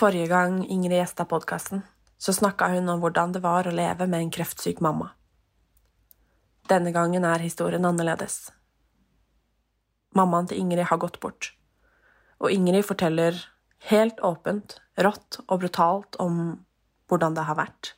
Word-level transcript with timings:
Forrige 0.00 0.30
gang 0.32 0.62
Ingrid 0.64 0.96
gjesta 0.96 1.26
podkasten, 1.28 1.82
så 2.18 2.32
snakka 2.32 2.70
hun 2.72 2.86
om 2.88 3.02
hvordan 3.02 3.34
det 3.34 3.42
var 3.44 3.66
å 3.68 3.72
leve 3.74 4.06
med 4.08 4.22
en 4.24 4.30
kreftsyk 4.32 4.78
mamma. 4.80 5.10
Denne 6.72 6.88
gangen 6.94 7.26
er 7.28 7.42
historien 7.44 7.84
annerledes. 7.84 8.46
Mammaen 10.16 10.48
til 10.48 10.62
Ingrid 10.62 10.88
har 10.88 11.02
gått 11.02 11.18
bort, 11.20 11.50
og 12.40 12.48
Ingrid 12.48 12.86
forteller 12.88 13.42
helt 13.90 14.24
åpent, 14.24 14.78
rått 14.96 15.42
og 15.42 15.60
brutalt 15.66 16.16
om 16.16 16.40
hvordan 17.12 17.36
det 17.36 17.44
har 17.50 17.60
vært. 17.60 17.92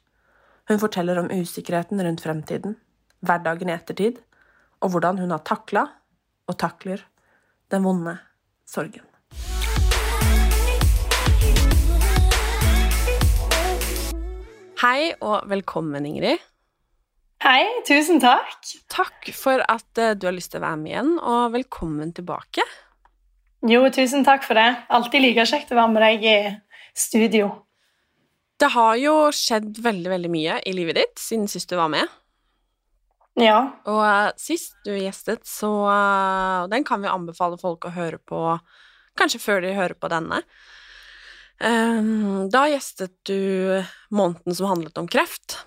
Hun 0.66 0.82
forteller 0.82 1.22
om 1.22 1.30
usikkerheten 1.30 2.02
rundt 2.02 2.26
fremtiden, 2.26 2.74
hverdagen 3.22 3.70
i 3.70 3.76
ettertid, 3.76 4.18
og 4.82 4.96
hvordan 4.96 5.22
hun 5.22 5.38
har 5.38 5.46
takla, 5.46 5.86
og 6.50 6.58
takler, 6.58 7.06
den 7.70 7.86
vonde 7.86 8.18
sorgen. 8.66 9.06
Hei 14.82 15.12
og 15.22 15.44
velkommen, 15.46 16.02
Ingrid. 16.08 16.40
Hei, 17.44 17.62
tusen 17.86 18.18
takk. 18.18 18.56
Takk 18.90 19.28
for 19.38 19.62
at 19.70 20.00
eh, 20.00 20.16
du 20.18 20.26
har 20.26 20.34
lyst 20.34 20.50
til 20.50 20.58
å 20.58 20.64
være 20.64 20.78
med 20.80 20.90
igjen, 20.90 21.12
og 21.22 21.52
velkommen 21.54 22.10
tilbake. 22.16 22.64
Jo, 23.70 23.84
tusen 23.94 24.26
takk 24.26 24.42
for 24.42 24.58
det. 24.58 24.66
Alltid 24.90 25.22
like 25.22 25.44
kjekt 25.46 25.70
å 25.70 25.78
være 25.78 25.92
med 25.92 26.02
deg 26.02 26.26
i 26.26 26.34
studio. 26.98 27.52
Det 28.58 28.72
har 28.74 28.98
jo 28.98 29.14
skjedd 29.30 29.78
veldig, 29.86 30.10
veldig 30.16 30.34
mye 30.34 30.58
i 30.66 30.74
livet 30.74 30.98
ditt 30.98 31.22
siden 31.22 31.46
sist 31.52 31.70
du 31.70 31.78
var 31.78 31.92
med. 31.94 32.18
Ja. 33.38 33.60
Og 33.86 34.02
eh, 34.02 34.34
sist 34.42 34.74
du 34.82 34.96
gjestet, 34.96 35.46
så 35.46 35.70
eh, 35.94 36.66
den 36.74 36.82
kan 36.90 37.06
vi 37.06 37.12
anbefale 37.12 37.60
folk 37.62 37.86
å 37.86 37.94
høre 37.94 38.18
på 38.18 38.48
kanskje 39.14 39.44
før 39.46 39.62
de 39.62 39.76
hører 39.78 39.94
på 39.94 40.10
denne. 40.10 40.42
Ehm, 41.60 42.48
da 42.50 42.64
gjestet 42.70 43.12
du 43.28 43.82
måneden 44.10 44.54
som 44.54 44.70
handlet 44.70 44.98
om 44.98 45.08
kreft. 45.10 45.58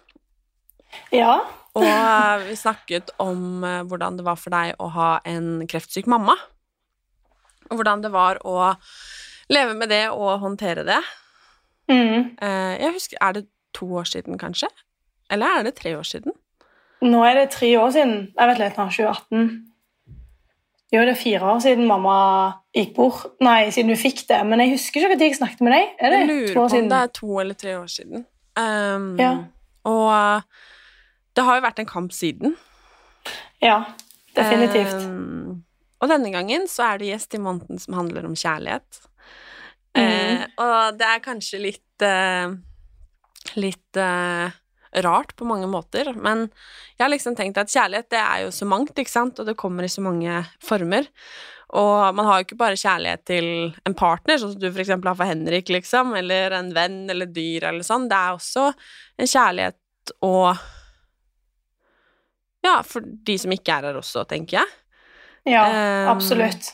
Ja. 1.12 1.44
Og 1.76 1.84
eh, 1.84 2.46
vi 2.50 2.56
snakket 2.60 3.12
om 3.20 3.64
eh, 3.64 3.82
hvordan 3.88 4.18
det 4.18 4.26
var 4.28 4.40
for 4.40 4.56
deg 4.56 4.76
å 4.80 4.90
ha 4.96 5.10
en 5.28 5.66
kreftsyk 5.68 6.08
mamma. 6.12 6.38
Og 7.70 7.80
hvordan 7.80 8.04
det 8.04 8.12
var 8.14 8.40
å 8.48 8.74
leve 9.52 9.76
med 9.78 9.92
det 9.92 10.06
og 10.14 10.40
håndtere 10.44 10.86
det. 10.88 11.02
Mm. 11.92 12.36
Eh, 12.42 12.74
Jeg 12.82 12.94
husker, 12.96 13.18
Er 13.22 13.34
det 13.34 13.48
to 13.74 13.86
år 13.94 14.08
siden, 14.08 14.38
kanskje? 14.40 14.70
Eller 15.30 15.60
er 15.60 15.64
det 15.64 15.76
tre 15.76 15.96
år 15.98 16.04
siden? 16.08 16.34
Nå 17.02 17.24
er 17.28 17.36
det 17.36 17.52
tre 17.52 17.76
år 17.78 17.92
siden. 17.92 18.32
Jeg 18.38 18.48
vet 18.48 18.62
litt, 18.62 18.78
nå, 18.78 18.88
2018. 18.90 19.75
Jo, 20.94 21.02
det 21.02 21.16
er 21.16 21.18
fire 21.18 21.48
år 21.50 21.60
siden 21.64 21.88
mamma 21.90 22.16
gikk 22.76 22.94
bort. 22.96 23.26
Nei, 23.44 23.72
siden 23.74 23.90
du 23.90 23.98
fikk 24.00 24.22
det. 24.30 24.38
Men 24.46 24.62
jeg 24.62 24.76
husker 24.76 25.02
ikke 25.02 25.16
når 25.16 25.26
jeg 25.26 25.38
snakket 25.40 25.64
med 25.66 25.74
deg. 25.74 25.88
Er 26.00 26.14
det 26.14 26.20
Jeg 26.20 26.30
lurer 26.30 26.48
to 26.48 26.52
år 26.52 26.56
på 26.56 26.64
om 26.66 26.74
siden? 26.76 26.90
det 26.92 27.00
er 27.00 27.12
to 27.20 27.40
eller 27.42 27.58
tre 27.64 27.74
år 27.80 27.88
siden. 27.92 28.26
Um, 28.56 29.08
Ja. 29.20 29.32
Og 29.86 30.06
eh, 30.14 30.42
det 31.36 31.44
har 31.46 31.58
jo 31.58 31.66
vært 31.66 31.80
en 31.80 31.90
kamp 31.90 32.14
siden. 32.16 32.56
Ja, 33.62 33.84
definitivt. 34.38 35.04
Um, 35.06 35.64
og 36.02 36.10
denne 36.10 36.32
gangen 36.34 36.66
så 36.70 36.88
er 36.92 37.02
det 37.02 37.10
gjest 37.12 37.36
i 37.38 37.42
måneden 37.42 37.82
som 37.82 37.98
handler 37.98 38.26
om 38.26 38.38
kjærlighet. 38.38 39.02
Mm. 39.96 40.06
Uh, 40.06 40.46
og 40.66 40.98
det 41.00 41.08
er 41.08 41.22
kanskje 41.24 41.62
litt 41.64 42.04
uh, 42.04 42.56
Litt 43.62 43.96
eh, 44.02 44.50
rart 45.04 45.34
på 45.36 45.48
mange 45.48 45.68
måter, 45.68 46.14
men 46.16 46.46
jeg 46.96 47.04
har 47.04 47.12
liksom 47.12 47.36
tenkt 47.36 47.58
at 47.60 47.72
kjærlighet 47.72 48.12
det 48.14 48.22
er 48.22 48.46
jo 48.46 48.54
så 48.56 48.68
mangt, 48.70 48.96
ikke 48.96 49.12
sant, 49.12 49.42
og 49.42 49.50
det 49.50 49.58
kommer 49.60 49.84
i 49.86 49.92
så 49.92 50.04
mange 50.06 50.40
former. 50.64 51.10
Og 51.76 52.16
man 52.16 52.28
har 52.28 52.40
jo 52.40 52.46
ikke 52.46 52.60
bare 52.60 52.80
kjærlighet 52.80 53.26
til 53.28 53.48
en 53.88 53.98
partner, 53.98 54.38
sånn 54.40 54.54
som 54.54 54.62
du 54.62 54.70
eksempel 54.70 55.10
har 55.10 55.18
for 55.18 55.28
Henrik, 55.28 55.72
liksom, 55.74 56.14
eller 56.16 56.54
en 56.56 56.72
venn 56.76 57.04
eller 57.12 57.28
dyr 57.32 57.68
eller 57.72 57.86
sånn. 57.86 58.08
Det 58.12 58.20
er 58.20 58.38
også 58.38 58.70
en 58.72 59.32
kjærlighet 59.32 60.16
og 60.26 60.72
Ja, 62.66 62.80
for 62.82 63.06
de 63.06 63.36
som 63.38 63.52
ikke 63.54 63.76
er 63.76 63.92
her 63.92 63.98
også, 64.00 64.24
tenker 64.26 64.58
jeg. 64.58 64.72
Ja, 65.46 65.68
um, 65.70 66.08
absolutt. 66.16 66.72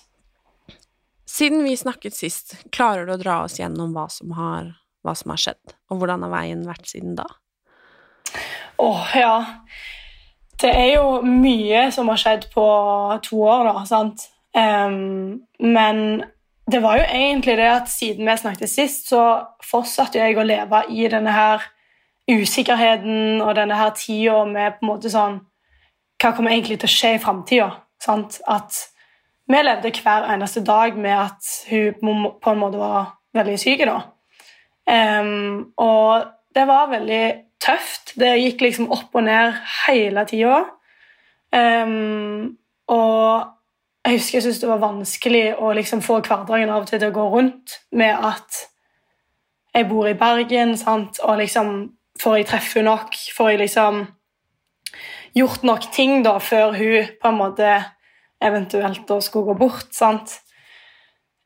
Siden 1.27 1.65
vi 1.65 1.73
snakket 1.75 2.15
sist, 2.15 2.53
klarer 2.71 3.07
du 3.07 3.13
å 3.15 3.19
dra 3.19 3.41
oss 3.43 3.57
gjennom 3.59 3.91
hva 3.95 4.05
som 4.11 4.31
har, 4.37 4.69
hva 5.03 5.15
som 5.19 5.33
har 5.33 5.41
skjedd, 5.43 5.75
og 5.91 5.99
hvordan 5.99 6.23
har 6.23 6.31
veien 6.31 6.63
vært 6.67 6.87
siden 6.91 7.17
da? 7.19 7.27
Åh, 8.81 9.07
ja. 9.15 9.45
Det 10.61 10.69
er 10.69 10.95
jo 10.95 11.21
mye 11.25 11.87
som 11.93 12.09
har 12.09 12.21
skjedd 12.21 12.47
på 12.53 12.65
to 13.25 13.41
år, 13.45 13.67
da, 13.69 13.83
sant? 13.89 14.27
Um, 14.57 15.41
men 15.61 16.23
det 16.71 16.81
var 16.81 16.97
jo 16.97 17.03
egentlig 17.05 17.57
det 17.57 17.69
at 17.69 17.89
siden 17.89 18.25
vi 18.25 18.37
snakket 18.37 18.69
sist, 18.69 19.09
så 19.09 19.21
fortsatte 19.65 20.19
jeg 20.19 20.37
å 20.37 20.45
leve 20.45 20.81
i 20.89 21.05
denne 21.11 21.33
her 21.35 21.67
usikkerheten 22.31 23.41
og 23.41 23.55
denne 23.57 23.77
her 23.77 23.93
tida 23.97 24.43
med 24.49 24.79
på 24.79 24.85
en 24.85 24.91
måte 24.91 25.11
sånn 25.11 25.39
Hva 26.21 26.35
kommer 26.37 26.53
egentlig 26.53 26.77
til 26.81 26.89
å 26.89 26.93
skje 26.93 27.15
i 27.15 27.21
framtida? 27.21 27.69
At 28.05 28.77
vi 29.49 29.61
levde 29.61 29.89
hver 29.93 30.27
eneste 30.29 30.61
dag 30.65 30.97
med 30.97 31.17
at 31.17 31.53
hun 31.69 32.21
på 32.41 32.53
en 32.53 32.61
måte 32.61 32.77
var 32.77 33.15
veldig 33.33 33.57
syk. 33.59 33.81
da. 33.85 34.01
Um, 34.85 35.73
og 35.77 36.29
det 36.55 36.67
var 36.67 36.91
veldig 36.93 37.25
tøft. 37.61 38.13
Det 38.19 38.33
gikk 38.39 38.65
liksom 38.65 38.91
opp 38.91 39.15
og 39.15 39.25
ned 39.27 39.57
hele 39.85 40.25
tida. 40.29 40.63
Um, 41.51 42.57
og 42.91 43.47
jeg 44.05 44.17
husker 44.17 44.37
jeg 44.37 44.43
syntes 44.43 44.61
det 44.63 44.69
var 44.71 44.81
vanskelig 44.81 45.45
å 45.61 45.71
liksom 45.77 46.01
få 46.01 46.21
hverdagen 46.25 46.71
av 46.71 46.83
og 46.83 46.89
til 46.89 47.01
til 47.01 47.11
å 47.11 47.15
gå 47.15 47.25
rundt 47.35 47.77
med 47.91 48.15
at 48.15 48.61
jeg 49.75 49.87
bor 49.87 50.07
i 50.09 50.17
Bergen, 50.19 50.77
sant? 50.77 51.19
og 51.23 51.41
liksom 51.43 51.91
Får 52.21 52.35
jeg 52.37 52.45
treffe 52.45 52.77
henne 52.77 52.91
nok? 52.91 53.15
Får 53.33 53.47
jeg 53.49 53.59
liksom 53.63 54.01
gjort 55.33 55.63
nok 55.65 55.87
ting 55.95 56.19
da 56.21 56.35
før 56.43 56.75
hun 56.75 57.07
på 57.17 57.29
en 57.31 57.39
måte 57.39 57.69
eventuelt 58.43 59.07
da 59.09 59.17
skulle 59.23 59.47
gå 59.47 59.55
bort? 59.57 59.87
sant? 59.95 60.35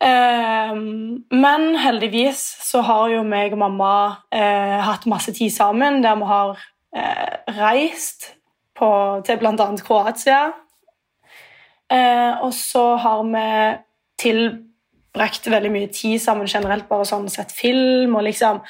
Ehm, 0.03 1.24
men 1.31 1.75
heldigvis 1.80 2.42
så 2.68 2.81
har 2.83 3.09
jo 3.13 3.24
meg 3.24 3.56
og 3.56 3.62
mamma 3.62 3.94
eh, 4.33 4.80
hatt 4.83 5.07
masse 5.07 5.31
tid 5.36 5.53
sammen 5.53 6.01
der 6.03 6.18
vi 6.19 6.27
har 6.30 6.59
eh, 6.95 7.56
reist 7.62 8.33
på, 8.75 8.89
til 9.25 9.39
bl.a. 9.39 9.69
Kroatia. 9.86 10.42
Eh, 11.92 12.44
og 12.44 12.51
så 12.53 12.95
har 13.00 13.24
vi 13.30 13.47
tilbrakt 14.19 15.47
veldig 15.47 15.71
mye 15.71 15.92
tid 15.94 16.19
sammen 16.19 16.50
generelt, 16.50 16.89
bare 16.89 17.07
sånn 17.07 17.30
sett 17.31 17.53
film 17.56 18.18
og 18.18 18.27
liksom 18.27 18.62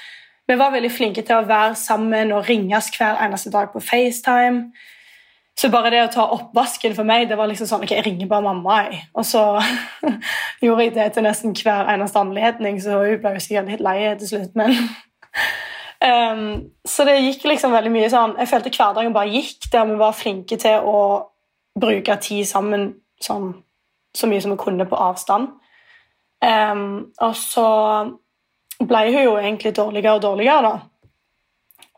Vi 0.45 0.54
var 0.54 0.69
veldig 0.69 0.92
flinke 0.94 1.24
til 1.25 1.39
å 1.39 1.48
være 1.50 1.74
sammen 1.74 2.30
og 2.30 2.45
ringes 2.45 2.92
hver 2.94 3.18
eneste 3.25 3.50
dag 3.50 3.72
på 3.74 3.80
FaceTime. 3.81 4.75
Så 5.56 5.69
bare 5.72 5.92
det 5.94 6.02
å 6.04 6.12
ta 6.12 6.25
oppvasken 6.36 6.96
for 6.98 7.07
meg, 7.07 7.30
det 7.30 7.38
var 7.40 7.48
liksom 7.48 7.68
sånn 7.69 7.86
Ok, 7.86 7.94
jeg 7.96 8.04
ringer 8.04 8.28
bare 8.28 8.44
mamma, 8.44 8.80
jeg. 8.86 9.06
Og 9.16 9.28
så 9.28 9.44
gjorde 10.66 10.88
jeg 10.88 10.96
det 10.98 11.12
til 11.16 11.24
nesten 11.24 11.56
hver 11.56 11.92
eneste 11.94 12.19
anledning, 12.19 12.81
så 12.84 13.00
hun 13.00 13.22
ble 13.24 13.36
jo 13.38 13.44
sikkert 13.44 13.72
litt 13.72 13.86
lei 13.86 14.00
til 14.19 14.36
slutt, 14.36 14.56
men 14.60 14.75
Um, 16.06 16.72
så 16.92 17.06
det 17.07 17.13
gikk 17.24 17.46
liksom 17.48 17.72
veldig 17.72 17.92
mye 17.92 18.10
sånn 18.12 18.34
Jeg 18.40 18.50
følte 18.52 18.72
hverdagen 18.75 19.13
bare 19.16 19.31
gikk, 19.31 19.69
der 19.72 19.88
vi 19.88 19.96
var 20.00 20.16
flinke 20.16 20.57
til 20.60 20.84
å 20.84 21.00
bruke 21.80 22.18
tid 22.24 22.44
sammen 22.48 22.90
sånn, 23.24 23.54
så 24.16 24.28
mye 24.28 24.44
som 24.44 24.54
vi 24.54 24.60
kunne 24.60 24.88
på 24.88 25.00
avstand. 25.00 25.50
Um, 26.44 27.12
og 27.24 27.34
så 27.40 27.68
ble 28.80 29.01
hun 29.08 29.24
jo 29.24 29.34
egentlig 29.40 29.74
dårligere 29.75 30.18
og 30.19 30.24
dårligere, 30.24 30.72
da. 30.72 30.75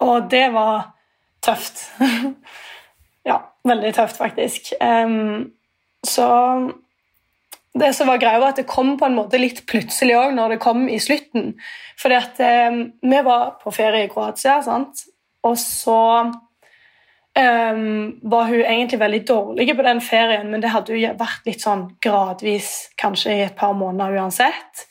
Og 0.07 0.29
det 0.31 0.45
var 0.53 0.91
tøft. 1.45 1.83
veldig 3.69 3.93
tøft, 3.97 4.17
faktisk. 4.19 4.73
Um, 4.81 5.51
så 6.05 6.27
det 7.77 7.93
som 7.93 8.09
var 8.09 8.21
greia, 8.21 8.39
var 8.41 8.55
at 8.55 8.61
det 8.61 8.69
kom 8.69 8.95
på 8.97 9.05
en 9.05 9.17
måte 9.17 9.39
litt 9.41 9.63
plutselig 9.69 10.15
òg 10.17 10.33
når 10.37 10.55
det 10.55 10.63
kom 10.63 10.87
i 10.89 10.99
slutten. 11.01 11.53
Fordi 11.99 12.17
at 12.17 12.41
um, 12.71 12.81
vi 13.01 13.21
var 13.25 13.57
på 13.61 13.73
ferie 13.75 14.07
i 14.07 14.11
Kroatia, 14.11 14.59
sant? 14.65 15.05
og 15.47 15.55
så 15.61 16.01
um, 16.27 18.19
var 18.21 18.49
hun 18.49 18.61
egentlig 18.65 18.99
veldig 18.99 19.21
dårlig 19.27 19.75
på 19.77 19.85
den 19.85 20.01
ferien, 20.01 20.49
men 20.51 20.63
det 20.63 20.73
hadde 20.73 20.97
jo 20.97 21.13
vært 21.19 21.47
litt 21.47 21.63
sånn 21.63 21.85
gradvis, 22.03 22.89
kanskje 22.99 23.35
i 23.35 23.45
et 23.45 23.55
par 23.55 23.77
måneder 23.77 24.17
uansett. 24.17 24.87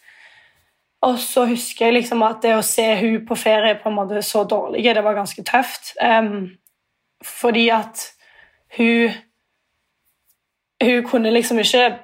Og 1.06 1.18
så 1.20 1.44
husker 1.50 1.88
jeg 1.88 1.98
liksom 1.98 2.24
at 2.24 2.40
det 2.42 2.54
å 2.56 2.64
se 2.64 2.86
hun 3.02 3.20
på 3.28 3.36
ferie 3.38 3.76
på 3.78 3.90
en 3.90 3.98
måte 3.98 4.22
så 4.24 4.46
dårlig, 4.48 4.86
det 4.86 5.04
var 5.04 5.18
ganske 5.18 5.44
tøft. 5.46 5.92
Um, 6.00 6.56
fordi 7.24 7.68
at 7.74 8.15
hun 8.76 9.22
hun 10.82 11.06
kunne 11.08 11.30
liksom 11.32 11.58
ikke 11.58 11.98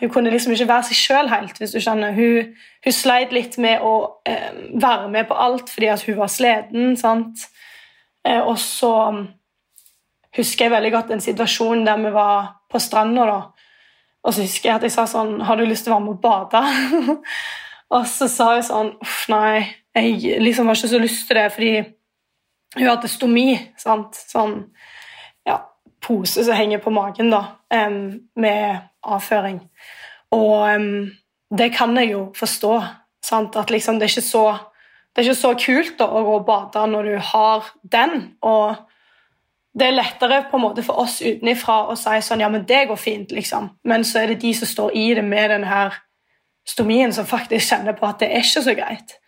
hun 0.00 0.10
kunne 0.10 0.30
liksom 0.30 0.52
ikke 0.52 0.68
være 0.68 0.88
seg 0.88 0.96
sjøl 0.96 1.28
helt, 1.28 1.58
hvis 1.58 1.72
du 1.72 1.80
skjønner. 1.80 2.14
Hun, 2.16 2.52
hun 2.84 2.92
sleit 2.92 3.32
litt 3.32 3.58
med 3.60 3.84
å 3.84 3.92
eh, 4.28 4.52
være 4.72 5.10
med 5.12 5.28
på 5.28 5.36
alt 5.36 5.72
fordi 5.72 5.90
at 5.92 6.04
hun 6.06 6.18
var 6.20 6.32
sliten. 6.32 6.96
Eh, 8.26 8.40
og 8.40 8.58
så 8.60 8.92
husker 10.36 10.66
jeg 10.66 10.74
veldig 10.74 10.92
godt 10.92 11.12
en 11.12 11.24
situasjon 11.24 11.84
der 11.86 12.00
vi 12.02 12.12
var 12.12 12.50
på 12.72 12.80
stranda. 12.80 13.26
da. 13.26 13.40
Og 14.24 14.34
så 14.34 14.44
husker 14.44 14.70
jeg 14.70 14.76
at 14.76 14.86
jeg 14.88 14.92
sa 14.96 15.06
sånn 15.06 15.40
Har 15.46 15.56
du 15.56 15.64
lyst 15.64 15.86
til 15.86 15.92
å 15.92 15.96
være 15.96 16.06
med 16.06 16.16
og 16.16 16.22
bade? 16.24 16.62
og 17.94 18.08
så 18.10 18.28
sa 18.28 18.54
hun 18.56 18.66
sånn 18.66 18.92
Uff, 19.00 19.26
nei, 19.32 19.62
jeg 19.96 20.40
liksom 20.42 20.68
har 20.68 20.76
ikke 20.76 20.92
så 20.92 21.00
lyst 21.00 21.28
til 21.28 21.38
det 21.38 21.46
fordi 21.54 21.74
hun 22.76 22.88
hadde 22.90 23.08
stomi. 23.08 23.50
sant? 23.80 24.18
Sånn 24.28 24.58
pose 26.06 26.44
som 26.46 26.56
henger 26.56 26.78
på 26.82 26.92
magen 26.94 27.32
da, 27.34 27.42
med 28.38 28.78
avføring. 29.02 29.60
Og 30.34 30.86
det 31.58 31.70
kan 31.74 31.96
jeg 31.98 32.12
jo 32.12 32.22
forstå. 32.36 32.80
Sant? 33.26 33.56
At 33.56 33.70
liksom, 33.70 33.98
det, 33.98 34.10
er 34.16 34.22
så, 34.22 34.44
det, 35.14 35.22
er 35.22 35.28
ikke 35.28 35.40
så, 35.40 35.54
kult 35.58 35.96
da, 35.98 36.06
å 36.06 36.24
gå 36.26 36.36
og 36.40 36.46
bade 36.46 36.84
når 36.90 37.10
du 37.10 37.16
har 37.32 37.70
den. 37.82 38.16
Og 38.46 38.76
det 39.76 39.88
er 39.88 39.98
lettere 39.98 40.44
på 40.50 40.58
en 40.58 40.64
måte 40.64 40.84
for 40.86 41.02
oss 41.02 41.18
utenifra 41.20 41.82
å 41.90 41.96
si 41.98 42.16
sånn 42.24 42.44
Ja, 42.44 42.50
men 42.52 42.66
det 42.68 42.86
går 42.90 43.00
fint, 43.00 43.34
liksom. 43.34 43.70
Men 43.84 44.06
så 44.06 44.22
er 44.22 44.32
det 44.32 44.42
de 44.44 44.54
som 44.56 44.70
står 44.70 44.96
i 44.96 45.08
det 45.18 45.24
med 45.26 45.50
denne 45.52 45.88
stomien, 46.66 47.12
som 47.12 47.28
faktisk 47.28 47.68
kjenner 47.68 47.96
på 47.98 48.06
at 48.08 48.22
det 48.22 48.30
er 48.30 48.46
ikke 48.46 48.64
så 48.64 48.74
greit. 48.78 49.18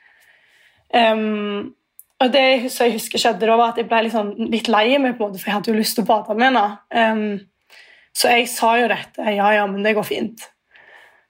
Um, 0.88 1.74
og 2.18 2.32
det 2.34 2.44
jeg 2.66 2.94
husker 2.96 3.20
skjedde 3.22 3.46
da, 3.46 3.56
var 3.58 3.72
at 3.72 3.78
jeg 3.78 3.86
ble 3.90 4.02
litt, 4.04 4.14
sånn, 4.14 4.32
litt 4.50 4.68
lei 4.70 4.98
meg, 4.98 5.14
på 5.14 5.22
en 5.22 5.30
måte, 5.30 5.40
for 5.40 5.50
jeg 5.50 5.56
hadde 5.58 5.70
jo 5.70 5.78
lyst 5.78 5.94
til 5.98 6.06
å 6.06 6.08
bade 6.08 6.34
med 6.34 6.48
henne. 6.48 6.64
Um, 6.90 7.76
så 8.18 8.32
jeg 8.34 8.48
sa 8.50 8.72
jo 8.80 8.88
dette. 8.90 9.22
Ja, 9.36 9.52
ja, 9.54 9.66
men 9.70 9.86
det 9.86 9.94
går 9.94 10.06
fint. 10.08 10.48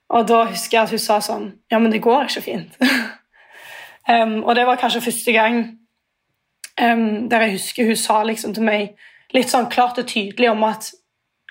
Og 0.09 0.25
da 0.31 0.47
husker 0.49 0.79
jeg 0.79 0.87
at 0.87 0.95
hun 0.95 1.03
sa 1.03 1.19
sånn 1.21 1.51
Ja, 1.69 1.77
men 1.77 1.93
det 1.93 2.01
går 2.05 2.31
ikke 2.31 2.45
fint. 2.47 2.79
um, 4.15 4.39
og 4.41 4.55
det 4.57 4.65
var 4.65 4.81
kanskje 4.81 5.05
første 5.05 5.35
gang 5.37 5.59
um, 6.81 7.29
der 7.29 7.45
jeg 7.45 7.59
husker 7.59 7.91
hun 7.91 8.01
sa 8.01 8.23
liksom 8.25 8.57
til 8.57 8.65
meg 8.65 8.97
litt 9.37 9.53
sånn 9.53 9.69
klart 9.69 10.01
og 10.01 10.09
tydelig 10.09 10.53
om 10.55 10.65
at 10.69 10.93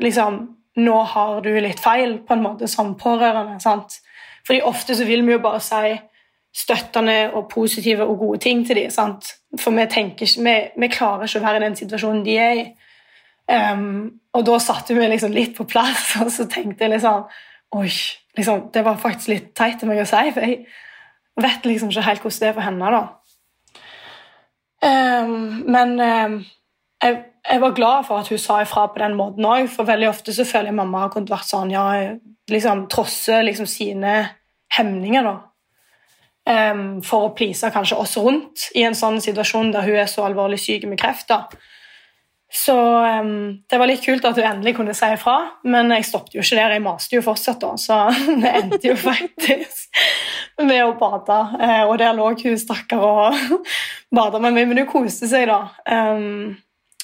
liksom 0.02 0.46
Nå 0.78 0.94
har 1.10 1.40
du 1.42 1.56
litt 1.58 1.80
feil, 1.82 2.20
på 2.22 2.36
en 2.36 2.44
måte, 2.44 2.68
som 2.70 2.92
pårørende. 3.02 3.56
sant? 3.58 3.96
Fordi 4.46 4.60
ofte 4.62 4.94
så 4.94 5.08
vil 5.08 5.24
vi 5.26 5.34
jo 5.34 5.40
bare 5.42 5.58
si 5.58 5.96
støttende 6.56 7.32
og 7.34 7.50
positive 7.52 8.06
og 8.06 8.18
gode 8.20 8.40
ting 8.40 8.66
til 8.68 8.76
dem. 8.76 9.18
For 9.60 9.72
vi, 9.76 9.86
tenker, 9.92 10.30
vi, 10.44 10.56
vi, 10.78 10.90
klarer 10.92 11.28
ikke 11.28 11.42
å 11.42 11.46
være 11.46 11.62
i 11.62 11.66
den 11.68 11.78
situasjonen 11.80 12.24
de 12.26 12.38
er 12.42 12.62
i. 12.62 12.66
Um, 13.48 14.20
og 14.36 14.44
da 14.48 14.58
satte 14.60 14.96
vi 14.96 15.06
liksom 15.08 15.32
litt 15.32 15.54
på 15.56 15.68
plass, 15.70 16.16
og 16.24 16.32
så 16.34 16.48
tenkte 16.52 16.86
jeg 16.86 16.98
liksom 16.98 17.28
Oi, 17.76 17.90
liksom, 18.38 18.70
det 18.72 18.80
var 18.86 18.96
faktisk 18.96 19.28
litt 19.28 19.48
teit 19.60 19.82
av 19.84 19.90
meg 19.90 19.98
å 20.00 20.06
si, 20.08 20.30
for 20.32 20.46
jeg 20.46 20.62
vet 21.44 21.66
liksom 21.68 21.90
ikke 21.92 22.06
helt 22.06 22.22
hvordan 22.24 22.40
det 22.40 22.48
er 22.48 22.54
for 22.56 22.64
henne. 22.64 22.92
da. 22.96 23.02
Um, 24.88 25.66
men 25.68 25.92
um, 26.00 26.38
jeg, 27.04 27.18
jeg, 27.44 27.62
var 27.66 27.76
glad 27.76 28.08
for 28.08 28.24
at 28.24 28.32
hun 28.32 28.40
sa 28.40 28.62
ifra 28.64 28.86
på 28.94 29.04
den 29.04 29.18
måten 29.20 29.50
òg, 29.50 29.68
for 29.74 29.90
veldig 29.90 30.08
ofte 30.14 30.36
så 30.36 30.48
føler 30.48 30.72
jeg 30.72 30.80
mamma 30.80 31.04
har 31.04 31.12
kunnet 31.12 31.34
vært 31.34 31.50
sånn 31.50 31.76
ja, 31.76 31.84
liksom 32.48 32.86
trosse 32.94 33.42
liksom 33.44 33.68
sine 33.68 34.16
hemninger. 34.78 35.28
da 35.28 35.36
um, 36.48 36.86
for 37.06 37.28
å 37.28 37.34
please 37.36 37.72
kanskje 37.74 38.00
oss 38.00 38.18
rundt 38.20 38.70
i 38.78 38.86
en 38.88 38.96
sånn 38.98 39.20
situasjon 39.24 39.74
der 39.76 39.88
hun 39.88 40.00
er 40.02 40.12
så 40.12 40.26
alvorlig 40.28 40.60
syk 40.64 40.88
med 40.90 41.00
kreft. 41.02 41.28
da. 41.32 41.46
Så 42.54 42.76
um, 43.04 43.58
det 43.70 43.80
var 43.80 43.90
litt 43.90 44.06
kult 44.06 44.26
at 44.26 44.38
hun 44.40 44.48
endelig 44.48 44.78
kunne 44.78 44.96
si 44.96 45.10
ifra, 45.12 45.36
men 45.68 45.92
jeg 45.98 46.08
stoppet 46.08 46.38
jo 46.38 46.46
ikke 46.46 46.60
der. 46.60 46.78
Jeg 46.78 46.86
maste 46.86 47.18
jo 47.18 47.26
fortsatt, 47.26 47.60
da, 47.64 47.74
så 47.76 47.98
det 48.44 48.54
endte 48.62 48.88
jo 48.88 48.96
faktisk 49.00 50.00
med 50.64 50.86
å 50.86 50.96
bade. 51.00 51.42
Uh, 51.60 51.84
og 51.90 51.98
der 52.00 52.16
lå 52.16 52.32
hun 52.32 52.62
stakkar 52.62 53.04
og 53.04 53.68
bada 54.16 54.40
med 54.40 54.56
meg, 54.56 54.70
men 54.70 54.84
hun 54.86 54.90
koste 54.90 55.28
seg, 55.30 55.52
da. 55.52 55.68
Um, 55.92 56.56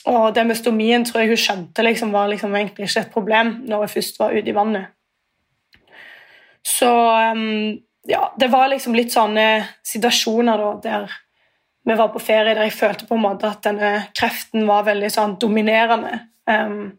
og 0.08 0.34
det 0.36 0.44
med 0.48 0.60
stomien 0.60 1.06
tror 1.08 1.24
jeg 1.24 1.32
hun 1.32 1.40
skjønte 1.40 1.84
liksom, 1.86 2.12
var 2.16 2.32
liksom 2.32 2.56
egentlig 2.60 2.90
ikke 2.90 3.06
et 3.06 3.14
problem 3.14 3.54
når 3.68 3.86
hun 3.86 3.94
først 3.94 4.20
var 4.20 4.36
ute 4.36 4.52
i 4.52 4.56
vannet. 4.56 4.92
Så 6.64 6.90
um, 7.36 7.76
ja, 8.08 8.34
det 8.38 8.48
var 8.52 8.68
liksom 8.68 8.96
litt 8.96 9.14
sånne 9.14 9.46
situasjoner 9.86 10.58
da, 10.60 10.72
der 10.84 11.14
vi 11.84 11.96
var 11.96 12.08
på 12.08 12.20
ferie 12.20 12.54
der 12.56 12.68
jeg 12.68 12.76
følte 12.78 13.08
på 13.08 13.16
en 13.18 13.26
måte 13.26 13.50
at 13.50 13.64
denne 13.66 13.94
kreften 14.16 14.68
var 14.68 14.86
veldig 14.88 15.10
sånn 15.12 15.36
dominerende. 15.40 16.14
Um, 16.48 16.94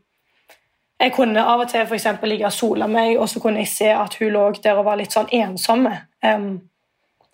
jeg 1.01 1.13
kunne 1.17 1.45
av 1.45 1.65
og 1.65 1.71
til 1.73 1.87
for 1.89 2.29
ligge 2.29 2.47
og 2.47 2.53
sole 2.53 2.89
meg, 2.89 3.17
og 3.19 3.29
så 3.29 3.41
kunne 3.41 3.65
jeg 3.65 3.73
se 3.73 3.89
at 3.93 4.17
hun 4.21 4.33
lå 4.33 4.45
der 4.63 4.79
og 4.79 4.87
var 4.89 5.01
litt 5.01 5.13
sånn 5.13 5.33
ensomme. 5.33 5.95
Um, 6.25 6.61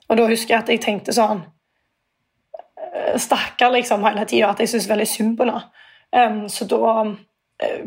og 0.08 0.18
da 0.18 0.28
husker 0.30 0.54
jeg 0.54 0.62
at 0.62 0.70
jeg 0.72 0.82
tenkte 0.82 1.14
sånn 1.14 1.44
eh, 2.78 3.18
Stakkar 3.18 3.70
liksom 3.74 4.06
hele 4.06 4.24
tida, 4.26 4.50
at 4.50 4.62
jeg 4.62 4.72
syntes 4.72 4.88
veldig 4.90 5.06
synd 5.06 5.36
på 5.38 5.46
henne. 5.46 5.60
Um, 6.10 6.40
så 6.50 6.66
da 6.70 6.94
uh, 7.06 7.12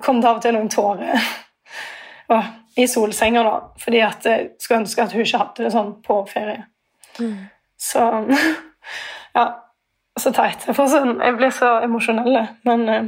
kom 0.04 0.22
det 0.22 0.30
av 0.30 0.40
og 0.40 0.44
til 0.44 0.56
noen 0.56 0.72
tårer. 0.72 1.32
og 2.36 2.63
i 2.80 2.88
solsenga, 2.90 3.44
da, 3.46 3.58
fordi 3.82 4.00
at 4.02 4.26
jeg 4.26 4.48
skulle 4.62 4.84
ønske 4.84 5.04
at 5.04 5.14
hun 5.14 5.22
ikke 5.26 5.42
hadde 5.42 5.66
det 5.66 5.74
sånn 5.74 5.92
på 6.06 6.22
ferie. 6.32 6.66
Mm. 7.20 7.36
Så 7.78 8.08
Ja. 9.38 9.46
Så 10.20 10.30
teit. 10.30 10.62
Jeg, 10.68 10.78
sånn, 10.78 11.16
jeg 11.18 11.38
blir 11.40 11.54
så 11.54 11.70
emosjonell, 11.82 12.36
men 12.68 12.84
uh, 12.86 13.06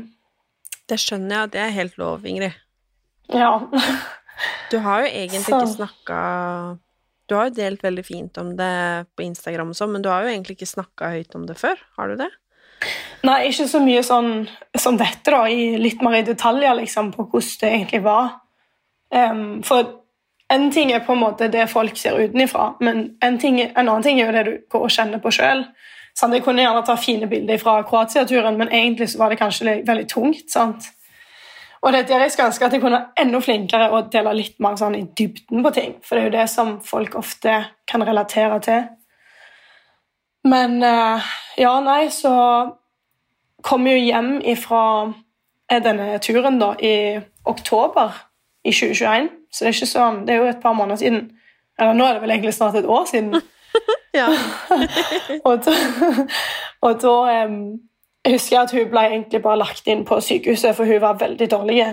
Det 0.89 0.97
skjønner 1.01 1.43
jeg, 1.43 1.51
det 1.53 1.61
er 1.61 1.75
helt 1.75 1.99
lov, 2.01 2.25
Ingrid. 2.25 2.55
Ja. 3.29 3.59
du 4.71 4.79
har 4.81 5.05
jo 5.05 5.11
egentlig 5.11 5.43
så. 5.45 5.59
ikke 5.59 5.75
snakka 5.75 6.17
Du 7.29 7.35
har 7.37 7.49
jo 7.49 7.55
delt 7.57 7.85
veldig 7.85 8.05
fint 8.05 8.39
om 8.41 8.51
det 8.57 8.71
på 9.13 9.25
Instagram 9.25 9.73
og 9.73 9.77
sånn, 9.77 9.93
men 9.93 10.05
du 10.05 10.09
har 10.09 10.25
jo 10.25 10.33
egentlig 10.33 10.57
ikke 10.57 10.71
snakka 10.73 11.13
høyt 11.13 11.37
om 11.37 11.45
det 11.49 11.59
før. 11.61 11.77
Har 11.99 12.09
du 12.09 12.17
det? 12.23 12.31
Nei, 13.25 13.37
ikke 13.49 13.69
så 13.69 13.81
mye 13.81 14.01
sånn 14.05 14.31
som 14.77 14.97
dette, 14.97 15.29
da, 15.29 15.45
i 15.45 15.75
litt 15.81 16.01
mer 16.05 16.19
i 16.19 16.25
detaljer 16.25 16.73
liksom, 16.81 17.13
på 17.13 17.27
hvordan 17.29 17.61
det 17.61 17.71
egentlig 17.71 18.01
var. 18.05 18.33
Um, 19.15 19.63
for 19.63 20.01
en 20.53 20.71
ting 20.71 20.91
er 20.91 20.99
på 21.05 21.13
en 21.13 21.21
måte 21.23 21.47
det 21.47 21.69
folk 21.71 21.97
ser 21.97 22.19
utenfra, 22.19 22.73
men 22.79 23.17
en, 23.23 23.39
ting, 23.39 23.61
en, 23.61 23.71
annen 23.77 24.03
ting 24.03 24.19
er 24.19 24.27
jo 24.27 24.35
det 24.35 24.43
du 24.45 24.57
går 24.71 24.87
og 24.87 24.91
kjenner 24.91 25.21
på 25.23 25.31
sjøl. 25.33 25.63
Jeg 26.15 26.43
kunne 26.43 26.63
gjerne 26.63 26.83
ta 26.87 26.95
fine 26.99 27.27
bilder 27.27 27.57
fra 27.59 27.79
Kroatia-turen, 27.83 28.57
men 28.57 28.71
egentlig 28.71 29.09
var 29.19 29.31
det 29.31 29.39
kanskje 29.39 29.81
veldig 29.87 30.05
tungt. 30.11 30.51
sant? 30.51 30.91
Og 31.81 31.91
det 31.93 31.99
er 31.99 32.07
der 32.07 32.23
jeg 32.23 32.31
skulle 32.31 32.47
ønske 32.49 32.65
at 32.65 32.73
jeg 32.73 32.81
kunne 32.81 32.97
være 32.97 33.25
enda 33.25 33.39
flinkere 33.39 33.89
og 33.93 34.11
dele 34.13 34.33
litt 34.33 34.55
mer 34.63 34.77
sånn 34.79 34.95
i 34.97 35.03
dybden 35.17 35.65
på 35.65 35.71
ting. 35.75 35.97
For 36.01 36.15
det 36.15 36.21
er 36.21 36.29
jo 36.29 36.37
det 36.37 36.45
som 36.49 36.71
folk 36.81 37.17
ofte 37.19 37.57
kan 37.87 38.05
relatere 38.07 38.59
til. 38.65 38.87
Men 40.49 40.79
uh, 40.81 41.25
ja, 41.57 41.73
nei, 41.85 42.07
så 42.13 42.33
kom 43.65 43.85
jeg 43.85 43.99
jo 43.99 44.07
hjem 44.07 44.31
ifra 44.45 44.81
denne 45.69 46.17
turen 46.21 46.59
da 46.61 46.73
i 46.81 46.95
oktober 47.45 48.13
i 48.65 48.73
2021, 48.73 49.29
så 49.53 49.65
det 49.65 49.71
er 49.71 49.89
sånn, 49.89 50.23
det 50.25 50.33
er 50.33 50.41
jo 50.41 50.51
et 50.51 50.61
par 50.63 50.73
måneder 50.73 51.01
siden. 51.01 51.27
Eller 51.79 51.97
nå 51.97 52.07
er 52.07 52.17
det 52.17 52.23
vel 52.23 52.33
egentlig 52.33 52.55
snart 52.57 52.77
et 52.79 52.87
år 52.89 53.05
siden. 53.09 53.35
og 55.47 55.65
da, 55.65 55.73
og 56.81 57.01
da 57.01 57.15
um, 57.45 57.57
jeg 58.25 58.33
husker 58.33 58.59
at 58.61 58.71
hun 58.71 58.87
ble 58.89 59.03
egentlig 59.09 59.41
bare 59.43 59.59
lagt 59.59 59.87
inn 59.91 60.05
på 60.07 60.17
sykehuset, 60.23 60.75
for 60.75 60.87
hun 60.87 61.01
var 61.03 61.19
veldig 61.19 61.49
dårlig. 61.51 61.83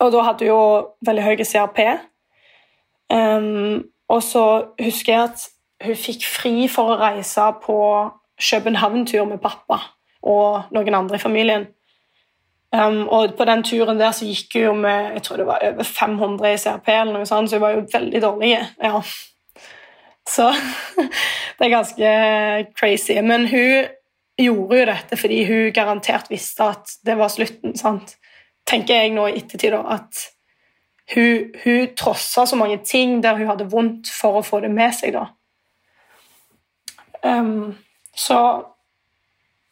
Og 0.00 0.12
da 0.12 0.22
hadde 0.22 0.44
hun 0.44 0.52
jo 0.52 0.60
veldig 1.06 1.24
høy 1.24 1.44
CRP. 1.44 1.80
Um, 3.10 3.88
og 4.08 4.22
så 4.22 4.44
husker 4.78 5.12
jeg 5.12 5.22
at 5.22 5.48
hun 5.84 5.96
fikk 5.96 6.26
fri 6.28 6.68
for 6.70 6.92
å 6.92 7.00
reise 7.00 7.48
på 7.64 7.78
København-tur 8.40 9.26
med 9.28 9.42
pappa 9.42 9.80
og 10.22 10.70
noen 10.74 10.94
andre 10.94 11.18
i 11.18 11.22
familien. 11.22 11.66
Um, 12.70 13.08
og 13.08 13.34
på 13.34 13.44
den 13.48 13.64
turen 13.66 13.98
der 13.98 14.12
så 14.14 14.28
gikk 14.28 14.54
hun 14.54 14.62
jo 14.62 14.72
med 14.78 15.16
jeg 15.16 15.22
tror 15.26 15.40
det 15.40 15.46
var 15.48 15.64
over 15.66 15.86
500 15.88 16.52
i 16.52 16.58
CRP, 16.62 16.88
eller 16.94 17.16
noe 17.16 17.26
sånt, 17.26 17.50
så 17.50 17.58
hun 17.58 17.64
var 17.64 17.74
jo 17.74 17.86
veldig 17.92 18.22
dårlig. 18.22 18.52
Ja. 18.78 19.00
Så 20.28 20.52
det 21.58 21.66
er 21.66 21.72
ganske 21.72 22.12
crazy. 22.78 23.16
Men 23.26 23.48
hun 23.50 23.90
gjorde 24.38 24.78
jo 24.78 24.86
dette 24.92 25.18
fordi 25.18 25.40
hun 25.48 25.72
garantert 25.74 26.30
visste 26.30 26.70
at 26.70 26.94
det 27.06 27.18
var 27.18 27.32
slutten. 27.32 27.74
sant? 27.76 28.14
Tenker 28.70 29.02
jeg 29.02 29.16
nå 29.16 29.26
i 29.26 29.40
ettertid, 29.40 29.74
da, 29.74 29.98
at 29.98 30.22
hun, 31.14 31.50
hun 31.64 31.90
trossa 31.98 32.46
så 32.46 32.56
mange 32.56 32.78
ting 32.86 33.18
der 33.22 33.34
hun 33.34 33.50
hadde 33.50 33.66
vondt 33.72 34.12
for 34.14 34.38
å 34.38 34.46
få 34.46 34.62
det 34.62 34.70
med 34.70 34.94
seg. 34.94 35.18
da. 35.18 35.26
Um, 37.26 37.74
så 38.14 38.38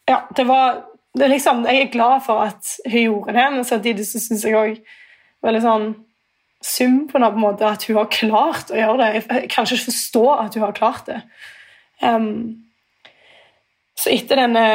ja, 0.09 0.23
det 0.35 0.45
var 0.49 0.88
er 1.17 1.27
liksom, 1.27 1.65
Jeg 1.65 1.81
er 1.81 1.91
glad 1.91 2.21
for 2.25 2.41
at 2.45 2.75
hun 2.85 3.01
gjorde 3.01 3.33
det, 3.33 3.47
men 3.53 3.63
samtidig 3.65 4.05
så 4.07 4.19
syns 4.21 4.45
jeg 4.45 4.55
òg 4.55 4.77
veldig 5.43 5.61
sånn 5.63 5.87
synd 6.61 7.07
på 7.07 7.17
henne 7.17 7.31
en 7.31 7.39
måte 7.39 7.67
at 7.67 7.85
hun 7.87 7.97
har 8.01 8.11
klart 8.11 8.71
å 8.71 8.77
gjøre 8.77 8.97
det. 8.99 9.09
Jeg 9.15 9.49
kan 9.51 9.65
ikke 9.65 9.85
forstå 9.85 10.25
at 10.35 10.57
hun 10.57 10.65
har 10.65 10.75
klart 10.75 11.07
det. 11.07 11.21
Um, 12.03 12.65
så 13.99 14.11
etter 14.13 14.39
denne 14.39 14.65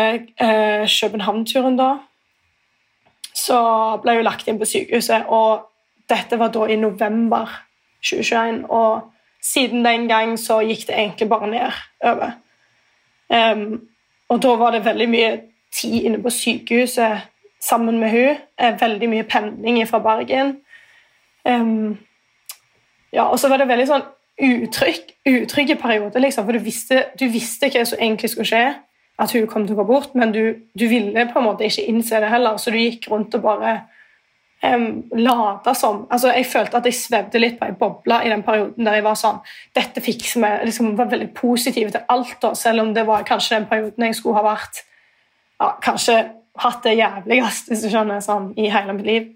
uh, 0.41 0.85
København-turen, 0.89 1.77
da, 1.81 1.91
så 3.35 3.61
ble 4.03 4.19
hun 4.19 4.27
lagt 4.27 4.49
inn 4.49 4.61
på 4.61 4.69
sykehuset. 4.69 5.29
Og 5.33 5.65
dette 6.11 6.39
var 6.41 6.53
da 6.55 6.69
i 6.69 6.81
november 6.81 7.53
2021. 8.05 8.65
Og 8.69 9.11
siden 9.45 9.85
den 9.85 10.09
gang 10.09 10.37
så 10.41 10.61
gikk 10.65 10.87
det 10.89 10.99
egentlig 10.99 11.29
bare 11.29 11.51
nedover. 11.53 12.37
Um, 13.29 13.83
og 14.29 14.41
da 14.45 14.55
var 14.61 14.73
det 14.73 14.85
veldig 14.85 15.09
mye 15.11 15.33
tid 15.75 16.09
inne 16.09 16.23
på 16.23 16.33
sykehuset 16.33 17.27
sammen 17.65 17.99
med 17.99 18.11
hun. 18.11 18.43
Eh, 18.61 18.81
veldig 18.81 19.09
mye 19.11 19.27
pendling 19.29 19.81
fra 19.89 20.01
Bergen. 20.05 20.57
Um, 21.45 21.99
ja, 23.13 23.23
og 23.23 23.39
så 23.39 23.49
var 23.49 23.61
det 23.61 23.69
veldig 23.69 23.87
sånn 23.89 24.05
utrygg, 24.43 25.13
utrygge 25.29 25.77
perioder, 25.79 26.23
liksom, 26.25 26.47
for 26.47 26.57
du 26.57 26.65
visste, 26.65 27.05
du 27.21 27.29
visste 27.31 27.71
hva 27.71 27.85
som 27.87 28.01
egentlig 28.01 28.33
skulle 28.33 28.49
skje. 28.49 28.65
At 29.21 29.31
hun 29.31 29.47
kom 29.47 29.67
til 29.67 29.77
å 29.77 29.83
gå 29.83 29.87
bort, 29.87 30.15
men 30.19 30.33
du, 30.35 30.41
du, 30.75 30.89
ville 30.91 31.27
på 31.31 31.39
en 31.39 31.47
måte 31.47 31.67
ikke 31.69 31.85
innse 31.87 32.19
det 32.19 32.33
heller, 32.33 32.57
så 32.59 32.73
du 32.75 32.81
gikk 32.81 33.07
rundt 33.13 33.37
og 33.39 33.45
bare 33.45 33.75
um, 34.65 35.05
lata 35.15 35.75
som 35.79 36.01
altså, 36.11 36.33
Jeg 36.35 36.49
følte 36.51 36.81
at 36.81 36.89
jeg 36.89 36.99
svevde 36.99 37.39
litt 37.39 37.61
på 37.61 37.69
ei 37.69 37.77
boble 37.79 38.19
i 38.25 38.33
den 38.33 38.43
perioden 38.43 38.89
der 38.89 38.99
jeg 38.99 39.07
var 39.07 39.21
sånn 39.21 39.39
Dette 39.77 40.03
fikser 40.03 40.43
vi. 40.43 40.51
liksom 40.67 40.97
var 40.99 41.13
veldig 41.13 41.31
positiv 41.37 41.95
til 41.95 42.03
alt, 42.11 42.35
da, 42.43 42.51
selv 42.59 42.83
om 42.83 42.91
det 42.97 43.07
var 43.07 43.29
kanskje 43.29 43.61
den 43.61 43.71
perioden 43.71 44.09
jeg 44.09 44.19
skulle 44.19 44.43
ha 44.43 44.49
vært 44.49 44.83
ja, 45.65 45.75
Kanskje 45.83 46.19
hatt 46.61 46.85
det 46.85 46.95
jævligst, 46.99 47.71
hvis 47.71 47.83
du 47.83 47.91
skjønner, 47.91 48.23
sånn, 48.23 48.53
i 48.61 48.69
hele 48.71 48.95
mitt 48.95 49.09
liv. 49.09 49.29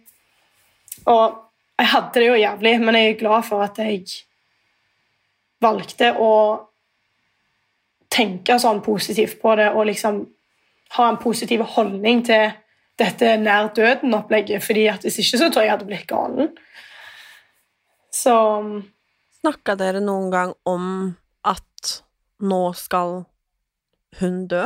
Og 1.08 1.38
jeg 1.78 1.90
hadde 1.92 2.20
det 2.20 2.26
jo 2.26 2.38
jævlig, 2.38 2.74
men 2.82 2.98
jeg 2.98 3.12
er 3.12 3.20
glad 3.20 3.46
for 3.46 3.64
at 3.64 3.78
jeg 3.80 4.04
valgte 5.62 6.12
å 6.20 6.32
tenke 8.12 8.58
sånn 8.60 8.80
positivt 8.84 9.40
på 9.42 9.54
det 9.58 9.68
og 9.74 9.88
liksom 9.88 10.22
ha 10.96 11.08
en 11.10 11.18
positiv 11.20 11.64
holdning 11.74 12.22
til 12.26 12.52
dette 12.98 13.34
nær 13.38 13.68
døden-opplegget, 13.76 14.62
fordi 14.64 14.86
at 14.90 15.04
hvis 15.04 15.20
ikke 15.22 15.38
så 15.38 15.50
tror 15.50 15.62
jeg 15.62 15.68
jeg 15.68 15.74
hadde 15.76 15.88
blitt 15.90 16.06
galen. 16.10 16.54
Så 18.14 18.34
Snakka 19.38 19.76
dere 19.78 20.00
noen 20.02 20.32
gang 20.34 20.54
om 20.66 20.86
at 21.46 21.92
nå 22.42 22.62
skal 22.74 23.20
hun 24.18 24.40
dø? 24.50 24.64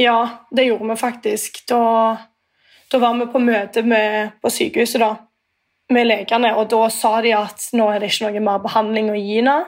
Ja, 0.00 0.46
det 0.50 0.64
gjorde 0.68 0.88
vi 0.88 0.96
faktisk. 0.96 1.62
Da, 1.68 1.82
da 2.92 3.00
var 3.02 3.18
vi 3.18 3.28
på 3.32 3.42
møte 3.42 3.84
med, 3.84 4.38
på 4.42 4.52
sykehuset, 4.52 5.02
da 5.02 5.14
med 5.92 6.08
legene, 6.08 6.54
og 6.56 6.70
da 6.72 6.86
sa 6.92 7.16
de 7.24 7.34
at 7.36 7.68
nå 7.76 7.88
er 7.92 8.02
det 8.02 8.12
ikke 8.12 8.30
noe 8.30 8.44
mer 8.46 8.62
behandling 8.64 9.10
å 9.12 9.18
gi 9.18 9.40
henne. 9.40 9.58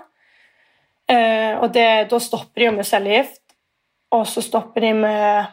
Eh, 1.10 1.52
og 1.58 1.74
det, 1.74 1.88
da 2.08 2.20
stopper 2.22 2.62
de 2.62 2.68
jo 2.70 2.76
med 2.78 2.88
cellegift, 2.88 3.42
og 4.14 4.24
så 4.30 4.40
stopper 4.44 4.86
de 4.86 4.94
med 4.96 5.50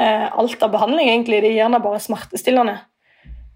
eh, 0.00 0.26
alt 0.30 0.62
av 0.64 0.72
behandling, 0.72 1.10
egentlig. 1.10 1.42
De 1.44 1.52
gir 1.52 1.66
henne 1.66 1.82
bare 1.84 2.00
smertestillende. 2.02 2.78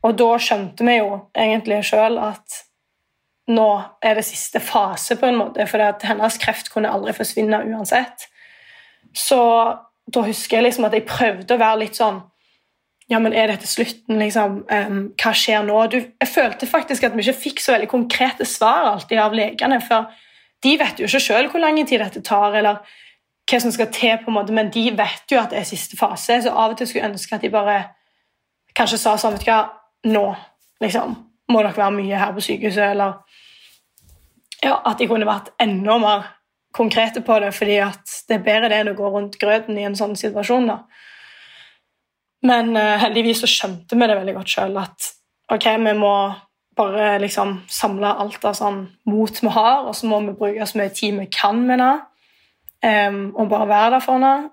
Og 0.04 0.16
da 0.20 0.34
skjønte 0.42 0.84
vi 0.84 0.98
jo 0.98 1.10
egentlig 1.32 1.80
sjøl 1.88 2.18
at 2.20 2.60
nå 3.54 3.68
er 4.04 4.16
det 4.16 4.24
siste 4.24 4.60
fase, 4.64 5.16
på 5.20 5.28
en 5.28 5.38
måte, 5.40 5.64
for 5.68 5.80
hennes 6.04 6.38
kreft 6.40 6.70
kunne 6.72 6.92
aldri 6.92 7.12
forsvinne 7.16 7.62
uansett. 7.70 8.28
Så 9.14 9.40
da 10.12 10.24
husker 10.26 10.58
jeg 10.58 10.68
liksom 10.68 10.86
at 10.88 10.96
jeg 10.96 11.06
prøvde 11.08 11.56
å 11.56 11.60
være 11.60 11.84
litt 11.84 11.98
sånn 11.98 12.22
ja, 13.12 13.18
men 13.20 13.34
er 13.36 13.50
dette 13.52 13.68
slutten? 13.68 14.16
Liksom? 14.16 14.62
Um, 14.64 15.00
hva 15.20 15.32
skjer 15.36 15.64
nå? 15.66 15.76
Du, 15.92 15.98
jeg 16.00 16.30
følte 16.30 16.68
faktisk 16.68 17.04
at 17.04 17.16
vi 17.16 17.24
ikke 17.24 17.42
fikk 17.42 17.60
så 17.60 17.74
veldig 17.74 17.90
konkrete 17.90 18.46
svar 18.48 18.88
alltid 18.94 19.20
av 19.20 19.36
legene. 19.36 19.76
For 19.84 20.08
de 20.64 20.72
vet 20.80 21.02
jo 21.02 21.08
ikke 21.08 21.20
sjøl 21.20 21.50
hvor 21.52 21.60
lang 21.60 21.76
tid 21.84 22.00
dette 22.00 22.22
tar, 22.24 22.56
eller 22.56 22.80
hva 23.44 23.60
som 23.60 23.74
skal 23.74 23.90
til, 23.92 24.16
på 24.22 24.32
en 24.32 24.38
måte, 24.38 24.56
men 24.56 24.72
de 24.72 24.86
vet 24.96 25.28
jo 25.28 25.40
at 25.40 25.52
det 25.52 25.60
er 25.60 25.68
siste 25.68 25.98
fase. 26.00 26.40
Så 26.46 26.52
av 26.52 26.72
og 26.72 26.80
til 26.80 26.88
skulle 26.88 27.04
jeg 27.04 27.12
ønske 27.12 27.36
at 27.36 27.44
de 27.44 27.52
bare 27.52 27.76
kanskje 28.76 29.02
sa 29.02 29.18
sånn 29.20 29.36
vet 29.36 29.44
du 29.46 29.52
hva, 29.52 29.62
Nå 30.04 30.24
liksom, 30.84 31.14
må 31.48 31.60
dere 31.64 31.78
være 31.78 31.94
mye 31.94 32.18
her 32.20 32.32
på 32.36 32.42
sykehuset, 32.44 32.90
eller 32.90 33.14
ja, 34.60 34.74
at 34.84 34.98
de 35.00 35.06
kunne 35.08 35.24
vært 35.28 35.48
enda 35.64 35.96
mer 36.00 36.26
konkrete 36.74 37.22
på 37.22 37.38
det, 37.42 37.52
fordi 37.54 37.78
det 38.28 38.36
er 38.36 38.46
bedre 38.46 38.70
det 38.70 38.80
enn 38.82 38.92
å 38.94 38.98
gå 38.98 39.10
rundt 39.14 39.38
grøten 39.40 39.78
i 39.78 39.86
en 39.86 39.96
sånn 39.98 40.16
situasjon. 40.18 40.66
da. 40.70 40.80
Men 42.44 42.74
uh, 42.76 42.96
heldigvis 43.00 43.44
så 43.44 43.50
skjønte 43.50 43.96
vi 43.96 44.08
det 44.10 44.18
veldig 44.18 44.34
godt 44.36 44.56
sjøl 44.56 44.80
at 44.82 45.12
ok, 45.54 45.68
vi 45.84 45.94
må 45.96 46.14
bare 46.74 47.18
liksom 47.22 47.60
samle 47.70 48.10
alt 48.24 48.42
av 48.44 48.56
sånn 48.58 48.80
mot 49.06 49.38
vi 49.42 49.52
har, 49.54 49.84
og 49.86 49.94
så 49.94 50.10
må 50.10 50.18
vi 50.24 50.34
bruke 50.38 50.66
så 50.66 50.80
mye 50.80 50.92
tid 50.94 51.18
vi 51.20 51.28
kan 51.30 51.62
med 51.68 51.78
det, 51.82 51.94
um, 53.08 53.20
og 53.36 53.50
bare 53.52 53.70
være 53.70 53.90
der 53.94 54.04
for 54.04 54.18
henne. 54.18 54.50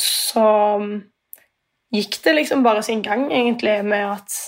Så 0.00 0.42
um, 0.80 0.96
gikk 1.94 2.18
det 2.24 2.34
liksom 2.40 2.64
bare 2.66 2.82
sin 2.82 3.04
gang, 3.06 3.28
egentlig, 3.30 3.78
med 3.86 4.08
at 4.16 4.40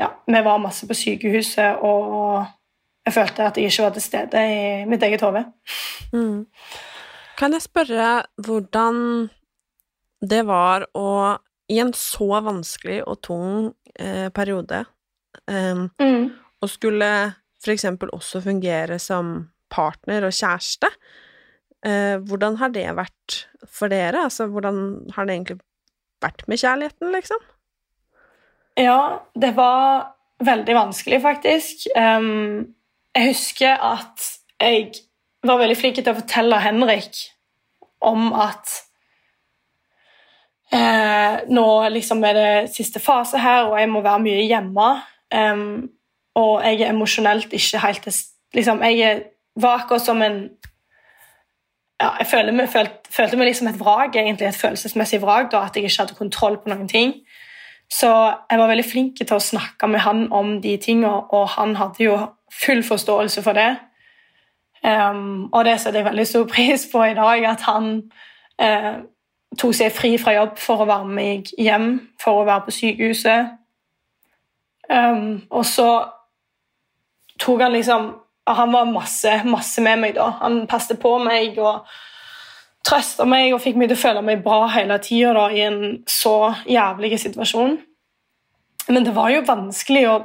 ja, 0.00 0.12
vi 0.26 0.44
var 0.46 0.62
masse 0.62 0.86
på 0.86 0.96
sykehuset, 0.96 1.82
og 1.82 2.46
jeg 3.06 3.16
følte 3.16 3.46
at 3.48 3.58
jeg 3.58 3.70
ikke 3.70 3.86
var 3.86 3.94
til 3.96 4.04
stede 4.04 4.42
i 4.44 4.62
mitt 4.88 5.02
eget 5.02 5.24
hode. 5.24 5.44
Mm. 6.12 6.46
Kan 7.40 7.56
jeg 7.56 7.64
spørre 7.64 8.10
hvordan 8.44 9.30
det 10.20 10.42
var 10.48 10.84
å 10.94 11.38
i 11.70 11.78
en 11.80 11.92
så 11.96 12.40
vanskelig 12.44 13.00
og 13.06 13.20
tung 13.24 13.70
eh, 13.94 14.26
periode 14.34 14.82
um, 15.46 15.86
mm. 16.02 16.24
og 16.60 16.68
skulle 16.68 17.10
eksempel 17.68 18.10
også 18.16 18.40
fungere 18.44 18.98
som 18.98 19.50
partner 19.70 20.26
og 20.26 20.34
kjæreste. 20.34 20.88
Eh, 21.86 22.16
hvordan 22.26 22.58
har 22.60 22.72
det 22.74 22.88
vært 22.96 23.36
for 23.68 23.92
dere? 23.92 24.24
Altså, 24.26 24.48
hvordan 24.50 25.10
har 25.14 25.28
det 25.28 25.36
egentlig 25.36 25.60
vært 26.20 26.44
med 26.48 26.60
kjærligheten, 26.60 27.12
liksom? 27.14 27.44
Ja, 28.80 29.20
det 29.36 29.54
var 29.56 30.16
veldig 30.44 30.74
vanskelig, 30.74 31.20
faktisk. 31.22 31.86
Um, 31.96 32.74
jeg 33.16 33.32
husker 33.32 33.74
at 33.74 34.28
jeg 34.60 34.92
var 35.46 35.58
veldig 35.58 35.76
flink 35.78 35.98
til 35.98 36.12
å 36.12 36.18
fortelle 36.20 36.60
Henrik 36.62 37.16
om 38.06 38.32
at 38.36 38.68
Eh, 40.70 41.40
nå 41.50 41.66
liksom 41.90 42.22
er 42.24 42.36
det 42.36 42.70
siste 42.70 43.02
fase 43.02 43.40
her, 43.42 43.66
og 43.66 43.78
jeg 43.80 43.90
må 43.90 44.04
være 44.04 44.22
mye 44.22 44.44
hjemme. 44.46 44.90
Um, 45.34 45.90
og 46.38 46.62
jeg 46.62 46.80
er 46.80 46.90
emosjonelt 46.90 47.52
ikke 47.54 47.78
helt 47.78 48.06
liksom, 48.54 48.82
Jeg 48.82 49.22
var 49.54 49.76
akkurat 49.78 50.02
som 50.02 50.22
en 50.22 50.40
ja, 52.00 52.08
Jeg 52.18 52.26
følte 52.26 52.52
meg, 52.52 52.68
følte, 52.68 53.12
følte 53.14 53.36
meg 53.36 53.46
liksom 53.46 53.68
et 53.70 53.78
vrak, 53.78 54.16
egentlig, 54.16 54.48
et 54.48 54.58
følelsesmessig 54.58 55.20
vrak, 55.22 55.52
da, 55.52 55.64
at 55.66 55.76
jeg 55.76 55.84
ikke 55.84 56.02
hadde 56.02 56.18
kontroll 56.18 56.58
på 56.58 56.70
noen 56.70 56.88
ting. 56.88 57.14
Så 57.90 58.10
jeg 58.50 58.58
var 58.58 58.70
veldig 58.70 58.86
flink 58.86 59.18
til 59.18 59.36
å 59.36 59.42
snakke 59.42 59.86
med 59.90 60.02
han 60.06 60.28
om 60.32 60.60
de 60.62 60.76
tingene, 60.82 61.12
og 61.30 61.48
han 61.56 61.76
hadde 61.78 62.04
jo 62.04 62.16
full 62.52 62.82
forståelse 62.82 63.42
for 63.42 63.52
det. 63.52 63.70
Um, 64.84 65.52
og 65.52 65.64
det 65.64 65.80
setter 65.80 66.00
jeg 66.00 66.08
veldig 66.08 66.26
stor 66.26 66.44
pris 66.48 66.88
på 66.92 67.02
i 67.04 67.14
dag, 67.14 67.44
at 67.44 67.60
han 67.68 67.90
uh, 68.62 68.94
tok 69.58 69.74
seg 69.76 69.92
fri 69.92 70.14
fra 70.18 70.32
jobb 70.32 70.56
for 70.60 70.82
å 70.82 70.88
være 70.88 71.08
med 71.08 71.18
meg 71.18 71.50
hjem, 71.58 71.90
for 72.20 72.40
å 72.40 72.46
være 72.48 72.64
på 72.68 72.76
sykehuset. 72.78 73.56
Um, 74.90 75.42
og 75.50 75.66
så 75.68 75.90
tok 77.38 77.60
han 77.62 77.76
liksom 77.76 78.16
Han 78.50 78.72
var 78.72 78.88
masse, 78.90 79.30
masse 79.46 79.82
med 79.84 80.00
meg, 80.00 80.14
da. 80.16 80.24
Han 80.40 80.64
passet 80.66 80.98
på 80.98 81.12
meg 81.22 81.58
og 81.62 81.84
trøsta 82.82 83.22
meg 83.28 83.52
og 83.54 83.60
fikk 83.62 83.76
meg 83.78 83.90
til 83.90 83.98
å 83.98 84.00
føle 84.00 84.22
meg 84.26 84.40
bra 84.42 84.64
hele 84.72 84.96
tida 85.04 85.44
i 85.54 85.60
en 85.68 85.82
så 86.08 86.50
jævlig 86.66 87.20
situasjon. 87.20 87.76
Men 88.88 89.06
det 89.06 89.14
var 89.14 89.30
jo 89.30 89.44
vanskelig 89.46 90.02
å 90.10 90.16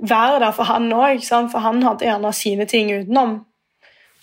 være 0.00 0.40
der 0.40 0.52
for 0.56 0.64
han 0.64 0.92
òg, 0.92 1.22
for 1.52 1.58
han 1.58 1.82
hadde 1.82 2.06
gjerne 2.06 2.32
sine 2.32 2.66
ting 2.66 2.92
utenom. 2.92 3.40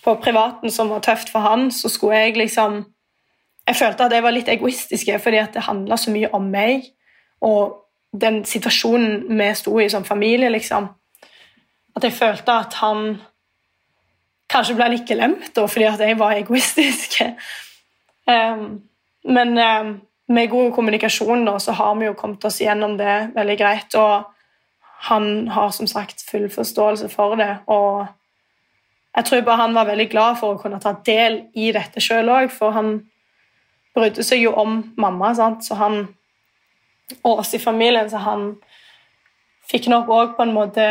På 0.04 0.14
privaten 0.22 0.70
som 0.70 0.90
var 0.90 1.02
tøft 1.04 1.30
for 1.30 1.44
han, 1.44 1.70
så 1.70 1.88
skulle 1.88 2.16
jeg 2.16 2.36
liksom 2.36 2.84
jeg 3.68 3.76
følte 3.76 4.06
at 4.06 4.14
jeg 4.16 4.24
var 4.24 4.32
litt 4.32 4.48
egoistisk 4.48 5.10
fordi 5.20 5.40
at 5.42 5.52
det 5.54 5.66
handla 5.66 5.98
så 6.00 6.12
mye 6.14 6.30
om 6.32 6.46
meg 6.48 6.86
og 7.44 7.84
den 8.16 8.40
situasjonen 8.48 9.26
vi 9.28 9.48
sto 9.54 9.74
i 9.80 9.88
som 9.92 10.04
familie. 10.04 10.48
liksom. 10.48 10.88
At 11.96 12.04
jeg 12.04 12.12
følte 12.16 12.52
at 12.52 12.74
han 12.80 13.18
kanskje 14.48 14.76
ble 14.78 14.88
litt 14.94 15.06
glemt 15.08 15.52
da, 15.54 15.66
fordi 15.68 15.84
at 15.84 16.00
jeg 16.00 16.18
var 16.18 16.38
egoistisk. 16.38 17.20
um, 18.26 18.80
men 19.36 19.58
um, 19.58 19.92
med 20.28 20.50
god 20.50 20.72
kommunikasjon 20.72 21.44
da, 21.44 21.58
så 21.58 21.72
har 21.72 21.94
vi 22.00 22.08
jo 22.08 22.16
kommet 22.16 22.44
oss 22.44 22.60
gjennom 22.60 22.96
det 22.96 23.34
veldig 23.36 23.58
greit. 23.60 23.94
Og 24.00 24.24
han 25.00 25.48
har 25.48 25.70
som 25.70 25.86
sagt 25.86 26.22
full 26.26 26.48
forståelse 26.50 27.08
for 27.12 27.36
det. 27.38 27.52
Og 27.66 28.06
jeg 29.16 29.24
tror 29.24 29.44
bare 29.46 29.62
han 29.62 29.74
var 29.74 29.86
veldig 29.86 30.08
glad 30.10 30.40
for 30.40 30.54
å 30.54 30.62
kunne 30.62 30.80
ta 30.82 30.96
del 31.06 31.44
i 31.54 31.70
dette 31.74 32.02
sjøl 32.02 32.30
òg, 32.34 32.50
for 32.54 32.74
han 32.74 32.96
brydde 33.94 34.26
seg 34.26 34.42
jo 34.42 34.54
om 34.58 34.80
mamma, 34.98 35.32
sant? 35.34 35.64
så 35.66 35.78
han 35.78 36.00
og 37.24 37.38
oss 37.40 37.54
i 37.56 37.60
familien, 37.62 38.10
så 38.10 38.20
han 38.20 38.50
fikk 39.70 39.88
nok 39.88 40.10
òg 40.12 40.34
på 40.36 40.44
en 40.44 40.52
måte 40.52 40.84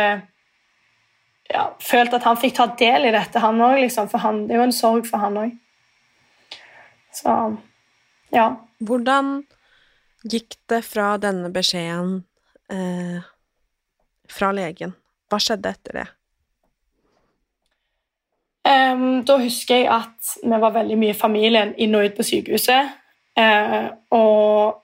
ja, 1.47 1.63
følt 1.79 2.15
at 2.17 2.25
han 2.27 2.39
fikk 2.39 2.57
ta 2.57 2.67
del 2.79 3.07
i 3.07 3.13
dette, 3.13 3.39
han 3.39 3.61
òg, 3.61 3.77
liksom. 3.83 4.09
For 4.11 4.23
han, 4.23 4.45
det 4.47 4.55
er 4.55 4.61
jo 4.61 4.67
en 4.67 4.75
sorg 4.75 5.07
for 5.07 5.23
han 5.23 5.37
òg. 5.43 5.53
Så 7.15 7.35
ja. 8.33 8.49
Hvordan 8.83 9.39
gikk 10.27 10.57
det 10.69 10.81
fra 10.85 11.13
denne 11.21 11.49
beskjeden 11.53 12.19
eh, 12.73 13.23
fra 14.31 14.51
legen? 14.55 14.93
Hva 15.31 15.39
skjedde 15.43 15.73
etter 15.75 16.01
det? 16.01 16.07
Um, 18.67 19.23
da 19.27 19.37
husker 19.39 19.83
jeg 19.83 19.87
at 19.91 20.33
vi 20.41 20.57
var 20.59 20.73
veldig 20.75 20.97
mye 20.99 21.15
familien 21.15 21.73
inn 21.79 21.95
og 21.95 22.09
ut 22.09 22.17
på 22.17 22.25
sykehuset. 22.27 22.91
Uh, 23.37 23.93
og 24.17 24.81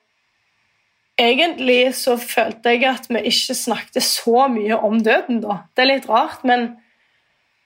egentlig 1.20 1.94
så 1.98 2.16
følte 2.22 2.76
jeg 2.76 2.86
at 2.88 3.10
vi 3.10 3.24
ikke 3.32 3.58
snakket 3.58 4.06
så 4.06 4.48
mye 4.52 4.78
om 4.78 5.02
døden 5.04 5.42
da. 5.44 5.64
Det 5.76 5.84
er 5.84 5.92
litt 5.96 6.10
rart, 6.10 6.46
men 6.48 6.70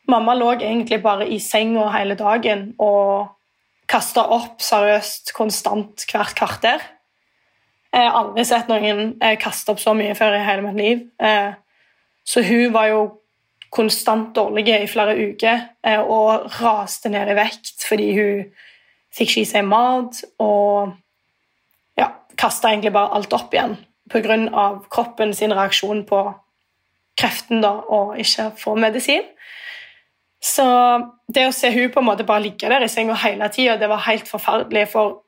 mamma 0.10 0.36
lå 0.38 0.54
egentlig 0.58 1.02
bare 1.04 1.28
i 1.30 1.40
senga 1.44 1.90
hele 1.94 2.18
dagen 2.20 2.72
og 2.80 3.34
kasta 3.88 4.26
opp 4.36 4.64
seriøst 4.64 5.36
konstant 5.36 6.08
hvert 6.10 6.36
kvarter. 6.40 6.82
Jeg 7.94 8.04
har 8.04 8.18
aldri 8.20 8.44
sett 8.48 8.68
noen 8.72 9.16
kaste 9.42 9.72
opp 9.72 9.80
så 9.82 9.94
mye 9.96 10.16
før 10.18 10.36
i 10.36 10.44
hele 10.44 10.66
mitt 10.66 10.82
liv. 10.82 11.06
Uh, 11.22 11.56
så 12.28 12.44
hun 12.44 12.74
var 12.76 12.92
jo 12.92 13.02
konstant 13.72 14.36
dårlig 14.36 14.68
i 14.74 14.88
flere 14.88 15.16
uker 15.16 15.60
eh, 15.84 16.00
og 16.00 16.48
raste 16.60 17.12
ned 17.12 17.32
i 17.32 17.36
vekt 17.38 17.84
fordi 17.88 18.08
hun 18.16 18.48
fikk 19.16 19.32
ikke 19.32 19.44
i 19.44 19.50
seg 19.50 19.68
mat 19.68 20.22
og 20.44 20.94
ja, 22.00 22.12
kasta 22.40 22.72
egentlig 22.72 22.94
bare 22.96 23.16
alt 23.18 23.34
opp 23.36 23.54
igjen 23.56 23.78
pga. 24.12 24.84
kroppen 24.90 25.34
sin 25.34 25.54
reaksjon 25.54 26.06
på 26.08 26.22
kreften 27.18 27.62
da, 27.62 27.72
og 27.90 28.18
ikke 28.20 28.52
få 28.58 28.76
medisin. 28.76 29.26
Så 30.44 30.66
det 31.34 31.48
å 31.48 31.56
se 31.56 31.72
hun 31.74 31.92
på 31.92 32.00
en 32.00 32.06
måte 32.06 32.26
bare 32.28 32.46
ligge 32.46 32.70
der 32.70 32.86
i 32.86 32.90
senga 32.92 33.16
hele 33.24 33.50
tida, 33.50 33.78
det 33.78 33.90
var 33.90 34.06
helt 34.06 34.28
forferdelig. 34.30 34.88
For 34.92 35.24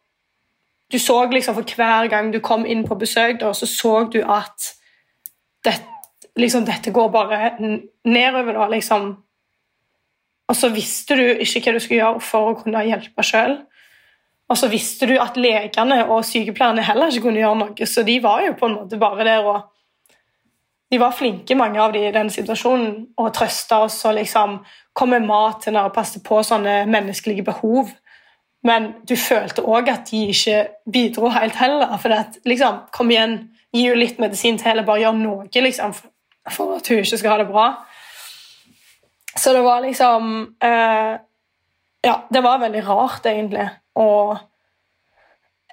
du 0.91 0.99
så 0.99 1.23
liksom 1.25 1.55
for 1.57 1.75
hver 1.75 2.07
gang 2.07 2.31
du 2.33 2.39
kom 2.39 2.65
inn 2.65 2.85
på 2.87 2.95
besøk, 2.95 3.39
da, 3.41 3.53
så 3.53 3.65
så 3.65 4.03
du 4.13 4.21
at 4.21 4.73
dette 5.65 5.98
liksom, 6.41 6.65
dette 6.67 6.93
går 6.95 7.09
bare 7.13 7.53
nedover, 7.59 8.53
da, 8.55 8.67
liksom. 8.71 9.11
Og 10.49 10.57
så 10.57 10.71
visste 10.73 11.17
du 11.19 11.25
ikke 11.43 11.61
hva 11.67 11.75
du 11.75 11.83
skulle 11.83 11.99
gjøre 11.99 12.23
for 12.25 12.51
å 12.51 12.55
kunne 12.61 12.85
hjelpe 12.87 13.25
sjøl. 13.25 13.59
Og 14.49 14.57
så 14.57 14.69
visste 14.71 15.05
du 15.05 15.13
at 15.21 15.37
legene 15.37 15.99
og 16.07 16.23
sykepleierne 16.25 16.85
heller 16.85 17.11
ikke 17.11 17.27
kunne 17.27 17.41
gjøre 17.43 17.59
noe, 17.59 17.89
så 17.89 18.03
de 18.05 18.15
var 18.23 18.41
jo 18.47 18.55
på 18.57 18.69
en 18.69 18.79
måte 18.79 19.01
bare 19.01 19.27
der 19.27 19.45
og 19.45 19.75
De 20.89 20.97
var 20.97 21.13
flinke, 21.13 21.53
mange 21.53 21.77
av 21.77 21.91
de 21.93 21.99
i 22.01 22.11
den 22.11 22.31
situasjonen, 22.33 23.11
og 23.21 23.27
trøsta 23.37 23.83
oss 23.85 23.99
og 24.09 24.15
liksom 24.17 24.55
kom 24.97 25.11
med 25.13 25.21
mat 25.21 25.59
til 25.61 25.75
og 25.77 25.91
passet 25.93 26.23
på 26.25 26.39
sånne 26.41 26.87
menneskelige 26.89 27.45
behov. 27.45 27.91
Men 28.65 28.95
du 29.05 29.13
følte 29.13 29.61
òg 29.61 29.91
at 29.93 30.09
de 30.09 30.23
ikke 30.33 30.63
bidro 30.89 31.29
helt 31.29 31.59
heller. 31.61 31.93
For 32.01 32.15
at, 32.17 32.39
liksom, 32.41 32.81
kom 32.89 33.13
igjen, 33.13 33.37
gi 33.69 33.85
jo 33.85 33.99
litt 33.99 34.17
medisin 34.17 34.57
til, 34.57 34.71
eller 34.71 34.87
bare 34.87 35.03
gjør 35.03 35.19
noe. 35.19 35.45
liksom, 35.53 35.93
for 36.51 36.77
at 36.77 36.87
hun 36.87 37.01
ikke 37.03 37.17
skal 37.17 37.35
ha 37.35 37.37
det 37.41 37.49
bra. 37.49 37.67
Så 39.37 39.53
det 39.53 39.63
var 39.65 39.81
liksom 39.81 40.55
eh, 40.63 41.17
Ja, 42.01 42.15
det 42.29 42.41
var 42.43 42.61
veldig 42.61 42.87
rart, 42.87 43.25
egentlig. 43.25 43.69
Og 43.95 44.37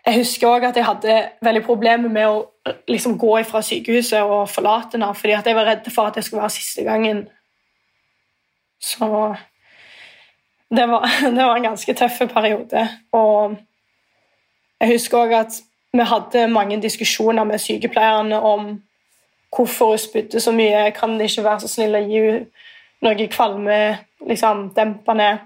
jeg 0.06 0.16
husker 0.16 0.48
òg 0.48 0.64
at 0.66 0.76
jeg 0.76 0.86
hadde 0.86 1.14
veldig 1.42 1.62
problemer 1.66 2.10
med 2.10 2.26
å 2.26 2.72
liksom, 2.90 3.14
gå 3.18 3.36
fra 3.46 3.62
sykehuset 3.62 4.22
og 4.22 4.48
forlate 4.50 4.98
henne, 4.98 5.12
fordi 5.14 5.36
at 5.36 5.46
jeg 5.46 5.54
var 5.54 5.68
redd 5.70 5.86
for 5.94 6.10
at 6.10 6.18
det 6.18 6.24
skulle 6.26 6.42
være 6.42 6.54
siste 6.56 6.82
gangen. 6.86 7.28
Så 8.82 9.06
det 10.70 10.88
var, 10.90 11.06
det 11.36 11.44
var 11.44 11.56
en 11.56 11.68
ganske 11.70 11.94
tøff 11.94 12.18
periode. 12.32 12.88
Og 13.12 13.56
jeg 14.80 14.92
husker 14.92 15.18
òg 15.18 15.38
at 15.40 15.60
vi 15.96 16.04
hadde 16.04 16.48
mange 16.52 16.80
diskusjoner 16.82 17.46
med 17.48 17.62
sykepleierne 17.62 18.40
om 18.40 18.74
hvorfor 19.56 19.94
hun 19.94 19.98
spydde 19.98 20.40
så 20.40 20.52
mye. 20.52 20.90
Kan 20.96 21.18
det 21.18 21.30
ikke 21.30 21.44
være 21.46 21.64
så 21.64 21.72
snill 21.72 21.96
å 21.96 22.04
gi 22.04 22.22
henne 22.22 22.46
noe 23.04 23.28
kvalme, 23.28 23.80
liksom, 24.28 24.70
dempende 24.76 25.36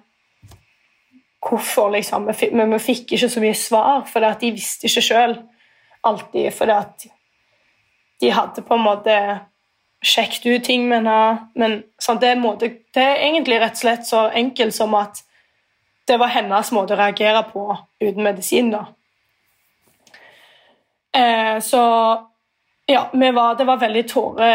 Hvorfor, 1.41 1.89
liksom? 1.95 2.29
Men 2.53 2.75
vi 2.75 2.79
fikk 2.85 3.15
ikke 3.17 3.29
så 3.33 3.41
mye 3.41 3.57
svar, 3.57 4.03
for 4.05 4.21
de 4.21 4.51
visste 4.53 4.85
ikke 4.85 5.03
sjøl 5.07 5.39
alltid. 6.05 6.51
For 6.53 6.69
de 8.21 8.33
hadde 8.37 8.65
på 8.67 8.77
en 8.77 8.85
måte 8.85 9.15
sjekket 10.05 10.47
ut 10.47 10.65
ting 10.69 10.85
med 10.89 11.01
henne. 11.01 11.49
Men 11.57 11.79
sånn, 11.97 12.21
det, 12.21 12.35
måte, 12.41 12.69
det, 12.93 13.03
er 13.03 13.25
egentlig 13.25 13.61
rett 13.61 13.79
og 13.79 13.83
slett 13.85 14.09
så 14.09 14.27
enkelt 14.37 14.77
som 14.77 14.95
at 15.01 15.23
det 16.09 16.19
var 16.21 16.33
hennes 16.35 16.73
måte 16.77 16.97
å 16.97 17.01
reagere 17.01 17.43
på 17.49 17.65
uten 18.03 18.23
medisin. 18.27 18.73
da. 18.75 18.85
Eh, 21.17 21.57
så 21.65 21.83
ja, 22.91 23.05
var, 23.13 23.55
det, 23.55 23.65
var 23.65 23.77
veldig 23.79 24.03
tåre, 24.11 24.47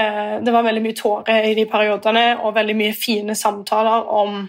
det 0.43 0.54
var 0.54 0.63
veldig 0.63 0.82
mye 0.84 0.95
tårer 0.95 1.45
i 1.48 1.54
de 1.56 1.65
periodene, 1.71 2.26
og 2.43 2.56
veldig 2.56 2.76
mye 2.76 2.93
fine 2.93 3.36
samtaler 3.36 4.10
om 4.12 4.41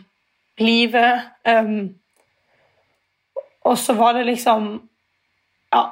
livet. 0.58 1.20
Um, 1.46 1.94
og 3.64 3.78
så 3.78 3.94
var 3.94 4.12
det 4.12 4.26
liksom 4.26 4.88
Ja, 5.72 5.82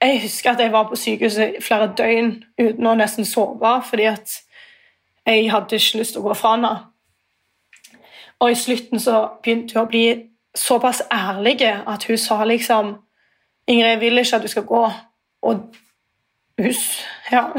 jeg 0.00 0.22
husker 0.22 0.50
at 0.50 0.60
jeg 0.60 0.72
var 0.72 0.88
på 0.88 0.96
sykehuset 0.96 1.54
flere 1.60 1.92
døgn 1.96 2.44
uten 2.60 2.86
å 2.86 2.94
nesten 2.94 3.24
sove 3.24 3.72
fordi 3.88 4.06
at 4.08 4.34
jeg 5.26 5.50
hadde 5.50 5.76
ikke 5.76 5.98
lyst 5.98 6.14
til 6.14 6.22
å 6.22 6.28
gå 6.28 6.34
fra 6.34 6.54
henne. 6.54 6.72
Og 8.40 8.52
i 8.52 8.56
slutten 8.56 9.00
så 9.00 9.26
begynte 9.42 9.76
hun 9.76 9.82
å 9.82 9.90
bli 9.90 10.04
såpass 10.56 11.02
ærlig 11.12 11.60
at 11.68 12.04
hun 12.08 12.18
sa 12.18 12.44
liksom 12.44 12.96
'Ingrid, 13.66 13.90
jeg 13.90 14.00
vil 14.00 14.18
ikke 14.18 14.36
at 14.36 14.42
du 14.42 14.48
skal 14.48 14.62
gå.' 14.62 14.92
Og 15.42 15.56
hus. 16.62 17.06
Ja. 17.32 17.50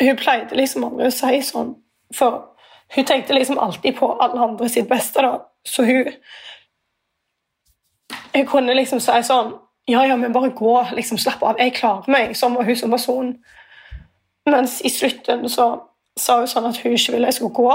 Hun 0.00 0.16
pleide 0.16 0.56
liksom 0.56 0.84
aldri 0.84 1.08
å 1.10 1.14
si 1.14 1.42
sånn, 1.44 1.74
for 2.16 2.46
hun 2.94 3.06
tenkte 3.06 3.34
liksom 3.36 3.58
alltid 3.58 3.98
på 3.98 4.12
alle 4.18 4.40
andre 4.40 4.68
sitt 4.68 4.88
beste, 4.88 5.22
da. 5.22 5.38
Så 5.64 5.84
hun 5.84 6.12
Jeg 8.34 8.46
kunne 8.46 8.74
liksom 8.74 9.00
si 9.00 9.22
sånn 9.22 9.52
Ja, 9.88 10.04
ja, 10.06 10.16
men 10.16 10.32
bare 10.32 10.50
gå. 10.50 10.86
liksom 10.94 11.18
Slapp 11.18 11.42
av. 11.42 11.58
Jeg 11.58 11.74
klarer 11.74 12.10
meg. 12.10 12.36
Sånn 12.36 12.54
var 12.54 12.64
hun 12.64 12.76
som 12.76 12.90
person. 12.90 13.32
Mens 14.46 14.80
i 14.84 14.88
slutten 14.88 15.48
så 15.48 15.80
sa 16.16 16.38
hun 16.38 16.46
sånn 16.46 16.68
at 16.68 16.78
hun 16.82 16.92
ikke 16.92 17.12
ville 17.12 17.26
jeg 17.26 17.34
skulle 17.34 17.54
gå. 17.54 17.72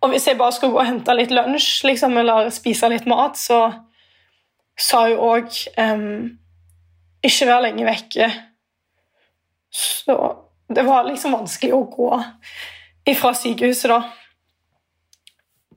Og 0.00 0.10
hvis 0.10 0.26
jeg 0.26 0.38
bare 0.38 0.52
skulle 0.52 0.72
gå 0.72 0.78
og 0.78 0.86
hente 0.86 1.14
litt 1.16 1.30
lunsj 1.30 1.84
liksom, 1.84 2.16
eller 2.16 2.50
spise 2.50 2.88
litt 2.88 3.06
mat, 3.06 3.36
så 3.38 3.72
sa 4.78 5.06
hun 5.08 5.18
òg 5.18 5.56
ikke 7.26 7.48
være 7.48 7.66
lenge 7.68 7.86
vekke. 7.88 8.30
Så 9.70 10.16
det 10.74 10.84
var 10.86 11.06
liksom 11.06 11.34
vanskelig 11.34 11.74
å 11.74 11.86
gå 11.90 12.10
ifra 13.10 13.32
sykehuset, 13.34 13.90
da. 13.90 14.00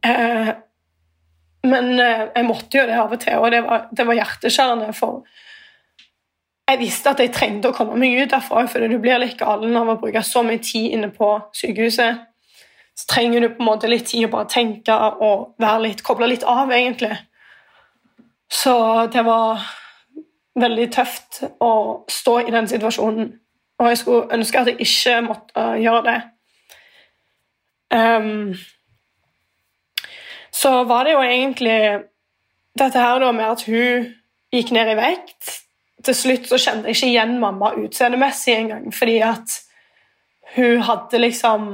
Eh, 0.03 0.51
men 1.63 1.93
eh, 1.99 2.27
jeg 2.35 2.45
måtte 2.47 2.77
jo 2.77 2.85
det 2.89 2.99
av 2.99 3.15
og 3.15 3.21
til, 3.23 3.39
og 3.39 3.51
det 3.53 3.63
var, 3.65 3.87
var 3.93 4.19
hjerteskjærende. 4.19 4.91
For 4.97 5.23
jeg 6.69 6.81
visste 6.81 7.13
at 7.13 7.23
jeg 7.23 7.33
trengte 7.35 7.71
å 7.71 7.75
komme 7.75 7.97
meg 7.99 8.17
ut 8.19 8.33
derfra, 8.33 8.65
for 8.71 8.85
du 8.87 8.97
blir 9.01 9.21
litt 9.21 9.37
galen 9.39 9.75
av 9.79 9.93
å 9.93 9.97
bruke 10.01 10.23
så 10.25 10.43
mye 10.45 10.61
tid 10.63 10.97
inne 10.97 11.11
på 11.15 11.35
sykehuset. 11.55 12.23
Så 12.93 13.07
trenger 13.09 13.41
du 13.41 13.53
på 13.55 13.63
en 13.63 13.71
måte 13.71 13.89
litt 13.89 14.05
tid 14.11 14.27
å 14.27 14.33
bare 14.35 14.51
tenke 14.51 14.93
og 14.93 15.55
være 15.61 15.87
litt, 15.87 16.03
koble 16.05 16.29
litt 16.29 16.45
av, 16.45 16.69
egentlig. 16.71 17.15
Så 18.53 18.75
det 19.13 19.23
var 19.25 19.63
veldig 20.59 20.91
tøft 20.93 21.41
å 21.61 21.71
stå 22.09 22.37
i 22.43 22.53
den 22.53 22.67
situasjonen. 22.69 23.31
Og 23.81 23.89
jeg 23.89 23.97
skulle 23.97 24.37
ønske 24.37 24.59
at 24.59 24.69
jeg 24.71 24.85
ikke 24.85 25.15
måtte 25.25 25.57
uh, 25.57 25.75
gjøre 25.81 26.03
det. 26.07 26.19
Um, 27.93 28.53
så 30.51 30.83
var 30.83 31.03
det 31.03 31.13
jo 31.13 31.21
egentlig 31.21 31.79
dette 32.79 32.99
her 32.99 33.19
da 33.21 33.31
med 33.31 33.45
at 33.45 33.65
hun 33.67 34.07
gikk 34.53 34.71
ned 34.73 34.89
i 34.93 34.95
vekt 34.97 35.59
Til 36.03 36.15
slutt 36.17 36.47
så 36.49 36.57
kjente 36.57 36.89
jeg 36.89 36.97
ikke 36.97 37.09
igjen 37.11 37.37
mamma 37.39 37.69
utseendemessig 37.79 38.55
engang, 38.57 38.89
fordi 38.93 39.19
at 39.23 39.53
hun 40.55 40.81
hadde 40.83 41.21
liksom 41.21 41.69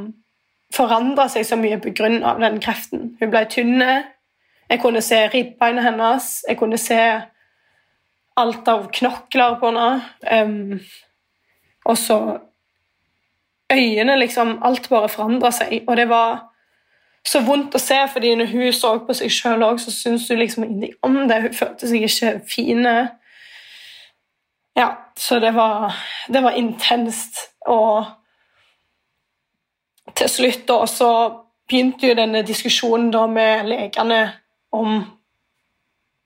forandra 0.75 1.25
seg 1.33 1.47
så 1.47 1.57
mye 1.57 1.79
pga. 1.81 2.09
den 2.37 2.59
kreften. 2.61 3.15
Hun 3.19 3.31
ble 3.31 3.45
tynne. 3.49 4.03
Jeg 4.69 4.81
kunne 4.83 5.01
se 5.01 5.27
ribbeina 5.33 5.81
hennes. 5.81 6.43
Jeg 6.47 6.57
kunne 6.57 6.77
se 6.77 6.99
alt 8.39 8.67
av 8.71 8.87
knokler 8.95 9.57
på 9.59 9.71
henne. 9.71 9.89
Um, 10.31 10.79
og 11.85 11.97
så 11.97 12.19
øynene, 13.71 14.17
liksom. 14.19 14.59
Alt 14.63 14.89
bare 14.89 15.09
forandra 15.09 15.51
seg. 15.51 15.83
Og 15.87 15.97
det 15.97 16.09
var 16.09 16.45
så 17.25 17.41
vondt 17.45 17.75
å 17.75 17.81
se, 17.81 17.97
fordi 18.13 18.33
når 18.39 18.51
hun 18.53 18.73
så 18.73 18.93
på 19.05 19.15
seg 19.17 19.33
sjøl 19.33 19.65
òg, 19.67 19.79
så 19.81 19.91
syntes 19.93 20.29
hun 20.31 20.39
liksom 20.39 20.65
ingenting 20.65 20.95
om 21.05 21.19
det. 21.29 21.41
Hun 21.43 21.57
følte 21.57 21.89
seg 21.89 22.07
ikke 22.07 22.33
fine. 22.49 22.95
Ja, 24.79 24.89
så 25.17 25.39
det 25.43 25.51
var, 25.55 25.93
det 26.27 26.43
var 26.43 26.57
intenst. 26.57 27.43
Og 27.67 28.05
til 30.15 30.29
slutt 30.31 30.65
da, 30.67 30.79
så 30.87 31.11
begynte 31.69 32.07
jo 32.09 32.17
denne 32.17 32.41
diskusjonen 32.47 33.11
da 33.13 33.25
med 33.29 33.67
legene 33.69 34.21
om 34.73 35.03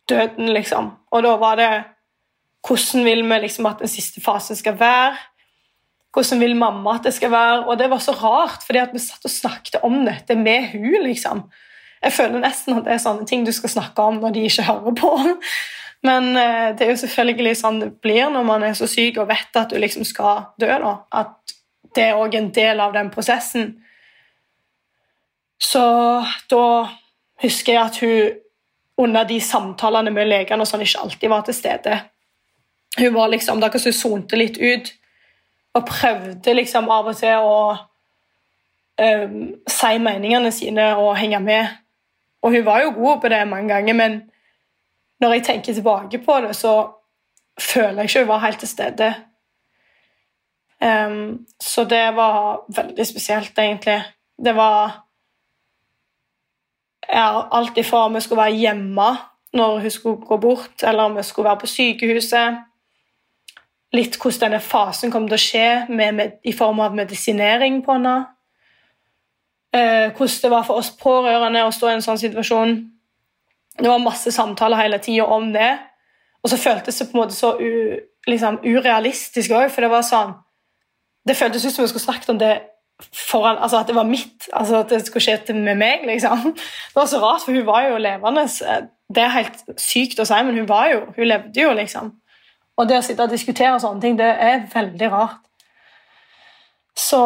døden, 0.10 0.54
liksom. 0.54 0.92
Og 1.12 1.24
da 1.26 1.36
var 1.42 1.60
det 1.60 1.72
Hvordan 2.64 3.06
vil 3.06 3.24
vi 3.28 3.40
liksom 3.44 3.68
at 3.68 3.84
den 3.84 3.92
siste 3.92 4.22
fasen 4.24 4.56
skal 4.56 4.78
være? 4.80 5.18
Hvordan 6.14 6.40
vil 6.40 6.56
mamma 6.56 6.96
at 6.96 7.08
det 7.08 7.14
skal 7.14 7.32
være? 7.32 7.66
Og 7.68 7.78
det 7.80 7.90
var 7.90 8.00
så 8.00 8.12
rart, 8.12 8.64
fordi 8.66 8.86
vi 8.94 9.02
satt 9.02 9.26
og 9.26 9.32
snakket 9.32 9.82
om 9.84 10.04
dette 10.06 10.36
med 10.36 10.72
hun, 10.76 11.04
liksom. 11.04 11.48
Jeg 12.04 12.14
føler 12.14 12.44
nesten 12.44 12.78
at 12.78 12.86
det 12.86 12.94
er 12.94 13.02
sånne 13.02 13.26
ting 13.28 13.46
du 13.48 13.52
skal 13.56 13.72
snakke 13.72 14.04
om 14.04 14.20
når 14.22 14.36
de 14.36 14.44
ikke 14.48 14.68
hører 14.68 14.96
på. 15.00 15.12
Men 16.04 16.36
eh, 16.36 16.70
det 16.76 16.86
er 16.86 16.92
jo 16.92 17.00
selvfølgelig 17.00 17.56
sånn 17.62 17.80
det 17.80 17.90
blir 18.04 18.28
når 18.32 18.44
man 18.48 18.66
er 18.68 18.76
så 18.76 18.90
syk 18.92 19.22
og 19.22 19.30
vet 19.30 19.56
at 19.60 19.72
du 19.72 19.80
liksom 19.80 20.04
skal 20.08 20.50
dø. 20.60 20.68
Da. 20.68 20.94
At 21.16 21.56
det 21.96 22.10
er 22.10 22.20
òg 22.20 22.36
en 22.36 22.52
del 22.54 22.84
av 22.84 22.94
den 22.96 23.12
prosessen. 23.14 23.78
Så 25.64 25.84
da 26.52 26.66
husker 27.44 27.78
jeg 27.78 27.84
at 27.84 28.00
hun 28.04 28.40
under 29.04 29.26
de 29.26 29.40
samtalene 29.42 30.12
med 30.14 30.28
legene 30.28 30.66
og 30.66 30.70
sånn 30.70 30.84
ikke 30.84 31.06
alltid 31.06 31.32
var 31.32 31.48
til 31.48 31.58
stede. 31.58 31.96
Hun 33.00 33.14
var 33.14 33.28
liksom, 33.28 33.58
er 33.58 33.66
akkurat 33.68 33.88
som 33.88 33.96
sonte 33.96 34.38
litt 34.38 34.58
ut 34.58 34.94
og 35.74 35.88
prøvde 35.88 36.54
liksom 36.54 36.90
av 36.94 37.10
og 37.10 37.18
til 37.18 37.42
å 37.42 37.58
um, 39.02 39.38
si 39.70 39.94
meningene 40.00 40.52
sine 40.54 40.92
og 41.00 41.16
henge 41.18 41.40
med. 41.42 41.80
Og 42.44 42.54
hun 42.54 42.66
var 42.66 42.84
jo 42.84 42.94
god 42.94 43.22
på 43.22 43.32
det 43.34 43.42
mange 43.50 43.74
ganger, 43.74 43.98
men 43.98 44.20
når 45.24 45.38
jeg 45.38 45.46
tenker 45.48 45.74
tilbake 45.74 46.20
på 46.22 46.40
det, 46.44 46.56
så 46.56 46.74
føler 47.60 48.04
jeg 48.04 48.12
ikke 48.12 48.26
hun 48.26 48.34
var 48.34 48.44
helt 48.44 48.60
til 48.62 48.70
stede. 48.70 49.14
Um, 50.84 51.46
så 51.62 51.88
det 51.90 52.04
var 52.16 52.66
veldig 52.76 53.06
spesielt, 53.08 53.58
egentlig. 53.58 54.02
Det 54.46 54.56
var 54.56 55.00
ja, 57.10 57.48
alt 57.52 57.78
ifra 57.78 58.06
om 58.06 58.14
vi 58.14 58.22
skulle 58.22 58.44
være 58.44 58.60
hjemme 58.60 59.10
når 59.54 59.80
hun 59.80 59.92
skulle 59.92 60.26
gå 60.28 60.38
bort, 60.38 60.84
eller 60.84 61.04
om 61.04 61.18
vi 61.18 61.24
skulle 61.24 61.50
være 61.50 61.62
på 61.64 61.72
sykehuset 61.72 62.62
litt 63.94 64.18
hvordan 64.18 64.48
denne 64.48 64.62
fasen 64.64 65.12
kommer 65.14 65.34
til 65.34 65.38
å 65.38 65.44
skje 65.44 65.68
med, 65.90 66.16
med, 66.18 66.38
i 66.44 66.54
form 66.56 66.82
av 66.84 66.96
medisinering 66.98 67.82
på 67.86 67.98
henne. 67.98 68.16
Eh, 69.74 70.10
hvordan 70.14 70.42
det 70.42 70.52
var 70.54 70.66
for 70.68 70.82
oss 70.82 70.92
pårørende 70.98 71.66
å 71.66 71.74
stå 71.74 71.92
i 71.92 71.96
en 71.98 72.06
sånn 72.06 72.22
situasjon. 72.22 72.76
Det 73.80 73.90
var 73.90 74.02
masse 74.02 74.34
samtaler 74.34 74.82
hele 74.82 75.00
tida 75.02 75.26
om 75.30 75.52
det. 75.54 75.72
Og 76.44 76.52
så 76.52 76.60
føltes 76.60 77.00
det 77.00 77.10
på 77.10 77.18
en 77.18 77.24
måte 77.24 77.38
så 77.38 77.54
u, 77.58 78.00
liksom, 78.30 78.60
urealistisk 78.66 79.54
òg, 79.56 79.70
for 79.72 79.86
det 79.86 79.94
var 79.94 80.06
sånn 80.08 80.40
Det 81.24 81.38
føltes 81.40 81.64
ut 81.64 81.72
som 81.72 81.86
vi 81.86 81.88
skulle 81.88 82.04
snakket 82.04 82.32
om 82.34 82.40
det 82.42 82.56
foran, 83.16 83.56
altså 83.56 83.78
at 83.80 83.88
det 83.88 83.96
var 83.96 84.04
mitt, 84.04 84.50
altså 84.52 84.82
at 84.82 84.90
det 84.92 85.06
skulle 85.06 85.24
skje 85.24 85.54
med 85.56 85.78
meg. 85.80 86.04
liksom. 86.06 86.52
Det 86.52 86.96
var 86.98 87.06
så 87.08 87.22
rart, 87.22 87.46
for 87.46 87.56
hun 87.56 87.66
var 87.66 87.88
jo 87.88 87.98
levende. 87.98 88.44
Det 89.08 89.24
er 89.24 89.32
helt 89.38 89.64
sykt 89.80 90.20
å 90.20 90.26
si, 90.28 90.42
men 90.44 90.58
hun 90.58 90.68
var 90.68 90.90
jo, 90.92 91.00
hun 91.16 91.30
levde 91.30 91.64
jo, 91.64 91.72
liksom. 91.80 92.12
Og 92.78 92.90
det 92.90 92.98
å 92.98 93.06
sitte 93.06 93.26
og 93.26 93.34
diskutere 93.34 93.80
sånne 93.82 94.02
ting, 94.02 94.18
det 94.18 94.28
er 94.28 94.66
veldig 94.74 95.10
rart. 95.14 95.42
Så 96.98 97.22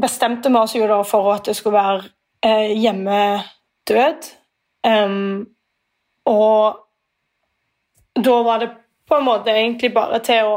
bestemte 0.00 0.50
vi 0.50 0.58
oss 0.58 0.74
jo 0.74 0.88
da 0.90 1.00
for 1.06 1.32
at 1.34 1.46
det 1.46 1.56
skulle 1.58 1.78
være 1.78 2.10
eh, 2.46 2.76
hjemmedød. 2.78 4.30
Um, 4.86 5.48
og 6.30 6.86
da 8.14 8.36
var 8.46 8.62
det 8.62 8.70
på 9.08 9.18
en 9.18 9.26
måte 9.26 9.52
egentlig 9.52 9.92
bare 9.94 10.20
til 10.24 10.46
å 10.46 10.56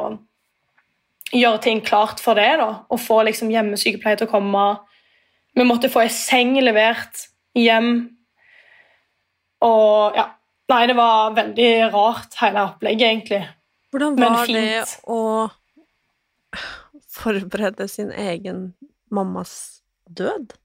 gjøre 1.34 1.62
ting 1.64 1.82
klart 1.86 2.22
for 2.22 2.38
det. 2.38 2.50
da, 2.62 2.86
Og 2.90 3.02
få 3.02 3.24
liksom 3.28 3.52
hjemmesykepleie 3.54 4.20
til 4.20 4.30
å 4.30 4.34
komme. 4.34 4.66
Vi 5.54 5.66
måtte 5.66 5.90
få 5.90 6.04
ei 6.06 6.14
seng 6.14 6.56
levert 6.62 7.28
hjem. 7.58 7.92
Og 9.64 10.18
ja, 10.18 10.28
Nei, 10.74 10.88
det 10.90 10.96
var 10.98 11.36
veldig 11.38 11.72
rart, 11.94 12.34
hele 12.40 12.64
opplegget, 12.66 13.06
egentlig. 13.06 13.42
Hvordan 13.94 14.16
var 14.18 14.48
det 14.50 14.80
å 15.06 15.20
forberede 17.14 17.86
sin 17.92 18.10
egen 18.10 18.64
mammas 19.14 19.84
død? 20.10 20.56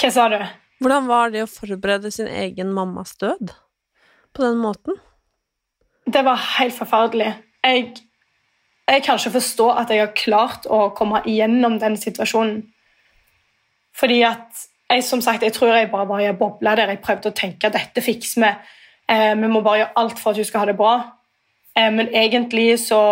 Hva 0.00 0.10
sa 0.14 0.24
du? 0.32 0.38
Hvordan 0.80 1.10
var 1.10 1.34
det 1.34 1.44
å 1.44 1.50
forberede 1.50 2.08
sin 2.14 2.30
egen 2.32 2.72
mammas 2.72 3.12
død 3.20 3.52
på 4.32 4.46
den 4.46 4.56
måten? 4.62 4.96
Det 6.08 6.24
var 6.24 6.40
helt 6.56 6.78
forferdelig. 6.78 7.28
Jeg, 7.60 7.92
jeg 8.88 9.04
kan 9.04 9.20
ikke 9.20 9.36
forstå 9.36 9.68
at 9.82 9.92
jeg 9.92 10.06
har 10.06 10.16
klart 10.16 10.64
å 10.64 10.86
komme 10.96 11.20
igjennom 11.28 11.76
den 11.82 12.00
situasjonen. 12.00 12.62
Fordi 13.98 14.22
at 14.24 14.67
jeg, 14.90 15.04
som 15.04 15.20
sagt, 15.20 15.42
jeg 15.42 15.52
tror 15.52 15.74
jeg 15.74 15.90
bare 15.90 16.08
var 16.08 16.20
i 16.20 16.28
en 16.30 16.38
boble 16.38 16.76
der 16.76 16.94
jeg 16.94 17.02
prøvde 17.04 17.30
å 17.30 17.36
tenke 17.36 17.68
at 17.68 17.76
dette 17.76 18.04
fikser 18.04 18.44
vi. 18.44 18.52
Eh, 19.12 19.34
vi 19.36 19.50
må 19.50 19.60
bare 19.64 19.82
gjøre 19.82 20.00
alt 20.00 20.20
for 20.20 20.30
at 20.30 20.40
hun 20.40 20.48
skal 20.48 20.64
ha 20.64 20.70
det 20.70 20.78
bra. 20.78 20.94
Eh, 21.76 21.90
men 21.92 22.08
egentlig 22.08 22.70
så 22.86 23.02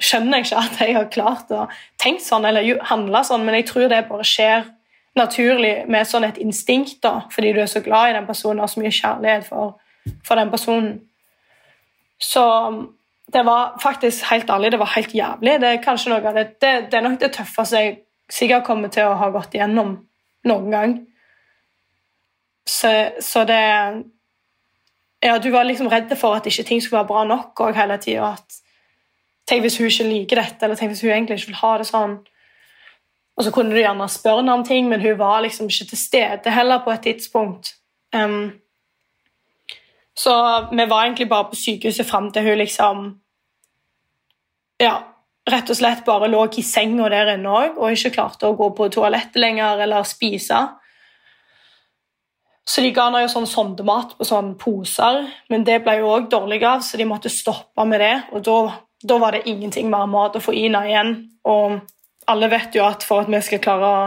skjønner 0.00 0.40
jeg 0.40 0.48
ikke 0.48 0.62
at 0.64 0.80
jeg 0.80 0.96
har 0.96 1.10
klart 1.12 1.52
å 1.54 1.66
tenke 2.00 2.24
sånn 2.24 2.46
eller 2.48 2.84
handle 2.88 3.22
sånn, 3.26 3.44
men 3.46 3.58
jeg 3.58 3.68
tror 3.70 3.90
det 3.92 4.06
bare 4.08 4.26
skjer 4.26 4.64
naturlig 5.18 5.74
med 5.90 6.08
sånn 6.08 6.24
et 6.24 6.38
instinkt, 6.40 7.00
da, 7.04 7.26
fordi 7.34 7.52
du 7.54 7.60
er 7.60 7.70
så 7.70 7.82
glad 7.84 8.10
i 8.10 8.16
den 8.16 8.28
personen 8.28 8.60
og 8.60 8.68
har 8.68 8.72
så 8.72 8.82
mye 8.82 8.94
kjærlighet 8.94 9.46
for, 9.48 9.74
for 10.26 10.40
den 10.40 10.52
personen. 10.52 10.92
Så 12.20 12.44
det 13.32 13.42
var 13.46 13.76
faktisk 13.82 14.24
helt 14.30 14.50
ærlig, 14.50 14.72
det 14.72 14.80
var 14.80 14.94
helt 14.94 15.14
jævlig. 15.14 15.58
Det 15.60 15.68
er 15.68 15.82
kanskje 15.84 16.12
noe 16.12 16.22
av 16.24 16.38
det, 16.38 16.46
det, 16.62 16.72
det 16.90 16.98
er 16.98 17.06
nok 17.06 17.20
det 17.20 17.32
tøffeste 17.36 17.82
jeg 17.82 17.98
sikkert 18.30 18.66
kommer 18.66 18.92
til 18.92 19.10
å 19.10 19.18
ha 19.18 19.30
gått 19.34 19.54
igjennom 19.54 19.96
noen 20.48 20.74
gang. 20.74 20.96
Så, 22.70 23.10
så, 23.20 23.44
det 23.44 23.60
Ja, 25.20 25.38
du 25.38 25.50
var 25.50 25.64
liksom 25.64 25.88
redd 25.90 26.12
for 26.16 26.38
at 26.38 26.46
ikke 26.46 26.64
ting 26.64 26.82
skulle 26.82 27.02
være 27.02 27.10
bra 27.10 27.24
nok 27.28 27.60
og 27.60 27.76
hele 27.76 27.98
tida. 28.00 28.30
Tenk 29.48 29.64
hvis 29.66 29.76
hun 29.80 29.90
ikke 29.90 30.06
liker 30.08 30.40
dette, 30.40 30.64
eller 30.64 30.78
tenk 30.78 30.94
hvis 30.94 31.02
hun 31.02 31.10
egentlig 31.10 31.40
ikke 31.40 31.50
vil 31.50 31.60
ha 31.64 31.72
det 31.80 31.88
sånn. 31.90 32.14
Og 33.36 33.44
så 33.44 33.52
kunne 33.52 33.74
du 33.74 33.80
gjerne 33.80 34.06
spørre 34.08 34.42
henne 34.42 34.54
om 34.54 34.64
ting, 34.64 34.88
men 34.88 35.02
hun 35.02 35.18
var 35.18 35.42
liksom 35.44 35.68
ikke 35.68 35.90
til 35.90 35.98
stede 35.98 36.54
heller 36.54 36.82
på 36.84 36.94
et 36.94 37.04
tidspunkt. 37.08 37.74
Um, 38.14 38.52
så 40.16 40.34
vi 40.70 40.86
var 40.86 41.04
egentlig 41.04 41.28
bare 41.28 41.50
på 41.50 41.56
sykehuset 41.56 42.06
fram 42.06 42.30
til 42.32 42.42
hun 42.42 42.58
liksom 42.58 43.06
Ja, 44.80 44.94
rett 45.50 45.70
og 45.70 45.76
slett 45.76 46.04
bare 46.04 46.28
lå 46.28 46.46
i 46.56 46.62
senga 46.64 47.08
der 47.12 47.34
inne 47.34 47.52
òg 47.52 47.76
og 47.76 47.92
ikke 47.92 48.14
klarte 48.14 48.48
å 48.48 48.56
gå 48.56 48.70
på 48.76 48.88
toalettet 48.92 49.36
lenger 49.40 49.82
eller 49.84 50.06
spise. 50.08 50.60
Så 52.68 52.84
de 52.84 52.92
ga 52.94 53.08
henne 53.08 53.28
sånn 53.30 53.48
sondemat 53.48 54.14
på 54.18 54.26
sånne 54.28 54.56
poser, 54.60 55.24
men 55.50 55.64
det 55.66 55.80
ble 55.84 55.96
jo 56.00 56.10
òg 56.12 56.28
dårlig 56.32 56.60
av, 56.68 56.84
så 56.86 57.00
de 57.00 57.08
måtte 57.08 57.32
stoppe 57.32 57.86
med 57.88 58.02
det. 58.02 58.14
Og 58.36 58.44
da 58.44 59.18
var 59.18 59.34
det 59.34 59.46
ingenting 59.50 59.90
mer 59.90 60.06
mat 60.10 60.36
å 60.36 60.44
få 60.44 60.54
i 60.54 60.66
henne 60.68 60.84
igjen. 60.86 61.14
Og 61.48 61.80
alle 62.30 62.50
vet 62.52 62.76
jo 62.76 62.84
at 62.86 63.06
for 63.06 63.24
at 63.24 63.32
vi 63.32 63.40
skal 63.42 63.62
klare 63.64 63.90
å 63.90 64.02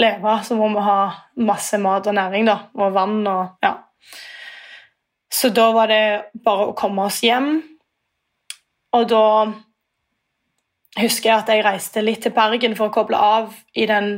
leve, 0.00 0.36
så 0.44 0.56
må 0.58 0.70
vi 0.72 0.84
ha 0.86 1.00
masse 1.44 1.78
mat 1.78 2.08
og 2.08 2.16
næring, 2.16 2.48
da, 2.48 2.56
og 2.74 2.94
vann 2.96 3.20
og 3.28 3.64
ja. 3.64 3.76
Så 5.30 5.52
da 5.54 5.68
var 5.72 5.92
det 5.92 6.32
bare 6.44 6.70
å 6.70 6.76
komme 6.76 7.04
oss 7.06 7.20
hjem. 7.22 7.60
Og 8.96 9.04
da 9.12 9.26
husker 10.98 11.30
jeg 11.30 11.36
at 11.36 11.52
jeg 11.52 11.64
reiste 11.64 12.02
litt 12.02 12.24
til 12.24 12.34
Bergen 12.34 12.74
for 12.78 12.90
å 12.90 12.94
koble 12.94 13.20
av 13.20 13.54
i 13.78 13.86
den 13.86 14.10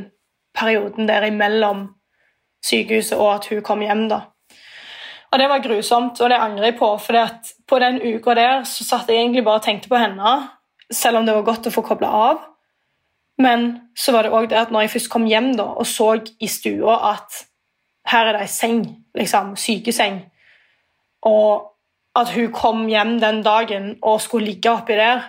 perioden 0.57 1.05
der 1.09 1.27
imellom 1.27 1.91
sykehuset, 2.65 3.17
og 3.17 3.35
at 3.35 3.49
hun 3.51 3.61
kom 3.61 3.81
hjem. 3.81 4.07
da. 4.09 4.21
Og 5.33 5.39
Det 5.39 5.49
var 5.49 5.59
grusomt, 5.59 6.21
og 6.21 6.29
det 6.29 6.37
angrer 6.37 6.63
jeg 6.63 6.77
på. 6.77 6.97
For 6.97 7.29
på 7.67 7.79
den 7.79 8.01
uka 8.01 8.33
der 8.33 8.63
så 8.63 8.83
satt 8.83 9.09
jeg 9.09 9.17
egentlig 9.17 9.43
bare 9.43 9.55
og 9.55 9.63
tenkte 9.63 9.89
på 9.89 9.97
henne, 9.97 10.49
selv 10.91 11.17
om 11.17 11.25
det 11.25 11.35
var 11.35 11.41
godt 11.47 11.67
å 11.67 11.73
få 11.73 11.81
kobla 11.81 12.07
av. 12.07 12.43
Men 13.41 13.89
så 13.97 14.11
var 14.11 14.23
det 14.23 14.31
òg 14.31 14.49
det 14.49 14.59
at 14.59 14.71
når 14.71 14.85
jeg 14.85 14.89
først 14.89 15.09
kom 15.09 15.25
hjem 15.25 15.55
da, 15.57 15.63
og 15.63 15.87
så 15.87 16.19
i 16.39 16.47
stua 16.47 16.99
at 17.13 17.45
her 18.11 18.27
er 18.27 18.37
det 18.37 18.41
ei 18.45 18.51
seng, 18.51 18.83
liksom, 19.17 19.55
sykeseng. 19.57 20.21
Og 21.25 21.69
at 22.15 22.29
hun 22.35 22.51
kom 22.53 22.85
hjem 22.87 23.17
den 23.19 23.41
dagen 23.41 23.95
og 24.01 24.21
skulle 24.21 24.45
ligge 24.45 24.69
oppi 24.69 24.93
der, 24.99 25.23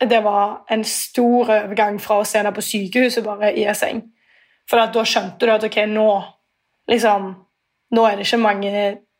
det 0.00 0.24
var 0.24 0.64
en 0.70 0.84
stor 0.84 1.48
overgang 1.48 2.00
fra 2.02 2.20
å 2.20 2.26
se 2.28 2.38
henne 2.38 2.52
på 2.54 2.62
sykehuset 2.62 3.24
bare 3.24 3.54
i 3.56 3.64
en 3.64 3.78
seng. 3.78 4.02
For 4.70 4.78
da 4.78 5.04
skjønte 5.04 5.46
du 5.46 5.52
at 5.52 5.64
ok, 5.66 5.80
nå 5.90 6.08
liksom, 6.88 7.34
nå 7.90 8.06
er 8.06 8.16
det 8.16 8.26
ikke 8.26 8.42
mange 8.42 8.72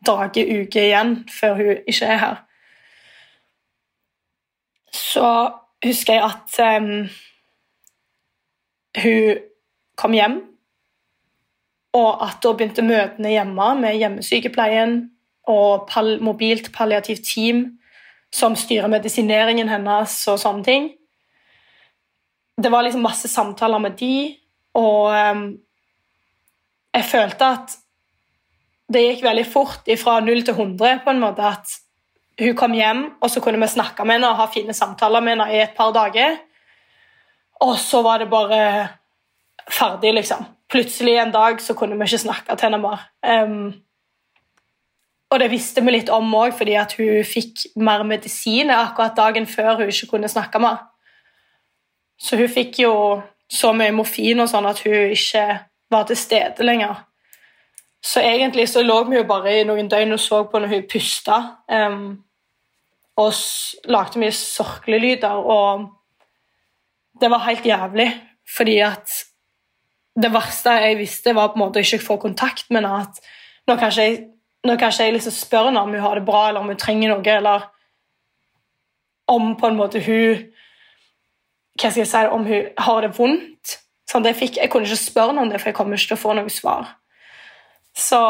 dager, 0.07 0.51
uker 0.61 0.83
igjen 0.83 1.15
før 1.33 1.55
hun 1.55 1.85
ikke 1.89 2.07
er 2.07 2.21
her. 2.23 2.41
Så 4.95 5.29
husker 5.85 6.15
jeg 6.15 6.25
at 6.25 6.81
um, 6.81 7.09
hun 9.03 9.39
kom 9.97 10.13
hjem, 10.13 10.37
og 11.95 12.25
at 12.27 12.41
da 12.43 12.53
begynte 12.53 12.83
møtene 12.83 13.31
hjemme 13.37 13.69
med 13.79 13.99
hjemmesykepleien 14.01 14.97
og 15.51 15.87
pal 15.91 16.17
mobilt 16.25 16.73
palliativt 16.75 17.23
team 17.29 17.67
som 18.35 18.57
styrer 18.59 18.91
medisineringen 18.91 19.69
hennes 19.71 20.15
og 20.31 20.41
sånne 20.43 20.67
ting. 20.67 20.89
Det 22.59 22.71
var 22.71 22.83
liksom 22.87 23.05
masse 23.05 23.29
samtaler 23.31 23.83
med 23.83 23.95
de, 23.99 24.17
og 24.75 25.15
um, 25.15 25.45
jeg 26.95 27.05
følte 27.11 27.51
at 27.57 27.75
det 28.93 29.03
gikk 29.03 29.25
veldig 29.25 29.47
fort 29.49 29.89
fra 29.99 30.19
null 30.23 30.45
til 30.45 30.55
100 30.55 31.01
på 31.05 31.13
en 31.15 31.23
måte 31.23 31.47
at 31.49 31.79
hun 32.41 32.57
kom 32.59 32.75
hjem, 32.75 33.05
og 33.23 33.31
så 33.31 33.41
kunne 33.41 33.61
vi 33.63 33.71
snakke 33.71 34.05
med 34.05 34.19
henne 34.19 34.33
og 34.33 34.41
ha 34.41 34.49
fine 34.51 34.75
samtaler 34.75 35.23
med 35.23 35.37
henne 35.37 35.47
i 35.55 35.63
et 35.63 35.77
par 35.77 35.93
dager. 35.95 36.41
Og 37.63 37.77
så 37.79 38.03
var 38.03 38.19
det 38.19 38.31
bare 38.31 38.89
ferdig, 39.71 40.15
liksom. 40.15 40.45
Plutselig 40.71 41.15
en 41.19 41.33
dag 41.33 41.61
så 41.63 41.77
kunne 41.79 41.97
vi 41.99 42.09
ikke 42.09 42.25
snakke 42.27 42.57
til 42.57 42.67
henne 42.67 42.81
mer. 42.83 43.05
Um, 43.23 43.75
og 45.31 45.41
det 45.41 45.51
visste 45.51 45.83
vi 45.83 45.95
litt 45.95 46.11
om 46.11 46.35
òg, 46.35 46.57
fordi 46.59 46.75
at 46.79 46.97
hun 46.99 47.23
fikk 47.27 47.69
mer 47.77 48.03
medisiner 48.07 48.83
akkurat 48.83 49.17
dagen 49.17 49.47
før 49.47 49.79
hun 49.79 49.89
ikke 49.89 50.11
kunne 50.11 50.29
snakke 50.29 50.59
mer. 50.59 50.83
Så 52.19 52.37
hun 52.37 52.51
fikk 52.51 52.83
jo 52.83 52.95
så 53.51 53.73
mye 53.73 53.95
morfin 53.95 54.43
og 54.43 54.51
sånn 54.51 54.67
at 54.67 54.83
hun 54.85 55.15
ikke 55.15 55.47
var 55.95 56.09
til 56.09 56.19
stede 56.19 56.67
lenger. 56.67 57.05
Så 58.05 58.21
egentlig 58.21 58.69
så 58.69 58.83
lå 58.85 58.99
vi 59.09 59.17
jo 59.17 59.25
bare 59.25 59.61
i 59.61 59.65
noen 59.65 59.89
døgn 59.89 60.13
og 60.13 60.21
så 60.21 60.43
på 60.45 60.61
når 60.61 60.73
hun 60.75 60.89
pusta. 60.91 61.39
Um, 61.73 62.25
og 63.17 63.33
lagde 63.89 64.19
mye 64.19 64.35
sorglelyder, 64.35 65.39
og 65.39 65.87
det 67.21 67.31
var 67.31 67.47
helt 67.47 67.67
jævlig. 67.67 68.09
Fordi 68.57 68.79
at 68.85 69.13
det 70.23 70.33
verste 70.35 70.71
jeg 70.83 70.99
visste, 70.99 71.35
var 71.35 71.53
på 71.53 71.59
en 71.59 71.65
måte 71.65 71.83
ikke 71.83 72.03
å 72.03 72.07
få 72.09 72.17
kontakt 72.23 72.71
med 72.71 72.83
henne. 72.83 73.07
At 73.07 73.23
når 73.71 73.81
kanskje 73.81 74.09
jeg, 74.09 74.19
når 74.67 74.81
kanskje 74.83 75.07
jeg 75.07 75.17
liksom 75.17 75.37
spør 75.37 75.71
henne 75.71 75.81
om 75.81 75.95
hun 75.95 76.05
har 76.05 76.19
det 76.19 76.27
bra, 76.27 76.49
eller 76.49 76.61
om 76.61 76.69
hun 76.71 76.81
trenger 76.81 77.15
noe, 77.15 77.39
eller 77.39 77.71
om 79.33 79.55
på 79.57 79.71
en 79.71 79.79
måte 79.79 80.03
hun 80.05 80.45
hva 81.75 81.91
skal 81.91 82.05
jeg 82.05 82.07
si, 82.07 82.27
Om 82.31 82.45
hun 82.47 82.67
har 82.79 83.01
det 83.03 83.19
vondt. 83.19 83.79
Sånn, 84.15 84.27
jeg, 84.31 84.39
fikk, 84.39 84.61
jeg 84.63 84.71
kunne 84.71 84.87
ikke 84.87 85.01
spørre 85.01 85.35
noen 85.35 85.49
om 85.49 85.51
det, 85.51 85.59
for 85.59 85.73
jeg 85.73 85.79
kommer 85.81 85.99
ikke 85.99 86.13
til 86.13 86.19
å 86.19 86.23
få 86.23 86.37
noe 86.39 86.53
svar. 86.53 86.93
Så 87.99 88.21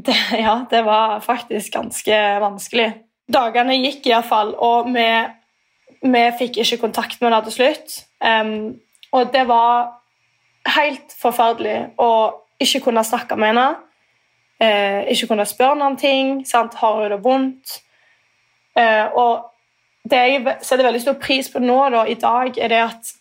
det, 0.00 0.16
ja, 0.46 0.62
det 0.70 0.80
var 0.88 1.20
faktisk 1.24 1.76
ganske 1.76 2.22
vanskelig. 2.40 2.88
Dagene 3.30 3.76
gikk 3.76 4.08
iallfall, 4.08 4.56
og 4.56 4.88
vi 4.94 5.06
vi 6.00 6.22
fikk 6.38 6.60
ikke 6.62 6.80
kontakt 6.80 7.20
med 7.20 7.28
henne 7.30 7.44
til 7.44 7.56
slutt. 7.58 7.96
Um, 8.24 8.80
og 9.12 9.32
det 9.32 9.44
var 9.48 10.00
helt 10.76 11.12
forferdelig 11.20 11.92
å 12.00 12.10
ikke 12.60 12.84
kunne 12.86 13.04
snakke 13.04 13.36
med 13.36 13.52
henne. 13.52 13.68
Uh, 14.60 15.04
ikke 15.12 15.30
kunne 15.30 15.48
spørre 15.48 15.76
henne 15.76 15.92
om 15.92 16.00
ting. 16.00 16.40
Sant? 16.48 16.78
Har 16.80 17.02
hun 17.02 17.12
det 17.12 17.20
vondt? 17.24 17.80
Uh, 18.78 19.06
og 19.12 20.10
det 20.10 20.20
jeg 20.24 20.56
setter 20.64 20.86
veldig 20.86 21.02
stor 21.04 21.18
pris 21.20 21.50
på 21.52 21.60
nå 21.60 21.78
da, 21.92 22.06
i 22.08 22.16
dag, 22.16 22.56
er 22.56 22.72
det 22.72 22.80
at 22.86 23.14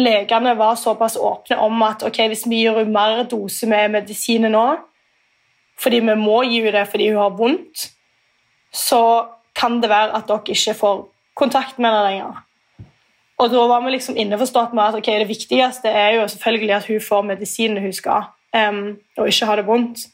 legene 0.00 0.54
var 0.58 0.76
såpass 0.78 1.16
åpne 1.16 1.58
om 1.64 1.82
at 1.86 2.02
okay, 2.06 2.28
hvis 2.28 2.46
vi 2.48 2.62
gir 2.62 2.78
henne 2.78 2.94
mer 2.94 3.24
dose 3.28 3.68
med 3.70 3.94
medisiner 3.94 4.52
nå, 4.52 4.66
fordi 5.78 6.00
vi 6.02 6.16
må 6.18 6.42
gi 6.46 6.60
henne 6.62 6.74
det 6.80 6.88
fordi 6.90 7.12
hun 7.12 7.22
har 7.22 7.38
vondt, 7.38 7.88
så 8.74 9.02
kan 9.58 9.80
det 9.82 9.90
være 9.90 10.14
at 10.18 10.28
dere 10.28 10.54
ikke 10.54 10.76
får 10.78 11.00
kontakt 11.38 11.78
med 11.78 11.90
henne 11.90 12.04
lenger. 12.10 12.44
Og 13.38 13.52
da 13.52 13.64
var 13.70 13.84
vi 13.84 13.94
liksom 13.94 14.16
innforstått 14.18 14.74
med 14.74 14.84
at 14.84 14.98
okay, 14.98 15.20
det 15.22 15.30
viktigste 15.30 15.90
er 15.94 16.16
jo 16.16 16.28
selvfølgelig 16.28 16.74
at 16.74 16.88
hun 16.90 17.02
får 17.02 17.26
medisinene 17.26 17.82
hun 17.84 17.94
skal, 17.94 18.30
um, 18.54 18.96
og 19.18 19.30
ikke 19.30 19.46
har 19.46 19.60
det 19.60 19.66
vondt. 19.66 20.08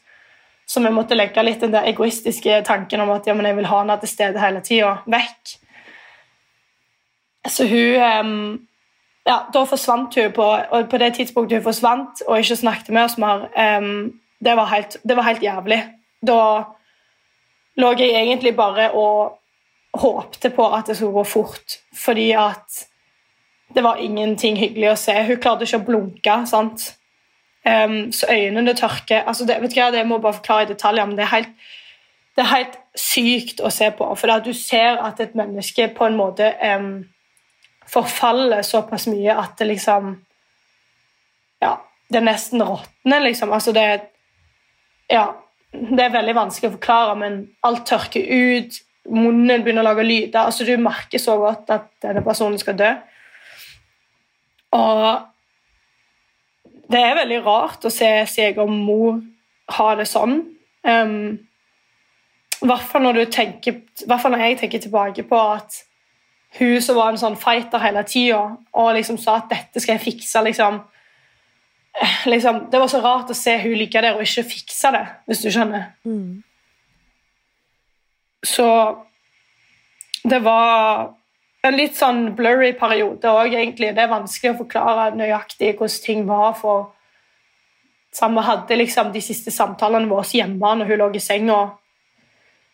Så 0.65 0.81
vi 0.81 0.89
måtte 0.93 1.17
legge 1.17 1.43
litt 1.45 1.61
den 1.61 1.73
der 1.73 1.85
egoistiske 1.89 2.61
tanken 2.65 3.01
om 3.01 3.11
at 3.13 3.27
ja, 3.27 3.35
jeg 3.37 3.57
vil 3.57 3.69
ha 3.69 3.81
henne 3.81 3.97
til 4.01 4.09
stede 4.09 4.41
hele 4.41 4.61
tida, 4.65 4.95
vekk. 5.05 5.57
Så 7.49 7.67
hun 7.69 8.01
um, 8.01 8.37
ja, 9.25 9.39
Da 9.53 9.63
forsvant 9.65 10.15
hun 10.15 10.31
på, 10.31 10.45
og 10.45 10.89
på 10.89 10.97
det 11.01 11.13
tidspunktet 11.17 11.57
hun 11.57 11.63
forsvant 11.63 12.21
og 12.27 12.39
ikke 12.39 12.55
snakket 12.55 12.93
med 12.93 13.07
oss 13.07 13.17
mer, 13.17 13.47
um, 13.57 14.13
det, 14.39 14.55
var 14.57 14.69
helt, 14.69 14.97
det 15.03 15.17
var 15.17 15.27
helt 15.29 15.43
jævlig. 15.43 15.79
Da 16.21 16.41
lå 17.81 17.93
jeg 17.99 18.13
egentlig 18.15 18.55
bare 18.55 18.91
og 18.91 19.39
håpte 19.95 20.49
på 20.49 20.67
at 20.73 20.87
det 20.87 20.97
skulle 20.97 21.15
gå 21.15 21.23
fort, 21.23 21.79
fordi 21.95 22.31
at 22.31 22.85
det 23.75 23.83
var 23.83 23.99
ingenting 23.99 24.59
hyggelig 24.59 24.91
å 24.91 24.99
se. 24.99 25.15
Hun 25.27 25.41
klarte 25.41 25.65
ikke 25.65 25.81
å 25.81 25.87
blunke. 25.87 26.37
sant? 26.47 26.93
Um, 27.65 28.11
så 28.13 28.29
øynene 28.29 28.75
tørker. 28.77 29.23
Altså 29.25 29.45
det, 29.45 29.57
vet 29.61 29.73
du 29.73 29.79
hva, 29.79 29.89
det 29.91 30.05
må 30.05 30.19
jeg 30.19 30.21
bare 30.27 30.37
forklare 30.37 30.67
i 30.67 30.69
detaljer, 30.69 31.05
men 31.05 31.17
det 31.17 31.25
er 31.25 31.33
helt, 31.33 31.65
det 32.37 32.43
er 32.43 32.51
helt 32.51 32.77
sykt 32.95 33.63
å 33.63 33.71
se 33.73 33.89
på. 33.91 34.11
For 34.15 34.45
du 34.45 34.53
ser 34.53 35.01
at 35.01 35.19
et 35.19 35.35
menneske 35.35 35.89
på 35.97 36.05
en 36.05 36.19
måte 36.19 36.53
um, 36.61 37.07
forfaller 37.89 38.61
såpass 38.65 39.07
mye 39.07 39.35
at 39.35 39.57
det 39.59 39.69
liksom 39.73 40.15
Ja, 41.61 41.77
det 42.09 42.19
er 42.19 42.25
nesten 42.25 42.63
råtner, 42.63 43.19
liksom. 43.19 43.53
Altså 43.53 43.71
det 43.71 44.01
Ja, 45.09 45.35
det 45.71 46.03
er 46.03 46.13
veldig 46.13 46.35
vanskelig 46.35 46.69
å 46.69 46.75
forklare, 46.77 47.15
men 47.19 47.39
alt 47.63 47.85
tørker 47.87 48.25
ut 48.25 48.81
munnen 49.05 49.61
begynner 49.63 49.83
å 49.83 49.89
lage 49.91 50.05
lyder. 50.05 50.39
altså 50.39 50.65
Du 50.65 50.77
merker 50.81 51.21
så 51.21 51.37
godt 51.37 51.69
at 51.69 51.89
denne 52.01 52.23
personen 52.25 52.57
skal 52.57 52.77
dø. 52.79 52.91
Og 54.75 55.21
det 56.91 57.01
er 57.01 57.19
veldig 57.19 57.41
rart 57.45 57.85
å 57.85 57.93
se 57.93 58.09
seg 58.29 58.57
og 58.61 58.71
mor 58.71 59.19
ha 59.77 59.89
det 59.97 60.07
sånn. 60.09 60.39
Um, 60.85 61.37
hvert 62.65 62.89
fall 62.89 63.05
når 63.05 63.21
jeg 63.25 64.57
tenker 64.61 64.81
tilbake 64.83 65.25
på 65.27 65.39
at 65.39 65.81
hun 66.59 66.81
som 66.81 66.95
var 66.95 67.11
en 67.11 67.19
sånn 67.19 67.37
fighter 67.39 67.81
hele 67.83 68.03
tida 68.07 68.41
og 68.73 68.93
liksom 68.95 69.17
sa 69.19 69.37
at 69.41 69.49
'dette 69.49 69.81
skal 69.81 69.97
jeg 69.97 70.05
fikse', 70.05 70.43
liksom, 70.43 70.81
liksom 72.25 72.69
Det 72.71 72.79
var 72.79 72.87
så 72.87 73.01
rart 73.01 73.29
å 73.29 73.35
se 73.35 73.57
hun 73.57 73.77
ligge 73.77 74.01
der 74.01 74.15
og 74.15 74.21
ikke 74.21 74.43
fikse 74.43 74.91
det, 74.91 75.05
hvis 75.27 75.41
du 75.41 75.49
skjønner. 75.51 75.91
Mm. 76.05 76.43
Så 78.45 78.67
det 80.23 80.39
var 80.43 81.13
en 81.65 81.77
litt 81.77 81.95
sånn 81.97 82.35
blurry 82.35 82.73
periode 82.77 83.29
òg, 83.29 83.53
egentlig. 83.53 83.93
Det 83.95 84.03
er 84.03 84.11
vanskelig 84.11 84.53
å 84.53 84.59
forklare 84.63 85.15
nøyaktig 85.17 85.77
hvordan 85.77 86.03
ting 86.03 86.27
var. 86.27 86.53
for 86.53 86.91
Samme 88.13 88.41
hadde 88.41 88.75
liksom 88.75 89.11
de 89.11 89.21
siste 89.21 89.51
samtalene 89.51 90.07
våre 90.07 90.23
hjemme 90.23 90.75
når 90.75 90.85
hun 90.85 90.99
lå 90.99 91.09
i 91.15 91.19
senga. 91.19 91.59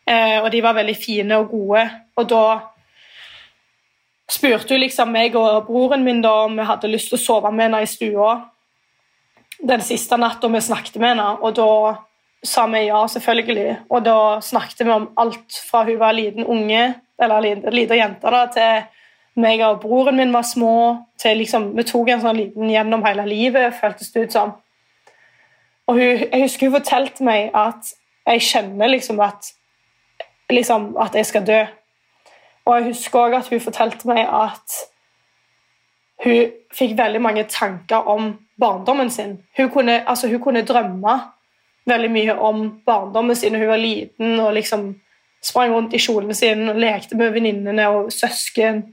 Eh, 0.06 0.38
og 0.42 0.52
de 0.52 0.62
var 0.62 0.78
veldig 0.78 0.98
fine 0.98 1.38
og 1.40 1.50
gode. 1.50 1.86
Og 2.18 2.30
da 2.30 2.44
spurte 4.32 4.74
hun 4.74 4.82
liksom 4.84 5.12
meg 5.12 5.36
og 5.36 5.68
broren 5.68 6.06
min 6.06 6.22
da 6.24 6.46
om 6.46 6.56
vi 6.56 6.66
hadde 6.68 6.92
lyst 6.92 7.12
til 7.12 7.20
å 7.20 7.24
sove 7.26 7.52
med 7.52 7.70
henne 7.70 7.84
i 7.84 7.90
stua 7.90 8.38
den 9.62 9.82
siste 9.82 10.18
natta 10.18 10.48
vi 10.48 10.62
snakket 10.62 10.98
med 11.02 11.14
henne. 11.14 11.28
Og 11.42 11.56
da 11.56 11.72
sa 12.46 12.66
vi 12.72 12.86
ja, 12.88 13.02
selvfølgelig. 13.08 13.76
Og 13.90 14.04
da 14.06 14.18
snakket 14.42 14.86
vi 14.86 14.94
om 14.94 15.12
alt 15.22 15.60
fra 15.70 15.84
hun 15.86 16.00
var 16.02 16.18
liten 16.18 16.46
unge, 16.46 16.88
eller 17.22 17.70
lita 17.72 17.98
jente, 17.98 18.34
da, 18.34 18.46
til 18.50 19.42
meg 19.42 19.62
og 19.64 19.80
broren 19.84 20.18
min 20.18 20.34
var 20.34 20.44
små, 20.44 20.74
til 21.22 21.38
liksom 21.40 21.72
Vi 21.78 21.86
tok 21.88 22.10
en 22.10 22.24
sånn 22.24 22.40
liten 22.40 22.70
gjennom 22.72 23.06
hele 23.06 23.28
livet, 23.30 23.78
føltes 23.78 24.12
det 24.12 24.26
ut 24.26 24.38
som. 24.38 24.56
Og 25.88 26.00
hun, 26.00 26.26
jeg 26.26 26.42
husker 26.42 26.68
hun 26.68 26.80
fortalte 26.80 27.24
meg 27.24 27.54
at 27.54 27.94
jeg 28.26 28.48
kjenner 28.48 28.92
liksom 28.92 29.22
at 29.24 29.54
liksom 30.52 30.92
at 31.00 31.16
jeg 31.16 31.30
skal 31.30 31.46
dø. 31.48 31.62
Og 32.66 32.76
jeg 32.78 32.88
husker 32.92 33.20
også 33.20 33.38
at 33.38 33.50
hun 33.50 33.64
fortalte 33.64 34.08
meg 34.08 34.26
at 34.26 34.80
hun 36.24 36.52
fikk 36.74 36.98
veldig 36.98 37.22
mange 37.22 37.44
tanker 37.50 38.08
om 38.08 38.34
barndommen 38.62 39.10
sin. 39.10 39.40
Hun 39.58 39.70
kunne, 39.70 40.10
altså, 40.10 40.30
hun 40.30 40.42
kunne 40.42 40.66
drømme 40.66 41.20
veldig 41.90 42.12
mye 42.12 42.36
om 42.38 42.66
barndommen 42.86 43.36
sin 43.36 43.54
da 43.54 43.60
hun 43.60 43.72
var 43.72 43.82
liten 43.82 44.40
og 44.40 44.54
liksom 44.54 44.92
sprang 45.42 45.74
rundt 45.74 45.94
i 45.94 46.02
kjolen 46.02 46.36
sin 46.38 46.70
og 46.70 46.78
lekte 46.80 47.18
med 47.18 47.34
venninnene 47.34 47.88
og 47.90 48.12
søsken. 48.14 48.84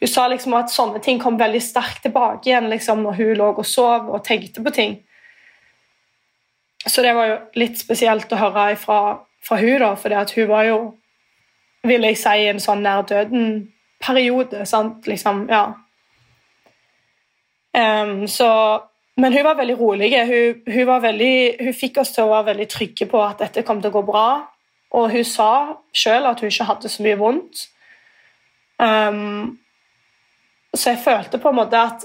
Hun 0.00 0.12
sa 0.12 0.26
liksom 0.28 0.54
at 0.58 0.72
sånne 0.72 1.00
ting 1.04 1.20
kom 1.22 1.38
veldig 1.40 1.62
sterkt 1.64 2.02
tilbake 2.04 2.50
igjen 2.50 2.68
liksom, 2.68 3.02
når 3.06 3.16
hun 3.16 3.34
lå 3.40 3.48
og 3.54 3.66
sov 3.66 4.10
og 4.12 4.24
tenkte 4.24 4.64
på 4.64 4.70
ting. 4.70 5.02
så 6.86 7.02
det 7.02 7.14
var 7.16 7.26
jo 7.26 7.36
litt 7.58 7.78
spesielt 7.80 8.32
å 8.32 8.36
høre 8.38 8.76
fra, 8.78 8.98
fra 9.42 9.56
hun 9.58 9.80
da, 9.80 9.94
for 9.96 10.12
hun 10.36 10.48
var 10.48 10.64
jo, 10.68 10.76
vil 11.88 12.06
jeg 12.08 12.18
si, 12.20 12.46
en 12.50 12.62
sånn 12.62 12.84
nær 12.84 13.04
døden-periode. 13.08 14.64
liksom, 15.06 15.46
ja. 15.50 15.64
Um, 17.76 18.26
så, 18.28 18.48
men 19.16 19.32
hun 19.32 19.44
var 19.44 19.58
veldig 19.58 19.78
rolig. 19.78 20.10
Hun, 20.26 20.62
hun, 20.72 20.86
var 20.86 21.00
veldig, 21.04 21.36
hun 21.60 21.76
fikk 21.76 22.00
oss 22.02 22.14
til 22.14 22.24
å 22.24 22.32
være 22.32 22.52
veldig 22.52 22.68
trygge 22.72 23.08
på 23.10 23.22
at 23.22 23.44
dette 23.44 23.64
kom 23.66 23.82
til 23.82 23.92
å 23.92 23.98
gå 23.98 24.04
bra. 24.08 24.28
Og 24.96 25.10
hun 25.12 25.24
sa 25.28 25.50
sjøl 25.92 26.28
at 26.28 26.40
hun 26.40 26.52
ikke 26.52 26.68
hadde 26.70 26.90
så 26.92 27.04
mye 27.04 27.20
vondt. 27.20 27.66
Um, 28.78 29.56
så 30.76 30.92
jeg 30.92 31.04
følte 31.04 31.40
på 31.40 31.50
en 31.52 31.58
måte 31.58 31.80
at 31.80 32.04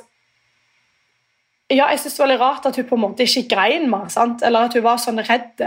ja, 1.71 1.87
jeg 1.87 2.01
synes 2.01 2.15
det 2.17 2.23
var 2.23 2.29
litt 2.31 2.41
rart 2.41 2.65
at 2.67 2.77
hun 2.79 2.87
på 2.87 2.97
en 2.97 3.03
måte 3.05 3.23
ikke 3.23 3.55
grein 3.55 3.87
mer. 3.91 4.11
Eller 4.43 4.67
at 4.67 4.75
hun 4.75 4.83
var 4.83 4.99
sånn 4.99 5.23
redd. 5.23 5.63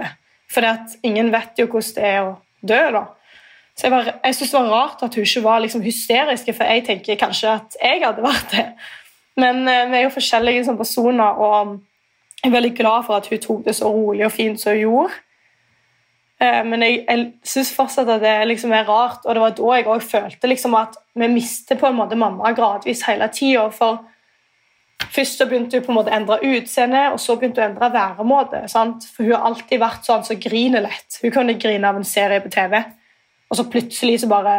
For 0.52 0.66
ingen 1.06 1.30
vet 1.32 1.60
jo 1.60 1.68
hvordan 1.70 1.94
det 1.96 2.08
er 2.10 2.26
å 2.26 2.34
dø. 2.60 2.80
da. 2.98 3.04
Så 3.74 3.86
Jeg, 3.86 3.90
var, 3.90 4.10
jeg 4.24 4.34
synes 4.34 4.50
det 4.50 4.60
var 4.60 4.70
rart 4.70 5.02
at 5.02 5.14
hun 5.14 5.26
ikke 5.26 5.42
var 5.42 5.58
liksom 5.58 5.82
hysterisk, 5.82 6.52
for 6.54 6.64
jeg 6.64 6.84
tenker 6.86 7.18
kanskje 7.18 7.56
at 7.58 7.76
jeg 7.82 8.02
hadde 8.04 8.22
vært 8.22 8.52
det. 8.54 8.68
Men 9.36 9.68
eh, 9.68 9.90
vi 9.90 9.98
er 9.98 10.06
jo 10.06 10.14
forskjellige 10.14 10.64
som 10.64 10.78
personer, 10.78 11.40
og 11.42 11.80
jeg 12.44 12.50
er 12.50 12.54
veldig 12.54 12.74
glad 12.76 13.06
for 13.06 13.18
at 13.18 13.26
hun 13.26 13.42
tok 13.42 13.64
det 13.66 13.74
så 13.74 13.90
rolig 13.90 14.26
og 14.26 14.32
fint 14.32 14.60
som 14.60 14.76
hun 14.76 14.84
gjorde. 14.84 15.18
Eh, 16.42 16.62
men 16.66 16.82
jeg, 16.82 17.02
jeg 17.08 17.26
syns 17.46 17.74
fortsatt 17.74 18.10
at 18.14 18.22
det 18.22 18.34
liksom 18.50 18.72
er 18.72 18.88
rart, 18.88 19.24
og 19.24 19.34
det 19.34 19.42
var 19.42 19.54
da 19.58 19.76
jeg 19.78 19.90
òg 19.90 20.02
følte 20.06 20.50
liksom 20.50 20.74
at 20.78 20.98
vi 21.14 21.30
mister 21.30 21.78
på 21.78 21.90
en 21.90 21.98
måte 21.98 22.18
mamma 22.18 22.54
gradvis 22.54 23.04
hele 23.08 23.28
tida. 23.34 23.68
Først 25.14 25.38
så 25.38 25.46
begynte 25.46 25.78
hun 25.78 25.86
på 25.86 25.92
en 25.92 25.98
måte 25.98 26.12
å 26.12 26.16
endre 26.16 26.38
utseende, 26.54 27.08
og 27.12 27.20
så 27.22 27.36
begynte 27.38 27.62
hun 27.62 27.68
å 27.68 27.72
endre 27.72 27.90
væremåte. 27.94 28.64
Sant? 28.70 29.06
For 29.14 29.26
Hun 29.26 29.34
har 29.34 29.48
alltid 29.50 29.82
vært 29.82 30.06
sånn 30.06 30.22
som 30.26 30.36
så 30.36 30.42
griner 30.42 30.86
lett. 30.86 31.18
Hun 31.22 31.34
kunne 31.34 31.58
grine 31.58 31.90
av 31.90 31.98
en 31.98 32.06
serie 32.08 32.42
på 32.42 32.52
TV, 32.54 32.80
og 33.54 33.60
så 33.60 33.68
plutselig 33.70 34.18
så 34.20 34.28
bare 34.30 34.56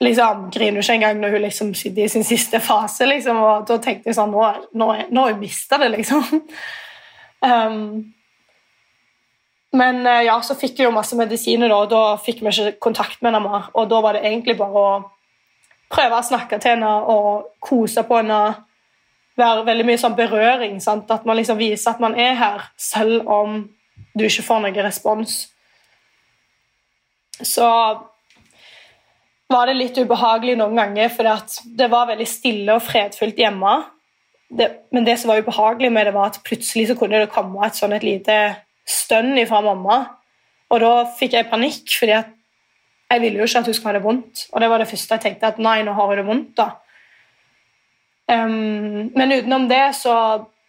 liksom, 0.00 0.48
griner 0.54 0.80
hun 0.80 0.82
ikke 0.82 0.94
engang 0.96 1.20
når 1.20 1.36
hun 1.36 1.44
liksom 1.44 1.74
sitter 1.76 2.06
i 2.06 2.08
sin 2.08 2.24
siste 2.24 2.60
fase. 2.60 3.06
Liksom, 3.06 3.36
og 3.36 3.68
Da 3.68 3.76
tenkte 3.76 4.08
jeg 4.10 4.16
sånn 4.16 4.32
Nå, 4.32 4.88
har 4.88 5.32
hun 5.34 5.42
mista 5.42 5.80
det, 5.82 5.92
liksom. 5.98 6.24
Um, 7.42 8.12
men 9.74 10.04
eh, 10.06 10.20
ja, 10.28 10.36
så 10.46 10.54
fikk 10.54 10.76
jeg 10.78 10.86
jo 10.86 10.92
masse 10.94 11.16
medisiner, 11.18 11.66
da, 11.66 11.80
og 11.82 11.88
da 11.90 12.02
fikk 12.22 12.38
vi 12.38 12.52
ikke 12.52 12.76
kontakt 12.86 13.16
med 13.18 13.32
henne 13.32 13.40
mer. 13.42 13.64
Og 13.74 13.88
da 13.90 13.98
var 14.04 14.14
det 14.14 14.20
egentlig 14.28 14.54
bare 14.60 14.78
å 14.78 14.92
prøve 15.90 16.20
å 16.20 16.28
snakke 16.28 16.60
til 16.62 16.76
henne 16.76 16.92
og 17.10 17.56
kose 17.66 18.04
på 18.06 18.20
henne 18.20 18.38
være 19.42 19.64
veldig 19.66 19.88
mye 19.88 20.00
sånn 20.00 20.14
berøring. 20.14 20.78
Sant? 20.84 21.10
At 21.10 21.26
man 21.26 21.40
liksom 21.40 21.58
viser 21.58 21.96
at 21.96 22.04
man 22.04 22.14
er 22.14 22.36
her, 22.38 22.68
selv 22.78 23.26
om 23.26 23.64
du 24.14 24.26
ikke 24.28 24.46
får 24.46 24.62
noen 24.62 24.84
respons. 24.86 25.40
Så 27.40 27.68
var 29.52 29.68
det 29.68 29.78
litt 29.78 29.98
ubehagelig 29.98 30.56
noen 30.60 30.78
ganger, 30.78 31.10
for 31.12 31.28
det 31.78 31.88
var 31.92 32.10
veldig 32.10 32.28
stille 32.28 32.76
og 32.76 32.84
fredfullt 32.84 33.40
hjemme. 33.40 33.74
Det, 34.52 34.68
men 34.92 35.06
det 35.06 35.16
som 35.20 35.32
var 35.32 35.40
ubehagelig 35.40 35.92
med 35.92 36.08
det, 36.08 36.14
var 36.16 36.32
at 36.32 36.42
plutselig 36.44 36.90
så 36.90 36.96
kunne 36.98 37.22
det 37.22 37.32
komme 37.32 37.64
et 37.66 37.78
sånn 37.78 37.94
et 37.96 38.04
lite 38.06 38.38
stønn 38.88 39.34
fra 39.48 39.62
mamma. 39.64 39.98
Og 40.72 40.80
da 40.80 40.92
fikk 41.18 41.36
jeg 41.36 41.50
panikk, 41.50 41.84
fordi 41.98 42.16
jeg 42.16 43.20
ville 43.20 43.42
jo 43.42 43.48
ikke 43.48 43.60
at 43.60 43.68
hun 43.68 43.76
skulle 43.76 43.92
ha 43.92 43.98
det 43.98 44.06
vondt. 44.06 44.46
Og 44.52 44.62
det 44.62 44.70
var 44.72 44.80
det 44.80 44.88
første 44.88 45.18
jeg 45.18 45.24
tenkte, 45.26 45.52
at 45.52 45.60
nei, 45.60 45.80
nå 45.84 45.96
har 45.96 46.08
hun 46.08 46.20
det 46.20 46.28
vondt. 46.28 46.54
da. 46.56 46.70
Um, 48.32 49.10
men 49.18 49.34
utenom 49.34 49.66
det 49.68 49.84
så 49.98 50.14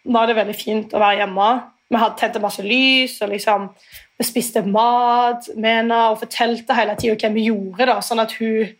var 0.04 0.28
det 0.28 0.36
veldig 0.36 0.56
fint 0.58 0.92
å 0.92 1.00
være 1.00 1.22
hjemme. 1.22 1.50
Vi 1.88 2.00
hadde 2.00 2.18
tent 2.20 2.40
masse 2.42 2.64
lys, 2.64 3.16
og 3.24 3.32
liksom, 3.32 3.70
vi 4.18 4.24
spiste 4.26 4.62
mat 4.62 5.48
med 5.56 5.80
henne 5.80 6.00
og 6.10 6.20
fortalte 6.22 6.76
hele 6.76 6.94
tida 6.98 7.16
hva 7.18 7.32
vi 7.34 7.48
gjorde, 7.48 7.88
da, 7.90 7.98
sånn 8.04 8.22
at 8.22 8.34
hun 8.38 8.70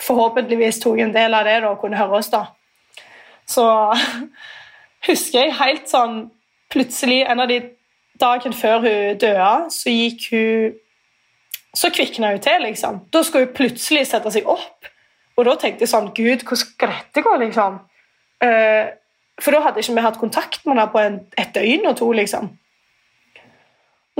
forhåpentligvis 0.00 0.80
tok 0.82 1.02
en 1.04 1.14
del 1.14 1.36
av 1.36 1.46
det 1.46 1.60
da, 1.62 1.72
og 1.72 1.82
kunne 1.82 1.98
høre 2.00 2.18
oss. 2.18 2.30
da. 2.32 2.46
Så 3.46 3.64
husker 5.08 5.44
jeg 5.44 5.58
helt 5.62 5.90
sånn 5.90 6.28
Plutselig, 6.70 7.24
en 7.26 7.40
av 7.42 7.48
de 7.50 7.56
dagen 8.22 8.52
før 8.54 8.84
hun 8.84 9.16
døde, 9.18 9.46
så 9.74 9.90
gikk 9.90 10.28
hun 10.30 10.76
Så 11.74 11.88
kvikna 11.90 12.28
hun 12.30 12.38
til, 12.42 12.62
liksom. 12.62 13.00
Da 13.10 13.24
skulle 13.26 13.48
hun 13.48 13.56
plutselig 13.56 14.04
sette 14.06 14.30
seg 14.30 14.46
opp. 14.46 14.86
Og 15.34 15.46
da 15.46 15.56
tenkte 15.58 15.82
jeg 15.82 15.90
sånn 15.90 16.12
Gud, 16.14 16.44
hvordan 16.44 16.60
skal 16.62 16.92
dette 16.94 17.22
gå, 17.26 17.34
liksom? 17.42 17.80
Uh, 18.42 18.90
for 19.40 19.54
da 19.54 19.64
hadde 19.64 19.82
ikke 19.82 19.94
vi 19.96 20.04
hatt 20.04 20.18
kontakt 20.20 20.62
med 20.66 20.74
henne 20.74 20.86
på 20.90 21.02
en, 21.02 21.18
et 21.38 21.52
døgn 21.54 21.86
og 21.90 21.96
to. 21.98 22.10
liksom. 22.12 22.50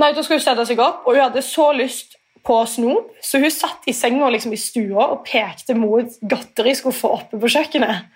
Nei, 0.01 0.13
Da 0.15 0.23
skulle 0.23 0.39
hun 0.39 0.45
sette 0.45 0.65
seg 0.65 0.81
opp, 0.81 1.05
og 1.05 1.13
hun 1.15 1.23
hadde 1.27 1.43
så 1.45 1.69
lyst 1.77 2.17
på 2.45 2.57
snop, 2.65 3.11
så 3.21 3.37
hun 3.37 3.53
satt 3.53 3.85
i 3.85 3.93
senga 3.93 4.29
liksom, 4.33 4.53
i 4.55 4.57
stua 4.57 5.11
og 5.13 5.21
pekte 5.27 5.75
mot 5.77 6.15
godteriskuffa 6.25 7.11
oppe 7.19 7.37
på 7.41 7.51
kjøkkenet. 7.53 8.07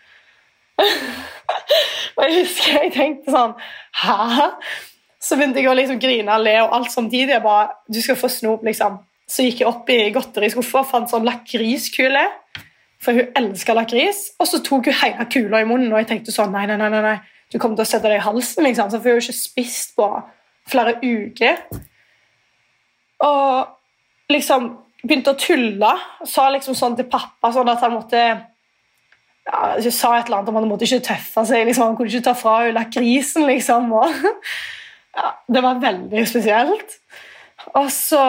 og 2.15 2.21
jeg 2.25 2.39
husker 2.41 2.73
jeg 2.81 2.91
tenkte 2.91 3.31
sånn 3.31 3.53
Hæ? 4.01 4.49
Så 5.23 5.37
begynte 5.37 5.61
jeg 5.61 5.69
å 5.71 5.75
liksom 5.77 6.01
grine 6.01 6.33
og 6.35 6.43
le 6.43 6.55
og 6.65 6.73
alt 6.75 6.91
samtidig. 6.93 7.31
Jeg 7.31 7.43
bare, 7.45 7.69
du 7.89 8.01
skal 8.03 8.17
få 8.19 8.29
snop, 8.29 8.65
liksom. 8.67 8.99
Så 9.25 9.45
gikk 9.45 9.63
jeg 9.63 9.69
opp 9.69 9.87
i 9.89 10.11
godteriskuffa 10.13 10.83
og 10.83 10.89
fant 10.89 11.09
sånn 11.09 11.25
lakriskule 11.25 12.25
for 13.01 13.17
hun 13.17 13.31
elska 13.39 13.73
lakris. 13.77 14.27
Og 14.37 14.49
så 14.49 14.59
tok 14.65 14.91
hun 14.91 14.99
hele 15.01 15.25
kula 15.31 15.63
i 15.63 15.69
munnen, 15.69 15.93
og 15.93 16.01
jeg 16.01 16.11
tenkte 16.11 16.35
sånn 16.35 16.53
Nei, 16.53 16.67
nei, 16.69 16.77
nei, 16.81 16.89
nei. 16.93 17.15
du 17.49 17.57
kommer 17.57 17.79
til 17.79 17.87
å 17.87 17.89
sette 17.89 18.09
deg 18.09 18.19
i 18.19 18.25
halsen, 18.25 18.67
liksom. 18.67 18.91
For 18.93 19.01
hun 19.01 19.17
har 19.17 19.25
ikke 19.25 19.37
spist 19.39 19.95
på 19.97 20.09
flere 20.69 20.97
uker. 21.03 21.61
Og 23.25 24.31
liksom 24.33 24.71
begynte 25.05 25.35
å 25.35 25.39
tulle. 25.39 25.93
Sa 26.27 26.49
liksom 26.53 26.77
sånn 26.77 26.97
til 26.97 27.09
pappa 27.11 27.51
sånn 27.53 27.71
at 27.71 27.83
han 27.85 27.95
måtte 27.95 28.21
ja, 29.45 29.91
sa 29.93 30.15
et 30.17 30.25
eller 30.25 30.39
annet 30.39 30.49
om 30.49 30.57
han 30.59 30.69
måtte 30.69 30.87
ikke 30.87 31.05
tøffe 31.05 31.45
seg. 31.47 31.67
Liksom, 31.67 31.89
han 31.89 31.99
kunne 31.99 32.11
ikke 32.11 32.27
ta 32.29 32.33
fra 32.37 32.57
henne 32.63 32.79
lakrisen, 32.79 33.45
liksom. 33.49 33.91
Og, 33.93 34.31
ja, 35.19 35.35
det 35.47 35.63
var 35.65 35.83
veldig 35.83 36.25
spesielt. 36.29 36.97
Og 37.75 37.91
så 37.93 38.23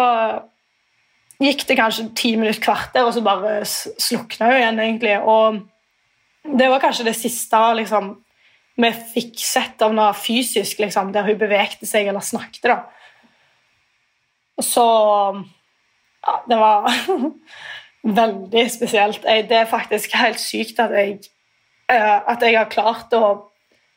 gikk 1.42 1.66
det 1.68 1.78
kanskje 1.78 2.10
ti 2.16 2.34
minutter, 2.36 2.62
kvarter, 2.64 3.04
og 3.04 3.14
så 3.16 3.24
bare 3.24 3.58
slukna 3.66 4.52
hun 4.52 4.60
igjen. 4.60 4.84
egentlig. 4.84 5.16
Og 5.20 6.56
det 6.60 6.70
var 6.72 6.84
kanskje 6.84 7.08
det 7.08 7.16
siste 7.18 7.62
liksom, 7.80 8.14
vi 8.76 8.90
fikk 9.14 9.40
sett 9.40 9.82
av 9.84 9.94
noe 9.96 10.12
fysisk, 10.16 10.80
liksom, 10.82 11.12
der 11.14 11.26
hun 11.26 11.38
bevegde 11.40 11.88
seg 11.88 12.10
eller 12.10 12.24
snakket. 12.24 12.68
da. 12.68 12.78
Og 14.56 14.64
så 14.64 14.86
Ja, 16.26 16.40
det 16.48 16.56
var 16.58 16.88
veldig 18.20 18.64
spesielt. 18.70 19.24
Jeg, 19.24 19.48
det 19.48 19.60
er 19.60 19.68
faktisk 19.70 20.16
helt 20.18 20.40
sykt 20.42 20.80
at 20.82 20.90
jeg, 20.90 21.20
uh, 21.92 22.18
at 22.32 22.42
jeg 22.42 22.56
har 22.58 22.70
klart 22.72 23.14
å 23.14 23.52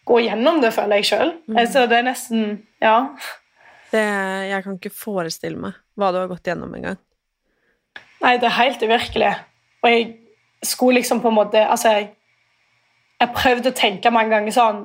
gå 0.05 0.19
gjennom 0.27 0.61
det, 0.61 0.73
føler 0.75 1.01
jeg 1.01 1.09
sjøl. 1.09 1.33
Mm. 1.49 1.57
Altså, 1.57 1.85
det 1.89 1.97
er 1.99 2.05
nesten 2.05 2.47
Ja. 2.81 3.09
Det, 3.89 4.03
jeg 4.45 4.63
kan 4.63 4.75
ikke 4.77 4.93
forestille 4.93 5.57
meg 5.57 5.77
hva 5.97 6.11
du 6.13 6.19
har 6.21 6.29
gått 6.29 6.45
gjennom 6.45 6.73
engang. 6.77 6.99
Nei, 8.21 8.35
det 8.37 8.45
er 8.45 8.59
helt 8.59 8.83
uvirkelig. 8.85 9.31
Og 9.81 9.89
jeg 9.89 10.03
skulle 10.61 10.99
liksom 10.99 11.23
på 11.23 11.31
en 11.31 11.37
måte 11.39 11.63
Altså, 11.63 11.95
jeg, 11.97 12.11
jeg 13.19 13.35
prøvde 13.35 13.71
å 13.71 13.75
tenke 13.75 14.11
mange 14.13 14.33
ganger 14.35 14.55
sånn 14.55 14.83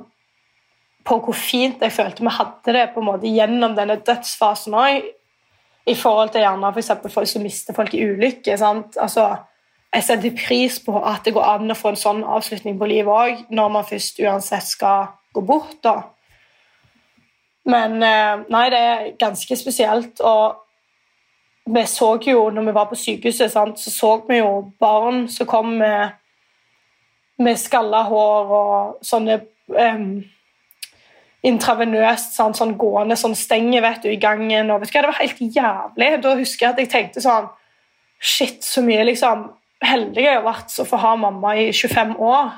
på 1.05 1.19
hvor 1.21 1.37
fint 1.37 1.83
jeg 1.85 1.93
følte 1.93 2.25
vi 2.25 2.33
hadde 2.33 2.75
det 2.75 2.87
på 2.95 3.03
en 3.03 3.11
måte 3.11 3.31
gjennom 3.31 3.75
denne 3.77 3.99
dødsfasen 4.01 4.77
òg, 4.79 5.11
i 5.85 5.95
forhold 6.01 6.33
til 6.33 6.41
gjerne 6.41 6.71
f.eks. 6.73 6.95
folk 7.13 7.29
som 7.29 7.43
mister 7.45 7.77
folk 7.77 7.93
i 7.93 8.07
ulykker. 8.09 8.57
Altså, 8.65 9.27
jeg 9.93 10.07
setter 10.07 10.39
pris 10.39 10.79
på 10.81 10.97
at 10.97 11.27
det 11.27 11.35
går 11.37 11.45
an 11.45 11.75
å 11.75 11.77
få 11.77 11.93
en 11.93 12.01
sånn 12.01 12.23
avslutning 12.25 12.79
på 12.81 12.89
livet 12.89 13.13
òg, 13.13 13.45
når 13.53 13.75
man 13.77 13.87
først 13.87 14.23
uansett 14.25 14.65
skal 14.67 15.13
gå 15.37 15.45
bort. 15.45 15.77
da. 15.85 15.99
Men 17.69 18.01
eh, 18.03 18.45
nei, 18.49 18.65
det 18.73 18.81
er 18.81 19.07
ganske 19.21 19.57
spesielt. 19.61 20.25
Og 20.25 21.75
vi 21.77 21.85
så 21.89 22.11
jo, 22.27 22.49
når 22.51 22.69
vi 22.69 22.77
var 22.77 22.89
på 22.91 22.99
sykehuset, 22.99 23.53
sant, 23.53 23.81
så 23.81 23.93
så 23.93 24.17
vi 24.29 24.41
jo 24.41 24.73
barn 24.81 25.27
som 25.33 25.49
kom 25.49 25.77
med, 25.81 26.17
med 27.43 27.59
skalla 27.59 28.05
hår 28.09 28.53
og 28.55 29.05
sånne 29.05 29.41
um, 29.75 30.23
intravenøst 31.45 32.37
sånn, 32.39 32.55
sånn 32.57 32.77
gående 32.81 33.17
sånn 33.21 33.35
stenger 33.37 33.83
vet 33.85 34.05
du, 34.05 34.11
i 34.13 34.21
gangen. 34.21 34.71
og 34.71 34.81
vet 34.83 34.93
du 34.93 34.99
hva, 34.99 35.03
Det 35.03 35.11
var 35.11 35.21
helt 35.21 35.57
jævlig. 35.59 36.11
Da 36.23 36.35
husker 36.39 36.67
jeg 36.67 36.73
at 36.73 36.83
jeg 36.83 36.93
tenkte 36.93 37.25
sånn 37.25 37.51
Shit, 38.25 38.63
så 38.65 38.81
mye 38.81 39.03
liksom 39.05 39.51
heldig 39.85 40.23
jeg 40.23 40.39
har 40.39 40.47
vært 40.47 40.71
som 40.73 40.87
får 40.89 41.01
ha 41.03 41.11
mamma 41.21 41.51
i 41.61 41.67
25 41.75 42.15
år. 42.25 42.55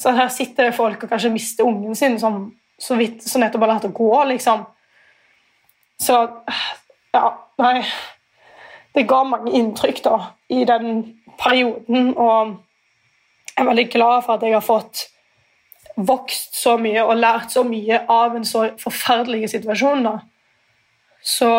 Så 0.00 0.14
her 0.16 0.30
sitter 0.32 0.70
det 0.70 0.76
folk 0.78 1.02
og 1.04 1.10
kanskje 1.10 1.32
mister 1.34 1.68
ungen 1.68 1.98
sin 1.98 2.16
som, 2.22 2.46
så 2.80 2.96
vidt, 2.96 3.20
så 3.26 3.42
nettopp 3.42 3.66
har 3.66 3.74
lært 3.74 3.90
å 3.90 3.92
gå, 3.92 4.10
liksom. 4.32 4.64
Så 6.00 6.22
Ja, 7.12 7.26
nei 7.60 7.82
det 8.94 9.06
ga 9.08 9.22
mange 9.24 9.52
inntrykk 9.56 10.02
da, 10.04 10.18
i 10.52 10.64
den 10.68 11.02
perioden. 11.40 12.12
Og 12.16 12.56
er 13.62 13.70
veldig 13.70 13.88
glad 13.92 14.26
for 14.26 14.36
at 14.36 14.44
jeg 14.46 14.54
har 14.56 14.64
fått 14.64 15.06
vokst 15.96 16.56
så 16.56 16.76
mye 16.80 17.02
og 17.04 17.18
lært 17.20 17.52
så 17.52 17.64
mye 17.66 18.02
av 18.10 18.36
en 18.36 18.46
så 18.48 18.68
forferdelig 18.80 19.50
situasjon. 19.56 20.04
da. 20.08 20.18
Så 21.22 21.50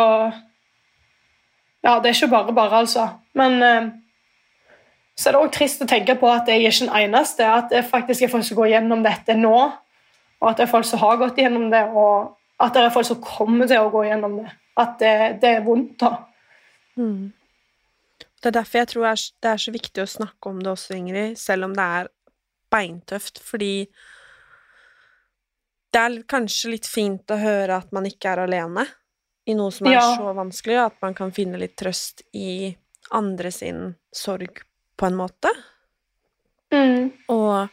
Ja, 1.84 2.00
det 2.00 2.10
er 2.10 2.16
ikke 2.16 2.32
bare 2.32 2.54
bare, 2.56 2.78
altså. 2.80 3.10
Men 3.36 3.64
eh, 3.64 3.90
så 5.16 5.30
er 5.30 5.36
det 5.36 5.42
òg 5.44 5.52
trist 5.52 5.82
å 5.84 5.88
tenke 5.90 6.16
på 6.16 6.30
at 6.32 6.48
jeg 6.48 6.62
er 6.64 6.72
ikke 6.72 6.86
den 6.86 6.96
eneste. 6.96 7.44
At 7.44 7.70
det 7.74 7.84
faktisk 7.86 8.24
er 8.24 8.32
folk 8.32 8.46
som 8.48 8.58
går 8.58 8.72
gjennom 8.72 9.04
dette 9.04 9.36
nå, 9.36 9.58
og 10.40 10.50
at 10.50 10.58
det 10.58 10.64
er 10.64 10.72
folk 10.72 10.88
som 10.88 11.02
har 11.04 11.20
gått 11.20 11.42
gjennom 11.44 11.70
det, 11.74 11.84
og 11.92 12.38
at 12.64 12.74
det 12.74 12.86
er 12.86 12.94
folk 12.96 13.10
som 13.10 13.20
kommer 13.24 13.68
til 13.68 13.84
å 13.84 13.92
gå 13.92 14.06
gjennom 14.08 14.40
det. 14.40 14.54
At 14.80 14.96
det, 15.02 15.14
det 15.44 15.52
er 15.58 15.66
vondt, 15.68 16.00
da. 16.02 16.16
Mm. 16.96 17.34
Det 18.44 18.50
er 18.52 18.58
derfor 18.58 18.82
jeg 18.82 18.90
tror 18.92 19.22
det 19.40 19.50
er 19.54 19.62
så 19.64 19.72
viktig 19.72 20.04
å 20.04 20.10
snakke 20.10 20.52
om 20.52 20.58
det 20.60 20.74
også, 20.74 20.98
Ingrid, 20.98 21.38
selv 21.40 21.70
om 21.70 21.78
det 21.78 21.86
er 22.00 22.10
beintøft, 22.74 23.40
fordi 23.40 23.88
det 25.94 26.02
er 26.02 26.18
kanskje 26.28 26.74
litt 26.74 26.90
fint 26.90 27.32
å 27.32 27.40
høre 27.40 27.78
at 27.78 27.94
man 27.96 28.10
ikke 28.10 28.34
er 28.34 28.44
alene 28.44 28.84
i 29.48 29.56
noe 29.56 29.72
som 29.72 29.88
er 29.88 29.96
ja. 29.96 30.04
så 30.18 30.34
vanskelig, 30.36 30.76
og 30.82 30.90
at 30.90 31.00
man 31.06 31.16
kan 31.16 31.32
finne 31.36 31.60
litt 31.62 31.78
trøst 31.80 32.26
i 32.36 32.74
andre 33.16 33.52
sin 33.54 33.94
sorg, 34.12 34.64
på 35.00 35.08
en 35.08 35.18
måte. 35.18 35.50
Mm. 36.74 37.12
Og 37.34 37.70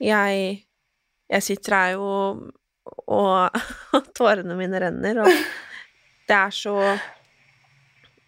jeg 0.00 0.66
Jeg 1.30 1.42
sitter 1.46 1.74
her 1.76 1.90
jo 1.92 2.06
og 3.06 3.58
tårene 4.18 4.56
mine 4.58 4.80
renner, 4.82 5.20
og 5.22 5.30
det 6.28 6.36
er 6.36 6.50
så 6.50 6.74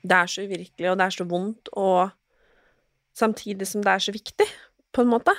Det 0.03 0.18
er 0.18 0.26
så 0.26 0.42
uvirkelig, 0.42 0.90
og 0.90 0.98
det 0.98 1.07
er 1.07 1.16
så 1.16 1.24
vondt, 1.24 1.68
og 1.72 2.11
samtidig 3.14 3.66
som 3.66 3.82
det 3.84 3.92
er 3.92 3.98
så 3.98 4.12
viktig, 4.12 4.46
på 4.92 5.05
en 5.05 5.12
måte. 5.12 5.34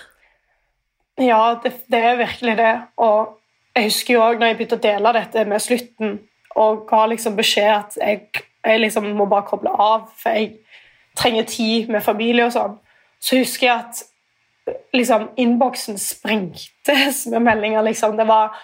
Ja, 1.19 1.59
det, 1.63 1.73
det 1.91 1.99
er 1.99 2.15
virkelig 2.17 2.57
det. 2.57 2.73
Og 2.97 3.39
jeg 3.75 3.89
husker 3.89 4.13
jo 4.13 4.23
òg 4.23 4.39
når 4.39 4.47
jeg 4.47 4.57
begynte 4.57 4.79
å 4.79 4.85
dele 4.85 5.13
dette 5.17 5.45
med 5.49 5.61
slutten, 5.61 6.15
og 6.55 6.85
ga 6.89 7.05
liksom 7.09 7.35
beskjed 7.37 7.69
at 7.73 7.97
jeg, 7.97 8.45
jeg 8.65 8.81
liksom 8.81 9.09
må 9.17 9.25
bare 9.29 9.47
koble 9.49 9.73
av, 9.73 10.07
for 10.17 10.37
jeg 10.37 10.55
trenger 11.17 11.45
tid 11.49 11.89
med 11.93 12.05
familie 12.05 12.47
og 12.47 12.53
sånn, 12.55 12.75
så 13.23 13.37
husker 13.39 13.67
jeg 13.67 13.79
at 13.83 14.03
liksom 14.95 15.29
innboksen 15.37 15.99
sprengtes 15.99 17.25
med 17.33 17.41
meldinger. 17.41 17.81
liksom. 17.81 18.17
Det 18.17 18.27
var 18.27 18.55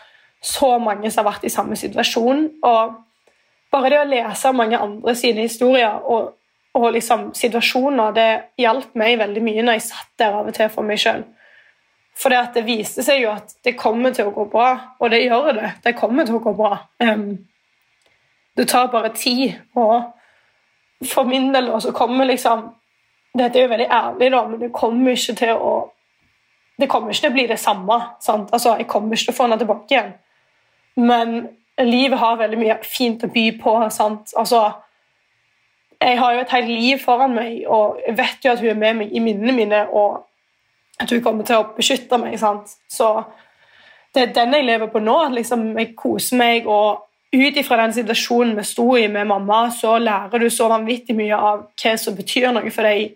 så 0.41 0.77
mange 0.79 1.11
som 1.11 1.25
har 1.25 1.33
vært 1.33 1.45
i 1.45 1.53
samme 1.53 1.75
situasjon. 1.75 2.49
og 2.63 2.97
Bare 3.71 3.89
det 3.93 3.99
å 4.01 4.07
lese 4.09 4.51
mange 4.55 4.79
andre 4.81 5.13
sine 5.17 5.45
historier 5.45 5.99
og, 6.09 6.31
og 6.77 6.87
liksom 6.95 7.29
situasjoner, 7.37 8.15
det 8.15 8.29
hjalp 8.61 8.95
meg 8.97 9.19
veldig 9.19 9.43
mye 9.45 9.65
når 9.65 9.77
jeg 9.77 9.89
satt 9.91 10.09
der 10.21 10.39
av 10.39 10.49
og 10.49 10.55
til 10.57 10.71
for 10.73 10.87
meg 10.87 11.01
sjøl. 11.01 11.25
For 12.19 12.33
det, 12.33 12.39
det, 12.57 12.65
viste 12.67 13.03
seg 13.05 13.21
jo 13.23 13.29
at 13.31 13.53
det 13.63 13.77
kommer 13.79 14.11
til 14.15 14.27
å 14.27 14.33
gå 14.35 14.47
bra, 14.51 14.71
og 14.99 15.13
det 15.13 15.21
gjør 15.23 15.53
det. 15.55 15.69
Det 15.85 15.95
kommer 15.95 16.27
til 16.27 16.39
å 16.39 16.43
gå 16.43 16.51
bra. 16.57 16.73
Um, 16.99 17.45
det 18.59 18.65
tar 18.67 18.89
bare 18.91 19.13
tid. 19.15 19.53
Og 19.79 21.07
for 21.07 21.29
min 21.29 21.53
del 21.53 21.71
så 21.79 21.95
kommer 21.95 22.27
liksom 22.27 22.69
Dette 23.39 23.59
er 23.59 23.67
jo 23.67 23.69
veldig 23.69 23.85
ærlig, 23.93 24.27
da, 24.33 24.39
men 24.49 24.57
det 24.57 24.71
kommer 24.73 25.13
ikke 25.13 25.35
til 25.37 25.59
å 25.61 25.73
det 26.79 26.87
kommer 26.89 27.11
ikke 27.11 27.25
til 27.25 27.29
å 27.29 27.35
bli 27.35 27.43
det 27.45 27.59
samme. 27.59 27.97
Sant? 28.23 28.49
Altså, 28.55 28.73
Jeg 28.79 28.87
kommer 28.87 29.15
ikke 29.15 29.29
til 29.29 29.33
å 29.33 29.37
få 29.37 29.45
henne 29.45 29.57
tilbake 29.59 29.93
igjen. 29.93 30.13
Men 30.95 31.35
livet 31.87 32.19
har 32.19 32.39
veldig 32.39 32.59
mye 32.59 32.77
fint 32.83 33.23
å 33.23 33.31
by 33.31 33.45
på. 33.61 33.75
Altså, 33.83 34.63
jeg 35.99 36.17
har 36.19 36.33
jo 36.33 36.41
et 36.41 36.55
helt 36.55 36.71
liv 36.71 37.03
foran 37.03 37.35
meg, 37.35 37.61
og 37.67 37.99
jeg 38.05 38.17
vet 38.17 38.45
jo 38.45 38.51
at 38.51 38.63
hun 38.63 38.71
er 38.73 38.81
med 38.81 38.99
meg 39.03 39.13
i 39.15 39.23
minnene 39.23 39.55
mine. 39.55 39.85
og 39.89 40.25
at 40.99 41.11
hun 41.11 41.21
kommer 41.23 41.47
til 41.47 41.61
å 41.61 41.67
beskytte 41.77 42.19
meg. 42.19 42.35
Sant? 42.39 42.73
Så 42.91 43.07
det 44.15 44.23
er 44.23 44.33
den 44.35 44.57
jeg 44.57 44.67
lever 44.67 44.91
på 44.91 45.01
nå. 45.03 45.17
Liksom, 45.35 45.71
jeg 45.79 45.93
koser 45.99 46.39
meg, 46.39 46.67
og 46.67 47.05
ut 47.29 47.59
ifra 47.61 47.77
den 47.83 47.93
situasjonen 47.95 48.55
vi 48.57 48.65
sto 48.67 48.87
i 48.97 49.07
med 49.11 49.29
mamma, 49.29 49.67
så 49.71 49.97
lærer 50.01 50.41
du 50.41 50.49
så 50.51 50.69
vanvittig 50.71 51.15
mye 51.17 51.37
av 51.37 51.67
hva 51.79 51.93
som 52.01 52.17
betyr 52.17 52.49
noe 52.55 52.73
for 52.73 52.89
deg, 52.89 53.13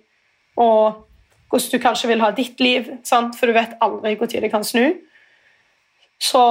og 0.61 1.03
hvordan 1.49 1.71
du 1.73 1.81
kanskje 1.81 2.09
vil 2.09 2.21
ha 2.21 2.31
ditt 2.33 2.61
liv, 2.61 2.87
sant? 3.05 3.35
for 3.37 3.49
du 3.49 3.57
vet 3.57 3.75
aldri 3.81 4.15
når 4.19 4.45
det 4.45 4.51
kan 4.53 4.65
snu. 4.65 4.93
Så 6.21 6.43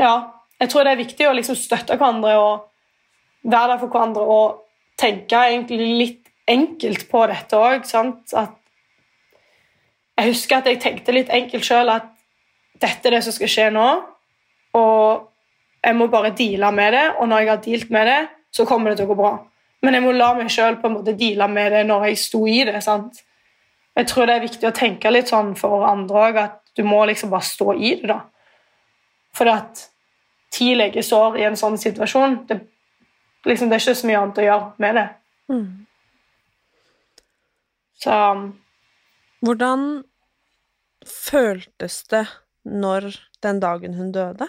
ja, 0.00 0.14
jeg 0.60 0.68
tror 0.68 0.84
det 0.84 0.92
er 0.92 1.00
viktig 1.00 1.28
å 1.28 1.36
liksom 1.36 1.56
støtte 1.56 1.96
hverandre 1.96 2.34
og 2.38 2.66
være 3.48 3.72
der 3.72 3.80
for 3.80 3.92
hverandre 3.92 4.24
og 4.28 4.58
tenke 5.00 5.44
egentlig 5.48 5.78
litt 5.80 6.26
enkelt 6.50 7.06
på 7.10 7.24
dette 7.30 7.56
òg. 7.56 7.86
Jeg 10.20 10.28
husker 10.28 10.58
at 10.58 10.68
jeg 10.68 10.80
tenkte 10.82 11.14
litt 11.16 11.32
enkelt 11.32 11.64
sjøl 11.64 11.92
at 11.92 12.10
dette 12.80 13.08
er 13.08 13.16
det 13.16 13.22
som 13.24 13.34
skal 13.36 13.50
skje 13.52 13.68
nå, 13.72 13.86
og 14.76 15.28
jeg 15.80 15.96
må 15.96 16.08
bare 16.12 16.34
deale 16.36 16.70
med 16.76 16.92
det, 16.92 17.06
og 17.16 17.28
når 17.28 17.40
jeg 17.40 17.50
har 17.50 17.62
dealt 17.64 17.94
med 17.94 18.06
det, 18.08 18.20
så 18.52 18.66
kommer 18.68 18.90
det 18.90 19.00
til 19.00 19.08
å 19.08 19.12
gå 19.14 19.16
bra. 19.20 19.32
Men 19.80 19.96
jeg 19.96 20.04
må 20.04 20.12
la 20.12 20.32
meg 20.36 20.50
sjøl 20.52 20.76
deale 21.08 21.48
med 21.48 21.72
det 21.72 21.84
når 21.88 22.10
jeg 22.10 22.20
sto 22.20 22.44
i 22.46 22.60
det. 22.68 22.82
sant? 22.84 23.22
Jeg 23.96 24.06
tror 24.06 24.28
det 24.28 24.34
er 24.36 24.44
viktig 24.44 24.68
å 24.68 24.76
tenke 24.76 25.10
litt 25.10 25.32
sånn 25.32 25.54
for 25.56 25.86
andre 25.88 26.26
òg, 26.26 26.36
at 26.36 26.60
du 26.76 26.84
må 26.84 27.04
liksom 27.08 27.32
bare 27.32 27.48
stå 27.48 27.72
i 27.74 27.94
det, 28.00 28.10
da. 28.12 28.20
For 29.36 29.48
at 29.48 29.89
ti 30.50 30.72
legesår 30.74 31.38
i 31.38 31.46
en 31.48 31.58
sånn 31.58 31.78
situasjon 31.78 32.40
det, 32.48 32.58
liksom, 33.46 33.70
det, 33.70 33.76
er 33.76 33.84
ikke 33.84 33.98
så 34.00 34.08
mye 34.10 34.20
annet 34.20 34.40
å 34.40 34.46
gjøre 34.46 34.70
med 34.82 34.98
det. 34.98 35.06
Mm. 35.50 35.66
Så 38.00 38.16
Hvordan 39.40 39.84
føltes 41.06 42.02
det 42.12 42.26
når 42.64 43.12
den 43.42 43.60
dagen 43.62 43.96
hun 43.96 44.10
døde? 44.12 44.48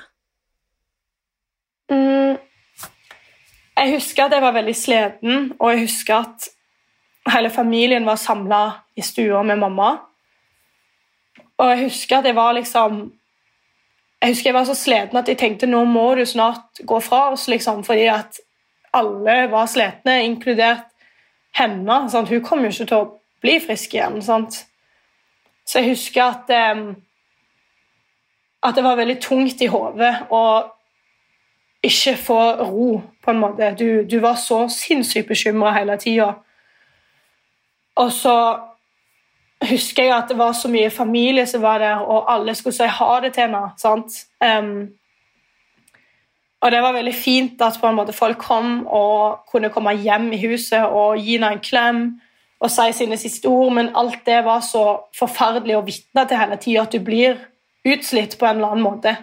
Mm, 1.92 2.40
jeg 3.78 3.94
husker 3.96 4.26
at 4.26 4.36
jeg 4.36 4.44
var 4.44 4.56
veldig 4.56 4.76
sliten, 4.76 5.54
og 5.60 5.72
jeg 5.72 5.86
husker 5.86 6.26
at 6.26 6.50
hele 7.32 7.52
familien 7.54 8.06
var 8.08 8.20
samla 8.20 8.62
i 8.96 9.04
stua 9.06 9.44
med 9.48 9.60
mamma. 9.62 9.92
Og 11.58 11.72
jeg 11.72 11.84
husker 11.86 12.20
at 12.20 12.28
jeg 12.28 12.36
var 12.36 12.56
liksom 12.58 13.04
Jeg 14.22 14.36
husker 14.36 14.50
jeg 14.50 14.56
var 14.56 14.66
så 14.70 14.78
sliten 14.78 15.18
at 15.18 15.28
jeg 15.28 15.40
tenkte 15.42 15.70
nå 15.70 15.82
må 15.90 16.12
du 16.16 16.26
snart 16.30 16.82
gå 16.86 17.00
fra 17.02 17.32
oss, 17.32 17.48
liksom, 17.50 17.84
fordi 17.84 18.06
at 18.14 18.38
alle 18.94 19.38
var 19.50 19.70
slitne, 19.72 20.24
inkludert 20.28 20.86
henne. 21.58 22.04
Sant? 22.12 22.30
Hun 22.30 22.44
kom 22.46 22.62
jo 22.62 22.70
ikke 22.70 22.86
til 22.86 22.98
å 23.00 23.08
bli 23.42 23.56
frisk 23.64 23.96
igjen. 23.96 24.20
Sant? 24.22 24.66
Så 25.66 25.82
jeg 25.82 25.96
husker 25.96 26.28
at 26.28 26.52
um, 26.76 26.92
at 28.64 28.76
det 28.76 28.84
var 28.84 28.96
veldig 28.96 29.18
tungt 29.22 29.62
i 29.62 29.70
hodet 29.72 30.12
å 30.30 30.44
ikke 31.82 32.14
få 32.18 32.40
ro, 32.62 32.90
på 33.24 33.34
en 33.34 33.40
måte. 33.42 33.72
Du, 33.78 34.04
du 34.06 34.20
var 34.22 34.38
så 34.38 34.68
sinnssykt 34.70 35.32
bekymra 35.32 35.74
hele 35.74 35.98
tida. 35.98 36.36
Og 37.98 38.12
så 38.14 38.36
husker 39.70 40.08
jeg 40.08 40.16
at 40.16 40.32
det 40.32 40.38
var 40.40 40.56
så 40.58 40.70
mye 40.72 40.90
familie 40.90 41.46
som 41.48 41.62
var 41.62 41.80
der, 41.80 42.02
og 42.02 42.32
alle 42.34 42.56
skulle 42.56 42.76
si 42.76 42.88
ha 42.88 43.12
det 43.22 43.34
til 43.36 43.48
henne. 43.48 43.62
sant? 43.78 44.24
Um, 44.42 44.90
og 46.62 46.72
det 46.72 46.82
var 46.82 46.94
veldig 46.94 47.14
fint 47.16 47.62
at 47.62 47.80
folk 48.14 48.38
kom 48.38 48.86
og 48.88 49.46
kunne 49.52 49.70
komme 49.70 49.96
hjem 49.98 50.32
i 50.34 50.42
huset 50.48 50.84
og 50.86 51.18
gi 51.18 51.38
henne 51.38 51.56
en 51.56 51.64
klem 51.64 52.04
og 52.62 52.70
si 52.70 52.92
sine 52.94 53.18
siste 53.18 53.50
ord, 53.50 53.74
men 53.74 53.90
alt 53.98 54.22
det 54.26 54.44
var 54.46 54.62
så 54.62 55.10
forferdelig 55.18 55.78
å 55.78 55.86
vitne 55.86 56.28
til 56.30 56.38
hele 56.38 56.58
tida 56.62 56.84
at 56.84 56.94
du 56.94 57.00
blir 57.02 57.40
utslitt 57.86 58.38
på 58.38 58.46
en 58.46 58.60
eller 58.60 58.76
annen 58.76 58.86
måte. 58.86 59.16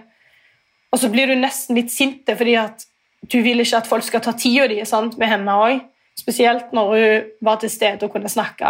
Og 0.90 0.98
så 0.98 1.10
blir 1.12 1.30
du 1.30 1.36
nesten 1.38 1.78
litt 1.78 1.92
sint 1.94 2.26
fordi 2.26 2.56
at 2.58 2.82
du 3.30 3.38
vil 3.44 3.62
ikke 3.62 3.78
at 3.78 3.86
folk 3.86 4.02
skal 4.02 4.24
ta 4.24 4.32
tida 4.34 4.66
di 4.66 4.82
med 5.18 5.28
henne 5.28 5.54
òg. 5.54 5.80
Spesielt 6.18 6.72
når 6.74 6.94
hun 6.94 7.26
var 7.46 7.60
til 7.62 7.70
stede 7.70 8.06
og 8.06 8.12
kunne 8.12 8.28
snakke. 8.28 8.66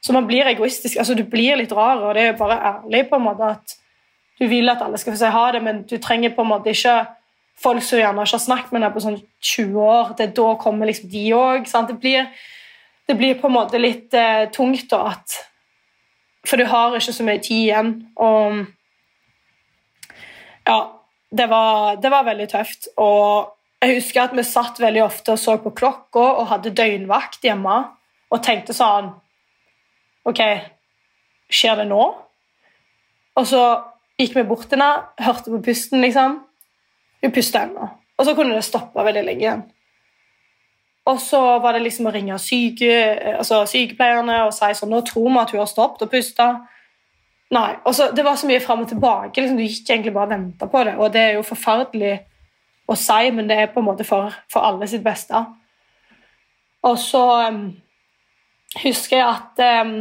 Så 0.00 0.12
man 0.12 0.26
blir 0.26 0.46
egoistisk. 0.46 0.96
altså 0.96 1.14
Du 1.14 1.24
blir 1.24 1.56
litt 1.56 1.72
rar, 1.72 2.02
og 2.02 2.14
det 2.14 2.22
er 2.22 2.38
bare 2.38 2.58
ærlig 2.72 3.08
på 3.08 3.16
en 3.16 3.26
måte 3.26 3.52
at 3.56 3.76
du 4.38 4.46
vil 4.46 4.70
at 4.70 4.82
alle 4.82 4.98
skal 4.98 5.12
få 5.12 5.18
si 5.18 5.30
ha 5.34 5.46
det, 5.52 5.62
men 5.62 5.82
du 5.82 5.96
trenger 5.98 6.34
på 6.34 6.44
en 6.44 6.52
måte 6.52 6.70
ikke 6.70 7.06
folk 7.58 7.82
som 7.82 7.98
gjerne 7.98 8.22
ikke 8.22 8.36
har 8.36 8.44
snakket 8.44 8.72
med 8.72 8.84
deg 8.84 8.94
på 8.94 9.02
sånn 9.02 9.18
20 9.42 9.80
år. 9.82 10.14
det 10.18 10.28
er 10.28 10.34
Da 10.36 10.54
kommer 10.62 10.86
liksom 10.86 11.10
de 11.10 11.24
òg. 11.34 11.66
Det, 11.66 12.26
det, 13.08 13.16
blir 13.18 13.40
på 13.40 13.48
en 13.48 13.56
måte 13.56 13.78
litt 13.82 14.14
eh, 14.14 14.48
tungt 14.54 14.90
da 14.90 15.08
at 15.14 15.38
For 16.46 16.56
du 16.56 16.64
har 16.64 16.94
ikke 16.94 17.12
så 17.12 17.24
mye 17.26 17.42
tid 17.42 17.64
igjen. 17.66 17.94
og 18.16 18.66
ja, 20.68 20.78
det 21.30 21.46
var, 21.48 21.96
det 21.96 22.10
var, 22.10 22.24
veldig 22.24 22.48
tøft. 22.48 22.88
Og 22.96 23.54
jeg 23.82 23.98
husker 23.98 24.22
at 24.22 24.36
vi 24.36 24.44
satt 24.44 24.80
veldig 24.80 25.02
ofte 25.02 25.32
og 25.32 25.38
så 25.38 25.56
på 25.62 25.72
klokka 25.76 26.24
og 26.40 26.48
hadde 26.52 26.74
døgnvakt 26.76 27.44
hjemme 27.44 27.78
og 28.28 28.42
tenkte 28.44 28.76
sånn 28.76 29.10
Ok, 30.26 30.42
skjer 31.50 31.78
det 31.78 31.86
nå? 31.90 32.02
Og 33.38 33.46
så 33.46 33.62
gikk 34.18 34.34
vi 34.36 34.46
bort 34.48 34.66
til 34.66 34.80
henne, 34.80 35.08
hørte 35.22 35.52
på 35.52 35.62
pusten, 35.70 36.02
liksom. 36.02 36.40
Hun 37.22 37.34
pusta 37.34 37.64
ennå. 37.66 37.90
Og 38.18 38.26
så 38.26 38.34
kunne 38.34 38.56
det 38.56 38.66
stoppe 38.66 39.04
veldig 39.04 39.24
lenge 39.26 39.44
igjen. 39.44 39.66
Og 41.08 41.20
så 41.22 41.40
var 41.62 41.74
det 41.74 41.84
liksom 41.86 42.08
å 42.10 42.12
ringe 42.12 42.36
syke, 42.42 42.90
altså 43.38 43.62
sykepleierne 43.70 44.42
og 44.44 44.52
si 44.52 44.68
sånn 44.76 44.90
Nå 44.92 45.00
tror 45.08 45.30
vi 45.30 45.40
at 45.40 45.54
hun 45.54 45.62
har 45.62 45.70
stoppet 45.70 46.04
å 46.04 46.10
puste. 46.12 46.48
Nei. 47.54 47.70
Og 47.88 47.94
så, 47.96 48.10
det 48.12 48.24
var 48.26 48.36
så 48.36 48.48
mye 48.50 48.60
fram 48.60 48.82
og 48.84 48.90
tilbake. 48.90 49.40
Liksom, 49.40 49.56
du 49.56 49.64
gikk 49.64 49.88
egentlig 49.88 50.12
bare 50.12 50.28
og 50.28 50.34
venta 50.34 50.68
på 50.68 50.82
det. 50.84 50.96
Og 50.98 51.14
det 51.14 51.22
er 51.22 51.38
jo 51.38 51.46
forferdelig 51.48 52.18
å 52.88 52.96
si, 52.98 53.30
men 53.32 53.48
det 53.48 53.56
er 53.56 53.70
på 53.72 53.80
en 53.80 53.88
måte 53.88 54.04
for, 54.08 54.34
for 54.52 54.68
alle 54.68 54.88
sitt 54.90 55.04
beste. 55.04 55.40
Og 56.88 56.98
så 57.00 57.24
um, 57.48 57.64
husker 58.76 59.20
jeg 59.20 59.28
at 59.28 59.84
um, 59.86 59.94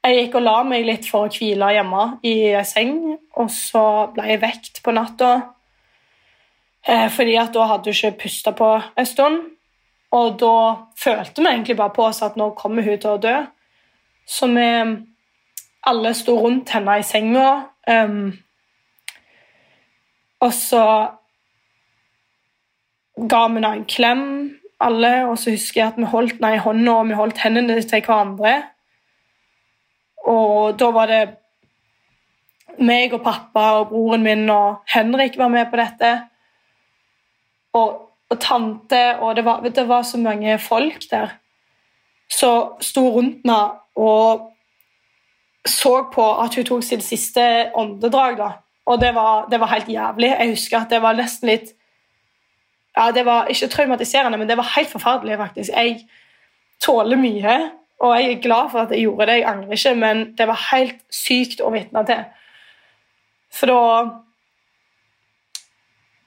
jeg 0.00 0.16
gikk 0.16 0.36
og 0.40 0.44
la 0.46 0.56
meg 0.64 0.86
litt 0.88 1.06
for 1.08 1.28
å 1.28 1.32
hvile 1.32 1.72
hjemme 1.76 2.04
i 2.26 2.34
seng, 2.64 3.18
og 3.36 3.50
så 3.52 3.84
ble 4.14 4.30
jeg 4.30 4.42
vekt 4.42 4.80
på 4.84 4.94
natta. 4.96 5.32
Eh, 6.88 7.08
fordi 7.12 7.36
at 7.36 7.52
da 7.52 7.66
hadde 7.68 7.92
hun 7.92 7.98
ikke 7.98 8.22
pusta 8.22 8.54
på 8.56 8.70
en 8.80 9.08
stund. 9.08 9.42
Og 10.16 10.38
da 10.40 10.54
følte 10.98 11.42
vi 11.42 11.50
egentlig 11.50 11.76
bare 11.78 11.94
på 11.94 12.06
oss 12.08 12.22
at 12.26 12.38
nå 12.40 12.50
kommer 12.58 12.82
hun 12.82 12.98
til 12.98 13.12
å 13.12 13.20
dø. 13.20 13.36
Så 14.26 14.48
vi 14.50 14.66
alle 15.90 16.14
sto 16.16 16.36
rundt 16.40 16.72
henne 16.74 16.96
i 16.98 17.04
senga. 17.06 17.50
Um, 17.86 18.32
og 20.40 20.52
så 20.56 20.84
ga 23.20 23.42
vi 23.46 23.60
henne 23.60 23.72
en 23.76 23.86
klem, 23.88 24.26
alle, 24.80 25.12
og 25.28 25.38
så 25.38 25.52
husker 25.54 25.80
jeg 25.80 25.92
at 25.92 25.98
vi 25.98 26.08
holdt 26.08 26.38
henne 26.38 26.54
i 26.56 26.62
hånda 26.64 26.96
og 27.00 27.08
vi 27.08 27.18
holdt 27.18 27.42
hendene 27.44 27.80
til 27.82 28.04
hverandre. 28.06 28.54
Og 30.30 30.78
da 30.80 30.90
var 30.94 31.10
det 31.10 31.22
meg 32.80 33.12
og 33.16 33.24
pappa 33.24 33.64
og 33.80 33.90
broren 33.90 34.24
min 34.24 34.46
og 34.52 34.80
Henrik 34.88 35.36
var 35.38 35.50
med 35.52 35.68
på 35.70 35.80
dette. 35.80 36.12
Og, 37.76 37.98
og 38.30 38.40
tante, 38.40 39.02
og 39.20 39.36
det 39.36 39.44
var, 39.44 39.60
det 39.62 39.88
var, 39.88 40.02
så 40.02 40.18
mange 40.18 40.58
folk 40.58 41.04
der 41.10 41.36
som 42.30 42.80
sto 42.80 43.08
rundt 43.10 43.44
henne 43.44 43.60
og 43.96 44.48
så 45.66 46.06
på 46.14 46.24
at 46.40 46.54
hun 46.56 46.64
tok 46.64 46.84
sitt 46.84 47.04
siste 47.04 47.42
åndedrag. 47.76 48.38
da. 48.38 48.50
Og 48.86 49.00
det 49.00 49.14
var, 49.14 49.46
det 49.50 49.60
var, 49.60 49.66
helt 49.74 49.88
jævlig. 49.88 50.30
Jeg 50.38 50.50
husker 50.50 50.78
at 50.78 50.90
det 50.90 51.02
var 51.02 51.18
nesten 51.18 51.50
litt 51.50 51.74
ja, 53.00 53.10
Det 53.12 53.24
var 53.24 53.46
ikke 53.46 53.68
traumatiserende, 53.68 54.38
men 54.38 54.48
det 54.48 54.56
var 54.56 54.72
helt 54.76 54.88
forferdelig. 54.88 55.36
faktisk. 55.36 55.70
Jeg 55.70 56.00
tåler 56.80 57.16
mye, 57.16 57.70
og 58.00 58.20
jeg 58.20 58.32
er 58.32 58.42
glad 58.42 58.70
for 58.70 58.78
at 58.78 58.90
jeg 58.90 59.00
gjorde 59.00 59.26
det. 59.26 59.36
Jeg 59.38 59.48
angrer 59.48 59.72
ikke, 59.72 59.94
men 59.94 60.36
det 60.38 60.46
var 60.48 60.68
helt 60.72 61.00
sykt 61.10 61.60
å 61.60 61.70
vitne 61.70 62.06
til. 62.06 62.24
For 63.52 63.66
da 63.66 63.80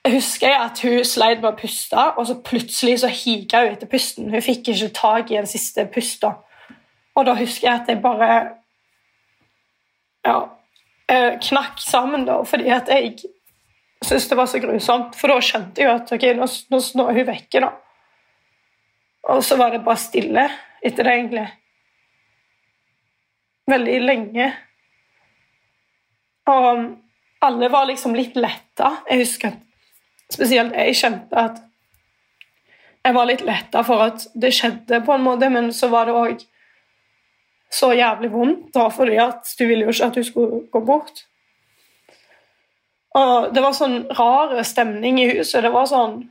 jeg 0.06 0.14
husker 0.14 0.52
at 0.60 0.82
hun 0.84 1.06
sleit 1.06 1.42
med 1.42 1.54
å 1.54 1.56
puste, 1.56 1.96
og 2.18 2.28
så 2.28 2.36
plutselig 2.44 3.00
så 3.00 3.08
higa 3.08 3.62
hun 3.64 3.72
etter 3.72 3.88
pusten. 3.88 4.32
Hun 4.34 4.42
fikk 4.44 4.68
ikke 4.74 4.90
tak 4.90 5.32
i 5.32 5.38
en 5.40 5.48
siste 5.48 5.86
pust. 5.94 6.22
da. 6.22 6.34
Og 7.16 7.26
da 7.26 7.34
husker 7.34 7.70
jeg 7.70 7.82
at 7.82 7.88
jeg 7.88 8.02
bare 8.02 8.50
ja, 10.26 10.40
knakk 11.42 11.80
sammen, 11.80 12.26
da, 12.26 12.42
fordi 12.44 12.70
at 12.70 12.90
jeg 12.92 13.16
syntes 14.06 14.30
det 14.30 14.38
var 14.38 14.50
så 14.52 14.62
grusomt. 14.64 15.18
For 15.20 15.32
da 15.32 15.40
skjønte 15.44 15.84
jeg 15.84 15.92
at 15.92 16.14
ok, 16.16 16.28
nå, 16.38 16.48
nå, 16.74 16.80
snår 16.84 17.12
hun 17.18 17.28
vekke, 17.30 17.64
da. 17.64 17.72
Og 19.34 19.44
så 19.46 19.58
var 19.60 19.72
det 19.72 19.84
bare 19.86 20.02
stille 20.02 20.48
etter 20.84 21.08
det, 21.08 21.18
egentlig. 21.18 21.46
Veldig 23.72 24.00
lenge. 24.04 24.50
Og 26.52 26.88
alle 27.44 27.70
var 27.72 27.88
liksom 27.88 28.16
litt 28.18 28.36
letta. 28.40 28.98
Jeg 29.08 29.24
husker 29.24 29.60
spesielt 30.34 30.76
jeg 30.78 30.98
kjente 30.98 31.38
at 31.38 31.62
jeg 33.04 33.16
var 33.18 33.28
litt 33.28 33.44
letta 33.44 33.84
for 33.84 34.00
at 34.06 34.26
det 34.40 34.54
skjedde, 34.56 35.02
på 35.04 35.12
en 35.12 35.26
måte, 35.26 35.50
men 35.52 35.74
så 35.76 35.90
var 35.92 36.08
det 36.08 36.16
òg 36.16 36.44
så 37.74 37.90
jævlig 37.98 38.30
vondt, 38.32 38.70
da, 38.76 38.88
fordi 38.94 39.18
at 39.20 39.50
du 39.60 39.66
ville 39.68 39.88
jo 39.88 39.92
ikke 39.92 40.08
at 40.08 40.18
du 40.20 40.24
skulle 40.24 40.62
gå 40.72 40.82
bort. 40.88 41.26
Og 43.14 43.52
det 43.54 43.62
var 43.62 43.76
sånn 43.78 44.00
rar 44.18 44.56
stemning 44.66 45.20
i 45.22 45.30
huset. 45.36 45.62
Det 45.64 45.72
var 45.74 45.90
sånn 45.90 46.24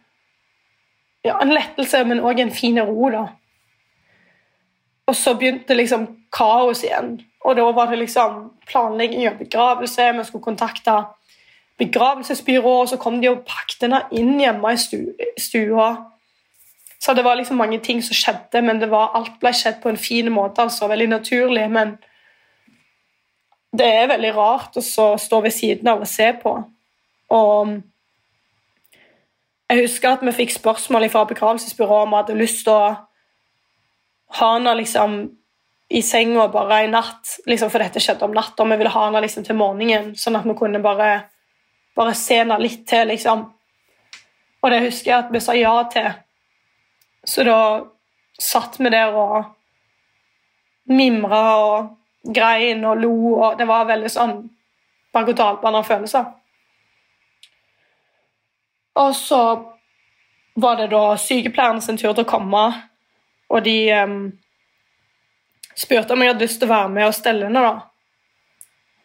ja, 1.23 1.37
En 1.39 1.53
lettelse, 1.55 2.01
men 2.09 2.23
òg 2.27 2.41
en 2.43 2.51
fin 2.51 2.81
ro, 2.83 3.11
da. 3.15 3.27
Og 5.07 5.15
så 5.15 5.37
begynte 5.39 5.77
liksom 5.79 6.09
kaos 6.35 6.83
igjen. 6.83 7.21
Og 7.47 7.55
da 7.59 7.67
var 7.75 7.91
det 7.91 8.01
liksom 8.01 8.49
planlegging 8.67 9.29
av 9.29 9.39
begravelse. 9.39 10.09
Vi 10.17 10.25
skulle 10.27 10.45
kontakte 10.45 10.97
begravelsesbyrå, 11.79 12.73
og 12.81 12.89
så 12.91 12.99
kom 12.99 13.21
de 13.23 13.31
og 13.31 13.45
pakket 13.47 13.87
henne 13.87 14.03
inn 14.19 14.35
hjemme 14.41 14.75
i 14.75 15.41
stua. 15.41 15.89
Så 17.03 17.15
det 17.19 17.25
var 17.27 17.39
liksom 17.39 17.59
mange 17.59 17.81
ting 17.83 18.03
som 18.03 18.15
skjedde, 18.15 18.63
men 18.63 18.83
var, 18.91 19.11
alt 19.19 19.39
ble 19.43 19.51
skjedd 19.57 19.81
på 19.83 19.91
en 19.91 19.99
fin 19.99 20.31
måte. 20.31 20.63
altså 20.63 20.87
Veldig 20.91 21.09
naturlig. 21.11 21.65
Men 21.71 21.97
det 23.73 23.89
er 23.89 24.11
veldig 24.11 24.35
rart 24.37 24.77
å 24.77 24.83
stå 24.85 25.41
ved 25.41 25.55
siden 25.55 25.89
av 25.89 26.03
og 26.05 26.11
se 26.11 26.29
på. 26.43 26.53
Og 27.33 27.79
jeg 29.73 29.87
husker 29.87 30.13
at 30.13 30.25
vi 30.27 30.35
fikk 30.37 30.53
spørsmål 30.53 31.09
fra 31.13 31.25
begravelsesbyrået 31.31 32.05
om 32.05 32.13
vi 32.13 32.21
hadde 32.21 32.37
lyst 32.37 32.67
til 32.67 32.75
å 32.77 32.91
ha 34.37 34.51
henne 34.55 34.75
liksom 34.77 35.23
i 35.93 36.03
senga 36.05 36.47
bare 36.53 36.83
i 36.85 36.91
natt, 36.93 37.39
liksom, 37.49 37.71
for 37.73 37.85
dette 37.85 38.01
skjedde 38.01 38.25
om 38.25 38.37
natta. 38.37 38.65
Vi 38.65 38.77
ville 38.81 38.93
ha 38.93 39.07
henne 39.07 39.21
liksom 39.25 39.45
til 39.45 39.57
morgenen, 39.57 40.13
sånn 40.17 40.37
at 40.39 40.47
vi 40.49 40.57
kunne 40.57 40.81
bare, 40.85 41.09
bare 41.97 42.15
se 42.17 42.41
henne 42.41 42.57
litt 42.61 42.87
til. 42.89 43.09
liksom. 43.13 43.47
Og 44.63 44.71
det 44.73 44.85
husker 44.87 45.11
jeg 45.11 45.19
at 45.19 45.33
vi 45.33 45.41
sa 45.43 45.57
ja 45.57 45.75
til. 45.93 46.13
Så 47.29 47.45
da 47.49 47.59
satt 48.41 48.79
vi 48.81 48.93
der 48.93 49.17
og 49.17 49.53
mimra 50.93 51.43
og 51.61 51.91
grein 52.23 52.85
og 52.85 53.01
lo, 53.03 53.15
og 53.35 53.59
det 53.59 53.67
var 53.69 53.89
veldig 53.89 54.11
sånn 54.13 54.37
berg-og-dal-bane 55.13 55.83
følelser. 55.85 56.31
Og 59.03 59.15
så 59.17 59.43
var 60.55 60.77
det 60.77 60.91
da 60.93 61.17
sykepleieren 61.17 61.81
sin 61.81 61.97
tur 61.97 62.13
til 62.13 62.25
å 62.25 62.29
komme, 62.29 62.65
og 63.53 63.65
de 63.65 63.77
um, 63.97 64.19
spurte 65.77 66.13
om 66.13 66.23
jeg 66.23 66.33
hadde 66.33 66.45
lyst 66.45 66.61
til 66.61 66.69
å 66.69 66.75
være 66.75 66.93
med 66.93 67.09
og 67.09 67.17
stelle 67.17 67.49
henne. 67.49 67.65
da. 67.65 67.81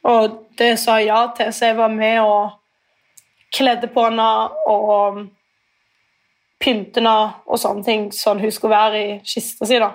Og 0.08 0.38
det 0.60 0.74
sa 0.80 1.00
jeg 1.00 1.10
ja 1.10 1.22
til, 1.36 1.52
så 1.54 1.72
jeg 1.72 1.80
var 1.80 1.92
med 1.92 2.22
og 2.24 2.58
kledde 3.56 3.90
på 3.92 4.04
henne 4.08 4.28
og 4.68 5.24
pynte 6.60 7.00
henne 7.00 7.16
og 7.46 7.60
sånne 7.62 7.86
ting 7.86 8.08
sånn 8.16 8.42
hun 8.42 8.54
skulle 8.54 8.76
være 8.76 9.02
i 9.04 9.16
kista 9.24 9.68
si. 9.68 9.80
da. 9.80 9.94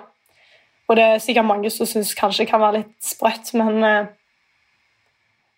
Og 0.87 0.97
det 0.99 1.03
er 1.03 1.21
sikkert 1.23 1.47
mange 1.47 1.71
som 1.71 1.87
syns 1.87 2.13
kanskje 2.17 2.47
kan 2.49 2.61
være 2.61 2.81
litt 2.81 2.95
sprøtt, 3.05 3.53
men 3.55 3.83
eh, 3.87 4.11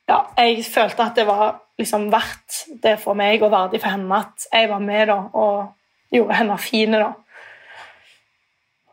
ja, 0.10 0.20
jeg 0.38 0.66
følte 0.70 1.08
at 1.08 1.18
det 1.18 1.26
var 1.28 1.62
liksom 1.82 2.10
verdt 2.14 2.66
det 2.84 2.96
for 3.02 3.18
meg 3.18 3.44
og 3.44 3.52
verdig 3.52 3.82
for 3.82 3.96
henne 3.96 4.20
at 4.22 4.46
jeg 4.52 4.70
var 4.72 4.84
med 4.84 5.08
da, 5.10 5.18
og 5.34 6.14
gjorde 6.14 6.38
henne 6.40 6.58
fin. 6.62 6.94
da. 6.94 7.12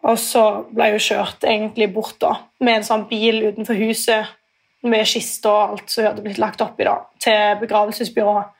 Og 0.02 0.18
så 0.18 0.44
ble 0.72 0.94
hun 0.94 1.02
kjørt 1.02 1.44
egentlig 1.46 1.92
bort 1.94 2.18
da, 2.22 2.34
med 2.64 2.80
en 2.80 2.88
sånn 2.88 3.06
bil 3.10 3.42
utenfor 3.52 3.78
huset 3.78 4.32
med 4.82 5.06
kiste 5.06 5.46
og 5.46 5.76
alt 5.76 5.92
som 5.92 6.08
hadde 6.08 6.24
blitt 6.24 6.40
lagt 6.42 6.62
oppi, 6.64 6.86
da, 6.88 6.96
til 7.22 7.60
begravelsesbyrået. 7.60 8.58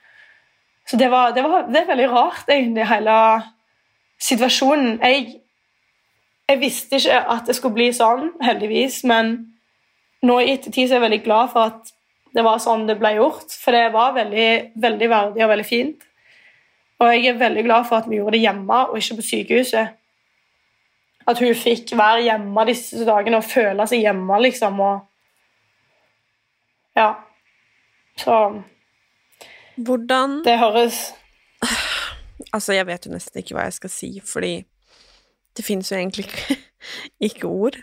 Så 0.87 0.99
det, 0.99 1.09
var, 1.11 1.33
det, 1.35 1.43
var, 1.47 1.66
det 1.70 1.81
er 1.81 1.89
veldig 1.89 2.09
rart, 2.11 2.49
egentlig, 2.51 2.87
hele 2.91 3.16
situasjonen. 4.23 5.01
Jeg, 5.03 5.41
jeg, 6.53 6.61
visste 6.62 7.00
ikke 7.00 7.18
at 7.34 7.48
det 7.48 7.57
skulle 7.59 7.76
bli 7.76 7.88
sånn, 7.96 8.30
heldigvis, 8.44 9.03
men 9.09 9.34
nå 10.22 10.38
i 10.40 10.53
ettertid 10.55 10.86
så 10.86 10.94
er 10.94 11.00
jeg 11.00 11.07
veldig 11.09 11.24
glad 11.24 11.53
for 11.55 11.72
at 11.72 11.92
det 12.32 12.44
var 12.46 12.62
sånn 12.62 12.86
det 12.88 12.96
ble 13.00 13.14
gjort, 13.18 13.53
for 13.61 13.76
det 13.76 13.92
var 13.92 14.14
veldig, 14.16 14.48
veldig 14.80 15.09
verdig 15.12 15.44
og 15.44 15.53
veldig 15.53 15.68
fint. 15.68 16.07
Og 17.03 17.11
jeg 17.11 17.26
er 17.32 17.40
veldig 17.40 17.64
glad 17.66 17.88
for 17.88 17.98
at 17.98 18.09
vi 18.09 18.16
gjorde 18.20 18.36
det 18.36 18.44
hjemme 18.44 18.78
og 18.88 18.98
ikke 18.98 19.18
på 19.18 19.26
sykehuset. 19.26 19.86
At 21.28 21.38
hun 21.42 21.55
fikk 21.55 21.92
være 21.98 22.24
hjemme 22.26 22.64
disse 22.66 23.05
dagene 23.07 23.38
og 23.38 23.46
føle 23.46 23.86
seg 23.90 24.05
hjemme, 24.07 24.38
liksom. 24.46 24.80
Og 24.80 24.96
ja. 26.98 27.11
Så 28.18 28.36
hvordan 29.76 30.42
Det 30.44 30.59
høres 30.61 31.14
Altså, 32.53 32.72
jeg 32.72 32.86
vet 32.86 33.07
jo 33.07 33.12
nesten 33.14 33.40
ikke 33.40 33.55
hva 33.57 33.64
jeg 33.64 33.78
skal 33.78 33.90
si, 33.92 34.11
fordi 34.26 34.64
det 35.57 35.64
finnes 35.64 35.92
jo 35.92 35.96
egentlig 35.96 36.24
ikke, 36.24 36.57
ikke 37.28 37.46
ord. 37.46 37.76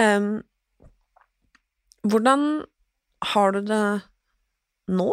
Um, 0.00 0.42
hvordan 2.02 2.64
har 3.22 3.50
du 3.50 3.60
det 3.66 4.00
nå? 4.88 5.10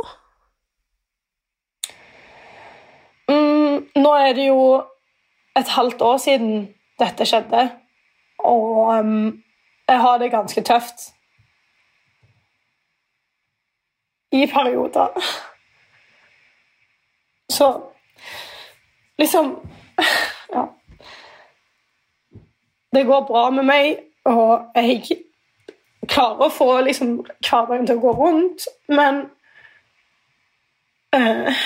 Mm, 3.29 3.87
nå 3.95 4.13
er 4.13 4.33
det 4.33 4.47
jo 4.47 4.83
et 5.57 5.67
halvt 5.67 6.01
år 6.01 6.17
siden 6.17 6.67
dette 6.99 7.25
skjedde, 7.25 7.69
og 8.39 8.99
um, 8.99 9.43
jeg 9.87 9.99
har 9.99 10.17
det 10.17 10.31
ganske 10.31 10.61
tøft. 10.61 11.11
I 14.31 14.45
perioder. 14.45 15.07
Så 17.57 17.91
liksom 19.17 19.67
Ja. 20.49 20.67
Det 22.95 23.03
går 23.03 23.25
bra 23.27 23.49
med 23.51 23.67
meg, 23.67 24.03
og 24.25 24.75
jeg 24.75 25.19
klarer 26.07 26.47
å 26.47 26.53
få 26.53 26.69
liksom, 26.87 27.17
hverdagen 27.43 27.87
til 27.87 27.99
å 27.99 28.03
gå 28.05 28.13
rundt, 28.15 28.67
men 28.87 29.25
eh, 31.15 31.65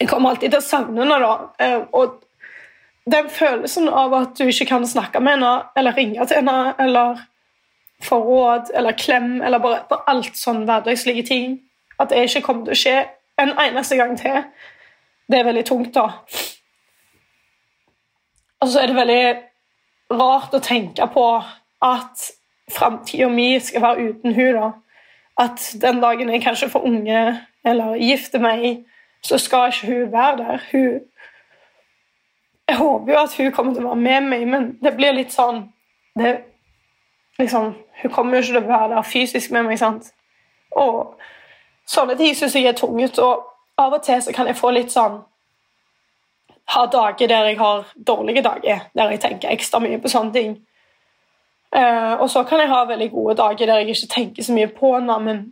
Jeg 0.00 0.08
kommer 0.08 0.30
alltid 0.32 0.52
til 0.52 0.60
å 0.62 0.64
savne 0.64 1.02
henne, 1.02 1.16
da. 1.20 1.32
Eh, 1.60 1.82
og 1.92 2.22
den 3.10 3.28
følelsen 3.32 3.88
av 3.88 4.14
at 4.16 4.38
du 4.38 4.46
ikke 4.48 4.68
kan 4.70 4.86
snakke 4.86 5.20
med 5.20 5.38
henne 5.38 5.52
eller 5.76 5.96
ringe 5.96 6.26
til 6.26 6.40
henne 6.40 6.74
eller 6.80 7.20
få 8.04 8.16
råd 8.24 8.70
eller 8.74 8.96
klem 8.96 9.42
eller 9.42 9.60
bare, 9.60 9.82
bare 9.90 10.06
alt 10.08 10.36
sånn 10.36 10.64
hverdagslige 10.68 11.24
ting 11.28 11.58
At 12.00 12.12
det 12.12 12.22
ikke 12.24 12.44
kommer 12.46 12.68
til 12.68 12.76
å 12.76 12.80
skje 12.80 12.96
en 13.40 13.52
eneste 13.60 13.96
gang 13.96 14.14
til, 14.20 14.42
det 15.28 15.38
er 15.38 15.46
veldig 15.46 15.64
tungt, 15.68 15.94
da. 15.94 16.06
Og 18.60 18.68
så 18.68 18.82
er 18.82 18.90
det 18.90 18.96
veldig 18.96 19.24
rart 20.10 20.54
å 20.54 20.62
tenke 20.62 21.06
på 21.14 21.26
at 21.82 22.30
framtida 22.70 23.28
mi 23.28 23.58
skal 23.60 23.82
være 23.82 24.10
uten 24.10 24.34
da. 24.54 24.70
At 25.40 25.76
den 25.80 26.00
dagen 26.02 26.30
jeg 26.30 26.42
kanskje 26.42 26.68
får 26.68 26.86
unge 26.86 27.40
eller 27.64 27.94
gifter 27.94 28.40
meg, 28.40 28.84
så 29.22 29.38
skal 29.38 29.70
ikke 29.70 29.86
hun 29.86 30.12
være 30.12 30.36
der. 30.36 30.60
Hun 30.72 31.00
Jeg 32.68 32.76
håper 32.78 33.12
jo 33.12 33.18
at 33.18 33.36
hun 33.36 33.52
kommer 33.52 33.74
til 33.74 33.84
å 33.84 33.88
være 33.88 33.96
med 34.00 34.20
meg, 34.30 34.46
men 34.48 34.66
det 34.82 34.92
blir 34.96 35.12
litt 35.12 35.32
sånn 35.32 35.64
det, 36.14 36.36
liksom, 37.38 37.74
Hun 38.02 38.10
kommer 38.10 38.36
jo 38.36 38.42
ikke 38.42 38.52
til 38.52 38.62
å 38.62 38.68
være 38.68 38.94
der 38.94 39.02
fysisk 39.02 39.50
med 39.50 39.64
meg. 39.64 39.78
sant? 39.78 40.12
Og 40.70 41.16
sånne 41.86 42.16
ting 42.16 42.36
syns 42.36 42.54
jeg 42.54 42.66
er 42.66 42.72
tungt. 42.72 43.18
Og 43.18 43.42
av 43.78 43.92
og 43.92 44.02
til 44.02 44.22
så 44.22 44.32
kan 44.32 44.46
jeg 44.46 44.56
få 44.56 44.70
litt 44.70 44.92
sånn 44.92 45.18
Ha 46.70 46.86
dager 46.86 47.28
der 47.28 47.48
jeg 47.50 47.58
har 47.58 47.86
dårlige 48.06 48.42
dager, 48.42 48.84
der 48.94 49.10
jeg 49.10 49.20
tenker 49.20 49.50
ekstra 49.50 49.80
mye 49.82 49.98
på 49.98 50.10
sånne 50.12 50.32
ting. 50.32 50.58
Uh, 51.76 52.20
og 52.20 52.30
så 52.30 52.42
kan 52.42 52.58
jeg 52.58 52.70
ha 52.70 52.84
veldig 52.84 53.10
gode 53.10 53.36
dager 53.38 53.66
der 53.66 53.82
jeg 53.82 53.94
ikke 53.94 54.14
tenker 54.14 54.42
så 54.42 54.54
mye 54.54 54.70
på 54.74 54.94
henne, 54.96 55.18
men 55.22 55.42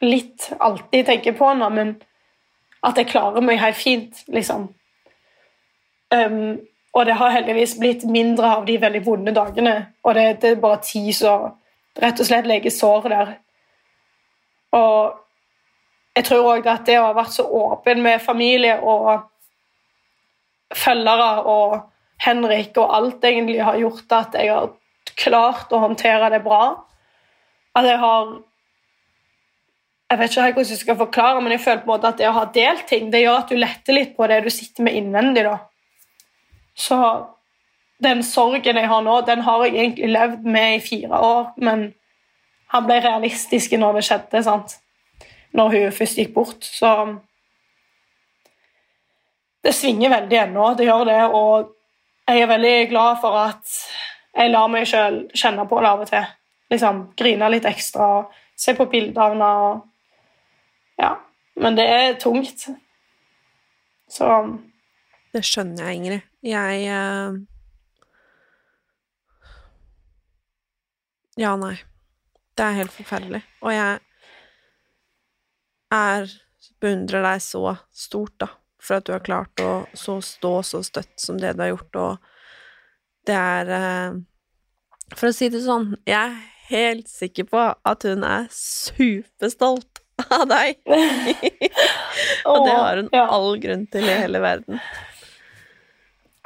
litt 0.00 0.52
alltid 0.60 1.06
tenker 1.06 1.36
på 1.36 1.48
henne, 1.48 1.68
men 1.70 1.94
at 2.82 2.96
jeg 2.96 3.10
klarer 3.10 3.44
meg 3.44 3.60
helt 3.60 3.76
fint, 3.76 4.22
liksom. 4.28 4.70
Um, 6.10 6.60
og 6.92 7.06
det 7.06 7.14
har 7.14 7.30
heldigvis 7.30 7.76
blitt 7.78 8.04
mindre 8.04 8.54
av 8.56 8.64
de 8.66 8.80
veldig 8.80 9.02
vonde 9.06 9.34
dagene. 9.34 9.74
Og 10.02 10.14
det, 10.14 10.24
det 10.42 10.50
er 10.50 10.62
bare 10.62 10.80
tid 10.82 11.12
som 11.14 11.50
rett 12.00 12.20
og 12.20 12.26
slett 12.26 12.48
leger 12.50 12.72
sår 12.74 13.08
der. 13.12 13.34
Og 14.74 15.20
jeg 16.16 16.26
tror 16.26 16.48
òg 16.54 16.66
at 16.70 16.86
det 16.88 16.98
å 16.98 17.10
ha 17.10 17.14
vært 17.14 17.36
så 17.36 17.46
åpen 17.46 18.02
med 18.02 18.22
familie 18.22 18.80
og 18.82 19.29
følgere 20.76 21.30
og 21.50 21.80
Henrik 22.24 22.76
og 22.78 22.92
alt 22.96 23.24
egentlig 23.24 23.62
har 23.64 23.78
gjort 23.80 24.12
at 24.12 24.36
jeg 24.38 24.52
har 24.52 24.70
klart 25.20 25.72
å 25.72 25.80
håndtere 25.82 26.30
det 26.32 26.42
bra. 26.44 26.62
At 27.76 27.88
jeg 27.88 27.98
har 27.98 28.38
Jeg 30.10 30.18
vet 30.18 30.32
ikke 30.32 30.42
hvordan 30.42 30.70
jeg 30.74 30.78
skal 30.78 30.96
forklare, 30.98 31.40
men 31.40 31.52
jeg 31.52 31.60
føler 31.62 31.84
på 31.84 31.86
en 31.86 31.90
måte 31.92 32.08
at 32.08 32.16
det 32.18 32.26
å 32.26 32.32
ha 32.34 32.48
delt 32.50 32.88
ting, 32.90 33.12
det 33.12 33.20
gjør 33.20 33.44
at 33.44 33.52
du 33.52 33.54
letter 33.54 33.94
litt 33.94 34.16
på 34.16 34.26
det 34.26 34.40
du 34.42 34.48
sitter 34.50 34.82
med 34.82 34.96
innvendig. 34.98 35.44
da. 35.46 35.58
Så 36.74 36.96
den 38.02 38.24
sorgen 38.26 38.76
jeg 38.76 38.88
har 38.90 39.04
nå, 39.06 39.20
den 39.28 39.44
har 39.46 39.64
jeg 39.64 39.76
egentlig 39.76 40.10
levd 40.10 40.48
med 40.50 40.74
i 40.74 40.82
fire 40.82 41.14
år, 41.14 41.52
men 41.62 41.92
han 42.74 42.88
ble 42.88 42.98
realistisk 43.04 43.76
når 43.78 44.00
det 44.00 44.04
skjedde, 44.08 44.42
sant? 44.42 44.80
når 45.52 45.70
hun 45.74 45.92
først 45.92 46.18
gikk 46.18 46.34
bort. 46.34 46.64
Så 46.64 46.90
det 49.62 49.72
svinger 49.76 50.10
veldig 50.10 50.38
ennå, 50.44 50.74
det 50.74 50.86
gjør 50.88 51.04
det, 51.08 51.20
og 51.36 51.74
jeg 52.28 52.42
er 52.42 52.50
veldig 52.50 52.76
glad 52.92 53.18
for 53.20 53.36
at 53.40 53.74
jeg 54.36 54.52
lar 54.52 54.70
meg 54.70 54.86
sjøl 54.88 55.22
kjenne 55.36 55.66
på 55.68 55.80
det 55.82 55.90
av 55.90 56.04
og 56.04 56.10
til. 56.10 56.28
Liksom 56.70 57.00
grine 57.18 57.50
litt 57.50 57.66
ekstra, 57.68 58.08
se 58.56 58.74
på 58.78 58.86
bilder 58.92 59.22
av 59.26 59.34
henne 59.34 59.52
og 59.66 59.86
Ja. 61.00 61.14
Men 61.60 61.76
det 61.76 61.86
er 61.88 62.14
tungt. 62.20 62.68
Så 64.08 64.26
Det 65.32 65.42
skjønner 65.44 65.88
jeg, 65.88 65.96
Ingrid. 65.96 66.20
Jeg 66.42 66.86
uh... 66.88 67.36
Ja, 71.40 71.56
nei. 71.56 71.76
Det 72.56 72.64
er 72.64 72.78
helt 72.80 72.92
forferdelig. 72.92 73.42
Og 73.62 73.72
jeg 73.72 73.98
er 75.90 76.32
beundrer 76.80 77.24
deg 77.24 77.42
så 77.44 77.76
stort, 77.92 78.36
da, 78.40 78.48
for 78.80 78.98
at 78.98 79.06
du 79.06 79.14
har 79.14 79.24
klart 79.24 79.62
å 79.64 79.84
så 79.94 80.18
stå 80.24 80.54
så 80.66 80.82
støtt 80.86 81.14
som 81.20 81.38
det 81.40 81.54
du 81.56 81.64
har 81.64 81.74
gjort, 81.74 82.00
og 82.00 82.30
det 83.28 83.36
er 83.36 83.72
eh, 83.76 84.18
For 85.16 85.30
å 85.30 85.34
si 85.34 85.50
det 85.52 85.60
sånn, 85.64 85.92
jeg 86.08 86.16
er 86.16 86.36
helt 86.70 87.08
sikker 87.10 87.48
på 87.50 87.62
at 87.74 88.06
hun 88.06 88.24
er 88.24 88.46
superstolt 88.54 90.00
av 90.30 90.44
deg. 90.50 90.78
og 92.50 92.66
det 92.66 92.74
har 92.76 93.00
hun 93.00 93.10
all 93.20 93.50
grunn 93.62 93.86
til 93.90 94.06
i 94.06 94.18
hele 94.22 94.42
verden. 94.42 94.80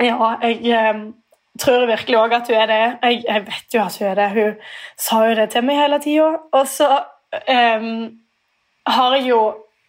Ja, 0.02 0.34
jeg 0.42 0.64
eh, 0.74 1.02
tror 1.60 1.86
virkelig 1.86 2.18
òg 2.18 2.36
at 2.38 2.48
hun 2.50 2.58
er 2.58 2.70
det. 2.70 2.80
Jeg, 3.02 3.20
jeg, 3.28 3.44
vet 3.50 3.76
jo 3.76 3.82
at 3.84 3.98
hun 4.00 4.08
er 4.10 4.20
det. 4.20 4.30
Hun 4.34 4.56
sa 5.06 5.20
jo 5.28 5.36
det 5.38 5.50
til 5.52 5.66
meg 5.66 5.78
hele 5.78 6.00
tida. 6.02 6.30
Og 6.56 6.64
så 6.70 6.88
eh, 7.44 7.92
har 8.96 9.18
jeg 9.18 9.30
jo 9.32 9.42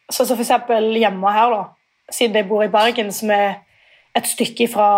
Sånn 0.05 0.27
som 0.29 0.37
for 0.37 0.43
eksempel 0.43 0.91
hjemme 1.01 1.31
her, 1.33 1.49
da, 1.49 1.61
siden 2.11 2.35
jeg 2.35 2.47
bor 2.47 2.63
i 2.63 2.71
Bergen, 2.71 3.11
som 3.11 3.31
er 3.31 3.61
et 4.15 4.27
stykke 4.27 4.67
fra 4.71 4.89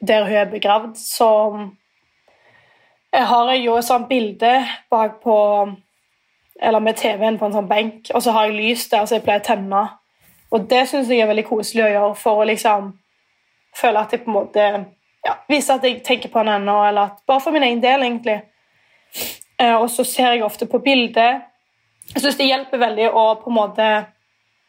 der 0.00 0.24
hun 0.24 0.32
er 0.32 0.50
begravd, 0.50 0.94
så 0.96 1.28
jeg 3.12 3.26
har 3.26 3.52
jo 3.52 3.76
et 3.76 3.84
sånt 3.84 4.08
bilde 4.08 4.66
bak 4.90 5.22
på 5.22 5.36
Eller 6.60 6.78
med 6.78 6.96
TV-en 6.98 7.36
på 7.38 7.46
en 7.46 7.52
sånn 7.54 7.68
benk, 7.70 8.08
og 8.14 8.22
så 8.22 8.32
har 8.34 8.48
jeg 8.48 8.56
lys 8.56 8.88
der, 8.90 9.04
så 9.06 9.14
jeg 9.14 9.22
pleier 9.22 9.38
å 9.38 9.46
tenne. 9.46 9.82
Og 10.50 10.64
det 10.66 10.88
syns 10.90 11.06
jeg 11.06 11.22
er 11.22 11.28
veldig 11.30 11.44
koselig 11.46 11.84
å 11.84 11.90
gjøre 11.92 12.16
for 12.18 12.40
å 12.40 12.46
liksom 12.48 12.88
føle 13.78 14.02
at 14.02 14.12
jeg 14.12 14.24
på 14.24 14.32
en 14.32 14.36
måte 14.40 14.64
ja, 15.28 15.36
viser 15.46 15.76
at 15.76 15.86
jeg 15.86 16.00
tenker 16.02 16.32
på 16.32 16.40
henne 16.40 16.56
ennå, 16.58 16.74
eller 16.88 17.12
at 17.12 17.20
bare 17.30 17.44
for 17.44 17.54
min 17.54 17.62
egen 17.62 17.82
del, 17.84 18.02
egentlig. 18.02 18.40
Eh, 19.60 19.76
og 19.76 19.86
så 19.90 20.02
ser 20.02 20.32
jeg 20.32 20.42
ofte 20.48 20.66
på 20.66 20.82
bildet. 20.82 21.46
Jeg 22.14 22.24
syns 22.24 22.40
det 22.40 22.50
hjelper 22.50 22.82
veldig 22.82 23.08
å 23.12 23.24
på 23.38 23.52
en 23.52 23.58
måte 23.60 23.88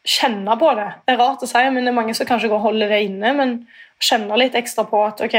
kjenne 0.07 0.55
på 0.59 0.69
det. 0.77 0.87
Det 1.05 1.13
er 1.13 1.19
rart 1.19 1.43
å 1.43 1.49
si, 1.49 1.63
men 1.71 1.83
det 1.83 1.91
er 1.91 1.97
mange 1.97 2.15
som 2.17 2.27
kanskje 2.27 2.49
går 2.51 2.61
og 2.61 2.69
holder 2.69 2.93
det 2.93 3.01
inne, 3.07 3.33
men 3.35 3.57
kjenne 3.99 4.37
litt 4.39 4.55
ekstra 4.55 4.85
på 4.87 5.01
at 5.05 5.21
ok, 5.25 5.35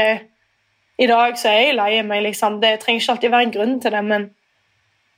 i 1.01 1.07
dag 1.09 1.39
så 1.39 1.49
er 1.49 1.59
jeg 1.65 1.77
lei 1.79 1.89
meg, 2.05 2.23
liksom. 2.27 2.59
Det 2.61 2.75
trenger 2.81 3.01
ikke 3.01 3.15
alltid 3.15 3.33
være 3.33 3.47
en 3.47 3.55
grunn 3.55 3.75
til 3.81 3.95
det, 3.95 4.03
men 4.05 4.29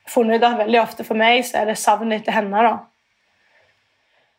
funnet 0.09 0.39
ut 0.39 0.47
at 0.47 0.59
veldig 0.61 0.79
ofte 0.81 1.05
for 1.07 1.19
meg 1.19 1.43
så 1.47 1.61
er 1.61 1.71
det 1.71 1.79
savnet 1.79 2.21
etter 2.21 2.35
henne 2.35 2.63
da, 2.65 2.73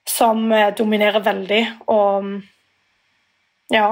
som 0.09 0.47
eh, 0.53 0.73
dominerer 0.77 1.25
veldig. 1.25 1.63
Og 1.93 2.33
ja. 3.73 3.89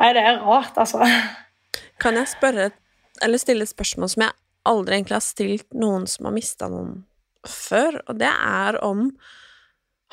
Nei, 0.00 0.10
det 0.16 0.24
er 0.26 0.42
rart, 0.42 0.78
altså. 0.78 1.06
Kan 2.02 2.18
jeg 2.18 2.32
spørre, 2.32 2.70
eller 3.22 3.38
stille 3.38 3.66
et 3.66 3.70
spørsmål 3.70 4.10
som 4.10 4.26
jeg 4.26 4.38
aldri 4.66 4.98
egentlig 4.98 5.18
har 5.18 5.26
stilt 5.26 5.68
noen 5.74 6.08
som 6.10 6.26
har 6.26 6.34
mista 6.34 6.68
noen 6.70 7.04
før, 7.46 8.00
og 8.06 8.18
det 8.18 8.30
er 8.30 8.78
om 8.86 9.08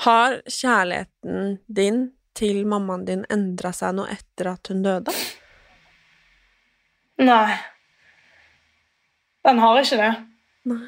Har 0.05 0.37
kjærligheten 0.47 1.57
din 1.67 2.05
til 2.37 2.61
mammaen 2.67 3.03
din 3.07 3.25
endra 3.31 3.73
seg 3.75 3.97
noe 3.97 4.07
etter 4.13 4.53
at 4.53 4.71
hun 4.71 4.83
døde? 4.85 5.15
Nei. 7.19 7.57
Den 9.43 9.59
har 9.59 9.79
ikke 9.81 9.99
det. 9.99 10.13
Nei. 10.71 10.85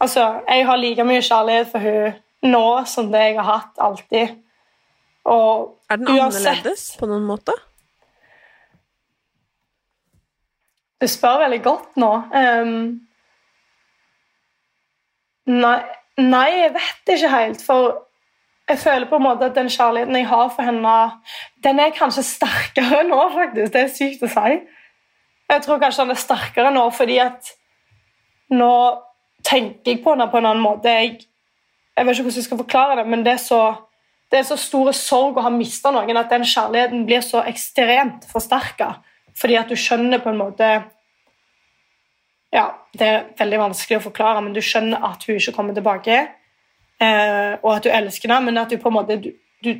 Altså, 0.00 0.26
jeg 0.48 0.66
har 0.66 0.80
like 0.80 1.04
mye 1.04 1.22
kjærlighet 1.24 1.72
for 1.72 1.84
hun 1.84 2.50
nå 2.50 2.66
som 2.88 3.10
det 3.12 3.24
jeg 3.30 3.36
har 3.40 3.48
hatt 3.48 3.80
alltid. 3.84 4.36
Og 5.28 5.76
er 5.92 6.00
den 6.00 6.08
annerledes 6.14 6.84
på 7.00 7.08
noen 7.08 7.26
måte? 7.28 7.56
Du 11.00 11.08
spør 11.08 11.40
veldig 11.46 11.62
godt 11.64 11.96
nå. 12.00 12.10
Um, 12.36 12.72
nei, 15.48 15.76
nei, 16.20 16.48
jeg 16.58 16.72
vet 16.76 17.12
ikke 17.16 17.32
helt. 17.32 17.64
For 17.64 18.00
jeg 18.70 18.78
føler 18.78 19.08
på 19.10 19.18
en 19.18 19.24
måte 19.24 19.48
at 19.50 19.56
den 19.56 19.70
kjærligheten 19.72 20.16
jeg 20.16 20.28
har 20.30 20.50
for 20.54 20.66
henne, 20.66 20.96
den 21.64 21.80
er 21.82 21.94
kanskje 21.96 22.22
sterkere 22.26 23.02
nå, 23.08 23.18
faktisk. 23.34 23.72
Det 23.74 23.82
er 23.82 23.92
sykt 23.94 24.26
å 24.26 24.30
si. 24.30 24.60
Jeg 25.50 25.64
tror 25.64 25.80
kanskje 25.82 26.06
den 26.06 26.14
er 26.14 26.20
sterkere 26.22 26.70
nå 26.74 26.84
fordi 26.94 27.18
at 27.22 27.50
nå 28.54 28.72
tenker 29.46 29.92
jeg 29.92 30.02
på 30.04 30.14
henne 30.14 30.28
på 30.30 30.38
en 30.38 30.50
annen 30.52 30.62
måte. 30.62 30.92
Jeg, 30.92 31.26
jeg 31.96 32.06
vet 32.06 32.14
ikke 32.14 32.28
hvordan 32.28 32.42
jeg 32.42 32.48
skal 32.48 32.62
forklare 32.62 32.98
det, 33.00 33.06
men 33.10 33.26
det 33.26 33.36
er 33.36 33.42
så 33.42 33.62
det 34.30 34.38
er 34.38 34.46
så 34.46 34.54
stor 34.60 34.92
sorg 34.94 35.38
å 35.40 35.42
ha 35.42 35.50
mista 35.50 35.90
noen 35.90 36.18
at 36.20 36.30
den 36.30 36.44
kjærligheten 36.46 37.02
blir 37.08 37.22
så 37.26 37.42
ekstremt 37.50 38.28
forsterka. 38.30 39.00
Fordi 39.34 39.56
at 39.58 39.70
du 39.70 39.74
skjønner 39.78 40.22
på 40.22 40.30
en 40.30 40.42
måte 40.44 40.68
Ja, 42.50 42.64
det 42.98 43.06
er 43.06 43.26
veldig 43.38 43.58
vanskelig 43.60 44.00
å 44.00 44.04
forklare, 44.08 44.40
men 44.42 44.54
du 44.54 44.58
skjønner 44.62 45.02
at 45.06 45.22
hun 45.26 45.36
ikke 45.38 45.54
kommer 45.54 45.74
tilbake, 45.74 46.16
og 47.00 47.70
at 47.72 47.86
du 47.86 47.88
elsker 47.88 48.28
det, 48.28 48.38
men 48.44 48.58
at 48.60 48.72
du 48.72 48.76
på 48.76 48.90
en 48.90 48.94
måte 48.98 49.16
du, 49.22 49.30
du 49.64 49.70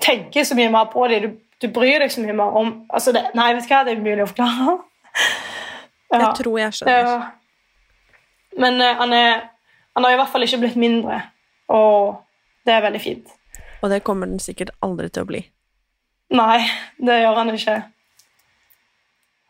tenker 0.00 0.44
så 0.46 0.54
mye 0.54 0.70
mer 0.70 0.90
på 0.92 1.08
det. 1.10 1.20
Du, 1.24 1.38
du, 1.62 1.68
bryr 1.74 2.04
deg 2.04 2.12
så 2.14 2.22
mye 2.22 2.36
mer 2.38 2.58
om 2.58 2.72
altså 2.88 3.14
det, 3.14 3.24
Nei, 3.34 3.52
vet 3.56 3.66
du 3.66 3.72
hva, 3.72 3.82
det 3.86 3.94
er 3.94 4.02
umulig 4.02 4.24
å 4.24 4.30
forklare. 4.30 4.76
Ja. 6.12 6.18
Jeg 6.20 6.28
tror 6.42 6.58
jeg 6.60 6.76
skjønner. 6.76 7.22
Men 8.60 8.80
eh, 8.84 8.98
han, 8.98 9.14
er, 9.16 9.46
han 9.96 10.04
har 10.04 10.12
i 10.12 10.18
hvert 10.20 10.32
fall 10.32 10.44
ikke 10.44 10.58
blitt 10.66 10.76
mindre, 10.76 11.22
og 11.72 12.18
det 12.68 12.74
er 12.74 12.84
veldig 12.84 13.00
fint. 13.00 13.32
Og 13.80 13.88
det 13.90 14.02
kommer 14.06 14.28
den 14.28 14.42
sikkert 14.42 14.74
aldri 14.84 15.08
til 15.08 15.24
å 15.24 15.30
bli. 15.30 15.40
Nei, 16.36 16.58
det 17.00 17.16
gjør 17.22 17.38
han 17.40 17.52
ikke. 17.52 17.78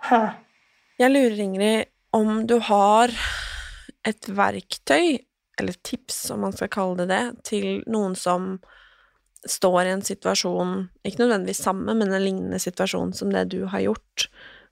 Huh. 0.07 0.31
Jeg 1.03 1.13
lurer, 1.13 1.37
Ingrid, 1.43 1.91
om 2.15 2.45
du 2.47 2.57
har 2.63 3.13
et 4.07 4.31
verktøy, 4.31 5.19
eller 5.61 5.77
tips, 5.85 6.31
om 6.31 6.41
man 6.47 6.55
skal 6.57 6.71
kalle 6.73 7.03
det 7.03 7.11
det, 7.13 7.25
til 7.49 7.83
noen 7.91 8.17
som 8.19 8.57
står 9.49 9.85
i 9.85 9.93
en 9.97 10.05
situasjon, 10.07 10.75
ikke 11.07 11.25
nødvendigvis 11.25 11.63
samme, 11.65 11.95
men 11.99 12.13
en 12.13 12.25
lignende 12.25 12.61
situasjon 12.63 13.13
som 13.17 13.33
det 13.35 13.49
du 13.53 13.65
har 13.71 13.83
gjort. 13.83 14.29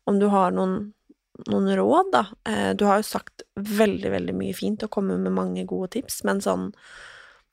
Om 0.08 0.20
du 0.22 0.28
har 0.30 0.54
noen, 0.54 0.92
noen 1.50 1.70
råd, 1.76 2.12
da. 2.14 2.24
Eh, 2.48 2.70
du 2.78 2.86
har 2.86 3.00
jo 3.00 3.08
sagt 3.08 3.44
veldig, 3.56 4.12
veldig 4.14 4.36
mye 4.38 4.56
fint 4.56 4.84
og 4.86 4.92
kommet 4.94 5.20
med 5.22 5.34
mange 5.36 5.66
gode 5.68 5.92
tips, 5.98 6.22
men 6.28 6.42
sånn 6.44 6.70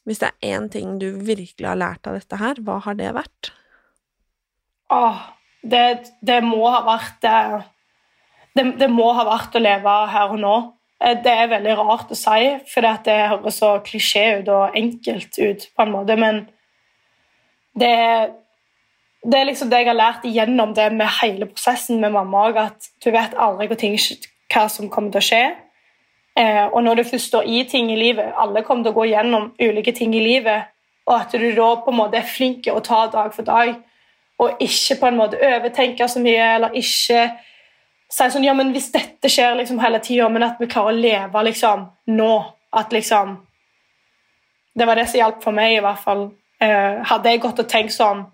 Hvis 0.08 0.22
det 0.22 0.30
er 0.30 0.54
én 0.56 0.70
ting 0.72 0.94
du 1.02 1.18
virkelig 1.20 1.68
har 1.68 1.76
lært 1.76 2.08
av 2.08 2.16
dette 2.16 2.38
her, 2.40 2.56
hva 2.64 2.78
har 2.86 2.96
det 2.96 3.10
vært? 3.12 3.50
Åh, 4.88 5.18
det, 5.68 6.14
det 6.24 6.38
må 6.46 6.62
ha 6.72 6.80
vært 6.86 7.18
det, 7.26 7.64
det, 8.56 8.64
det 8.80 8.88
må 8.88 9.10
ha 9.18 9.26
vært 9.28 9.58
å 9.60 9.60
leve 9.60 9.96
her 10.14 10.32
og 10.32 10.40
nå. 10.40 10.56
Eh, 11.04 11.18
det 11.24 11.34
er 11.34 11.52
veldig 11.52 11.76
rart 11.78 12.12
å 12.12 12.18
si, 12.18 12.52
for 12.72 12.86
det 13.06 13.18
høres 13.32 13.60
så 13.62 13.76
klisjé 13.86 14.26
ut 14.42 14.52
og 14.54 14.78
enkelt 14.78 15.38
ut, 15.38 15.68
på 15.76 15.86
en 15.86 15.94
måte, 15.94 16.18
men 16.18 16.46
det, 17.78 17.94
det 19.22 19.40
er 19.40 19.50
liksom 19.50 19.70
det 19.70 19.84
jeg 19.84 19.92
har 19.92 20.00
lært 20.00 20.26
igjennom 20.26 20.74
det 20.78 20.90
med 20.96 21.12
hele 21.20 21.50
prosessen 21.52 22.02
med 22.02 22.16
mamma 22.16 22.48
òg, 22.50 22.58
at 22.58 22.90
du 23.04 23.12
vet 23.14 23.38
aldri 23.38 23.70
hva, 23.70 23.78
ting, 23.78 23.98
hva, 24.54 24.66
som 24.74 24.90
kommer 24.90 25.14
til 25.14 25.22
å 25.22 25.28
skje. 25.30 25.44
Eh, 26.38 26.66
og 26.66 26.82
når 26.86 27.00
du 27.02 27.10
først 27.12 27.32
står 27.32 27.46
i 27.50 27.64
ting 27.66 27.88
i 27.90 27.96
livet 27.98 28.36
Alle 28.38 28.62
kommer 28.62 28.86
til 28.86 28.94
å 28.94 28.98
gå 29.00 29.08
gjennom 29.10 29.48
ulike 29.58 29.94
ting 29.98 30.12
i 30.14 30.22
livet, 30.22 30.70
og 31.08 31.16
at 31.16 31.34
du 31.34 31.46
da 31.56 31.70
på 31.82 31.94
en 31.94 31.98
måte 31.98 32.20
er 32.20 32.30
flink 32.30 32.66
til 32.66 32.78
å 32.78 32.84
ta 32.86 33.06
dag 33.14 33.34
for 33.34 33.48
dag, 33.48 33.78
og 34.38 34.60
ikke 34.62 35.00
på 35.00 35.08
en 35.10 35.18
måte 35.18 35.40
overtenke 35.42 36.06
så 36.10 36.22
mye, 36.22 36.50
eller 36.58 36.76
ikke 36.78 37.24
si 38.12 38.30
sånn 38.32 38.46
Ja, 38.48 38.54
men 38.56 38.72
hvis 38.76 38.92
dette 38.94 39.30
skjer 39.32 39.58
liksom 39.60 39.82
hele 39.84 40.00
tida, 40.04 40.30
men 40.32 40.46
at 40.48 40.62
vi 40.62 40.70
klarer 40.72 40.96
å 40.96 41.02
leve 41.02 41.44
liksom 41.50 41.88
nå 42.16 42.32
At 42.72 42.94
liksom 42.96 43.38
Det 44.78 44.86
var 44.86 44.96
det 44.96 45.08
som 45.10 45.20
hjalp 45.20 45.44
for 45.44 45.56
meg, 45.58 45.74
i 45.74 45.82
hvert 45.82 46.02
fall. 46.04 46.28
Eh, 46.62 47.00
hadde 47.10 47.32
jeg 47.32 47.42
gått 47.42 47.60
og 47.64 47.70
tenkt 47.70 47.96
sånn 47.96 48.28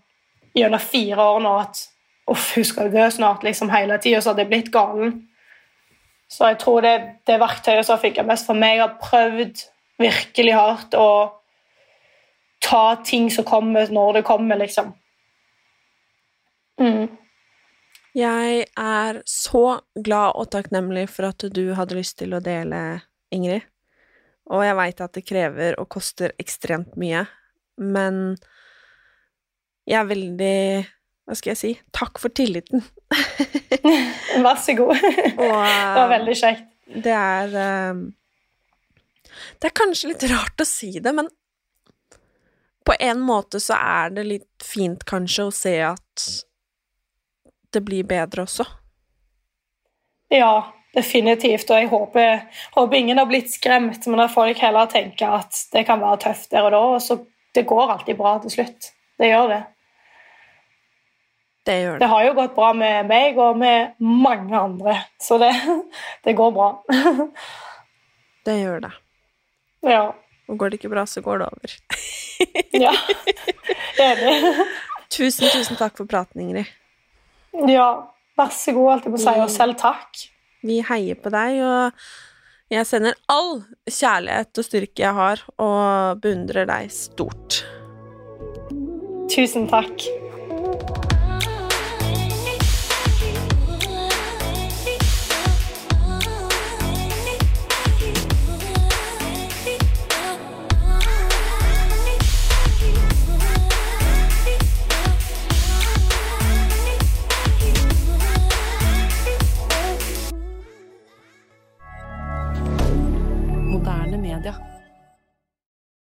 gjennom 0.54 0.82
fire 0.84 1.24
år 1.24 1.40
nå 1.40 1.54
at 1.62 1.80
uff, 2.28 2.50
hun 2.58 2.66
skal 2.68 2.92
dø 2.92 3.06
snart, 3.12 3.46
liksom 3.48 3.72
hele 3.72 3.96
tida, 4.04 4.20
så 4.22 4.32
hadde 4.32 4.44
jeg 4.44 4.52
blitt 4.52 4.72
galen. 4.74 5.14
Så 6.28 6.50
jeg 6.52 6.60
tror 6.60 6.84
det, 6.84 6.94
det 7.28 7.40
verktøyet 7.40 7.88
som 7.88 8.02
fikk 8.02 8.20
jeg 8.20 8.28
mest 8.28 8.48
for 8.50 8.60
meg, 8.60 8.82
har 8.82 8.98
prøvd 9.00 9.64
virkelig 10.04 10.56
hardt 10.58 11.00
å 11.00 11.08
ta 12.64 12.84
ting 13.06 13.32
som 13.32 13.48
kommer, 13.48 13.88
når 13.92 14.20
det 14.20 14.26
kommer, 14.28 14.60
liksom. 14.60 14.94
Mm. 16.82 17.08
Jeg 18.14 18.66
er 18.78 19.22
så 19.26 19.82
glad 20.06 20.38
og 20.38 20.52
takknemlig 20.54 21.08
for 21.10 21.32
at 21.32 21.46
du 21.50 21.64
hadde 21.74 21.98
lyst 21.98 22.20
til 22.20 22.36
å 22.38 22.42
dele, 22.46 23.02
Ingrid. 23.34 23.66
Og 24.54 24.62
jeg 24.62 24.78
veit 24.78 25.02
at 25.02 25.16
det 25.18 25.24
krever 25.26 25.78
og 25.82 25.90
koster 25.96 26.34
ekstremt 26.42 26.98
mye, 27.00 27.24
men 27.82 28.36
jeg 29.90 29.98
er 30.00 30.10
veldig 30.10 30.58
Hva 31.24 31.36
skal 31.40 31.54
jeg 31.54 31.60
si? 31.60 31.72
Takk 31.96 32.20
for 32.20 32.34
tilliten. 32.36 32.84
Vær 34.44 34.60
så 34.60 34.76
god. 34.76 35.00
Og, 35.40 35.62
det 35.64 35.98
var 35.98 36.10
veldig 36.12 36.36
kjekt. 36.36 36.68
Det 37.04 37.14
er 37.16 37.56
um, 37.96 38.02
Det 39.58 39.70
er 39.70 39.76
kanskje 39.80 40.12
litt 40.12 40.26
rart 40.30 40.60
å 40.60 40.68
si 40.68 40.92
det, 41.00 41.16
men 41.16 41.32
på 42.84 42.96
en 43.00 43.22
måte 43.24 43.62
så 43.64 43.78
er 43.80 44.12
det 44.12 44.26
litt 44.28 44.66
fint 44.68 45.06
kanskje 45.08 45.48
å 45.48 45.54
se 45.56 45.78
at 45.88 46.26
det 47.74 47.84
blir 47.86 48.08
bedre 48.08 48.46
også. 48.46 48.66
Ja, 50.34 50.54
definitivt. 50.96 51.70
Og 51.70 51.78
jeg 51.78 51.90
håper, 51.92 52.48
håper, 52.76 52.98
ingen 52.98 53.20
har 53.22 53.30
blitt 53.30 53.52
skremt, 53.54 54.08
men 54.08 54.24
at 54.24 54.34
folk 54.34 54.60
heller 54.62 54.90
tenker 54.92 55.38
at 55.42 55.66
det 55.74 55.86
kan 55.90 56.02
være 56.02 56.22
tøft 56.28 56.52
der 56.54 56.68
og 56.68 56.74
da. 56.74 56.82
Og 56.96 57.02
så 57.02 57.20
det 57.54 57.68
går 57.70 57.92
alltid 57.92 58.18
bra 58.18 58.38
til 58.42 58.56
slutt. 58.58 58.92
Det 59.22 59.30
gjør 59.30 59.48
det. 59.52 59.62
Det 61.66 61.78
gjør 61.80 61.94
det. 61.94 62.00
Det 62.02 62.10
har 62.12 62.26
jo 62.26 62.34
gått 62.36 62.56
bra 62.56 62.74
med 62.76 63.08
meg 63.08 63.38
og 63.40 63.58
med 63.58 63.94
mange 64.04 64.58
andre, 64.58 64.98
så 65.22 65.38
det, 65.40 65.54
det 66.26 66.36
går 66.36 66.52
bra. 66.52 66.74
det 68.48 68.58
gjør 68.60 68.84
det. 68.84 68.92
Ja. 69.88 70.04
Og 70.50 70.60
går 70.60 70.74
det 70.74 70.82
ikke 70.82 70.92
bra, 70.92 71.06
så 71.08 71.24
går 71.24 71.40
det 71.40 71.48
over. 71.48 71.78
ja. 72.74 72.92
Enig. 74.10 74.66
tusen, 75.14 75.48
tusen 75.54 75.80
takk 75.80 75.96
for 75.96 76.10
praten, 76.10 76.42
Ingrid. 76.44 76.68
Ja, 77.70 77.88
vær 78.38 78.54
så 78.56 78.74
god, 78.74 78.92
alt 78.96 79.08
jeg 79.08 79.14
må 79.14 79.22
si, 79.22 79.34
og 79.38 79.52
selv 79.54 79.78
takk. 79.80 80.26
Vi 80.64 80.80
heier 80.88 81.20
på 81.20 81.32
deg, 81.34 81.60
og 81.62 82.74
jeg 82.74 82.88
sender 82.90 83.18
all 83.30 83.62
kjærlighet 83.86 84.62
og 84.62 84.66
styrke 84.66 85.06
jeg 85.06 85.18
har, 85.20 85.44
og 85.62 86.24
beundrer 86.24 86.66
deg 86.70 86.90
stort. 86.94 87.62
Tusen 89.34 89.68
takk. 89.70 90.08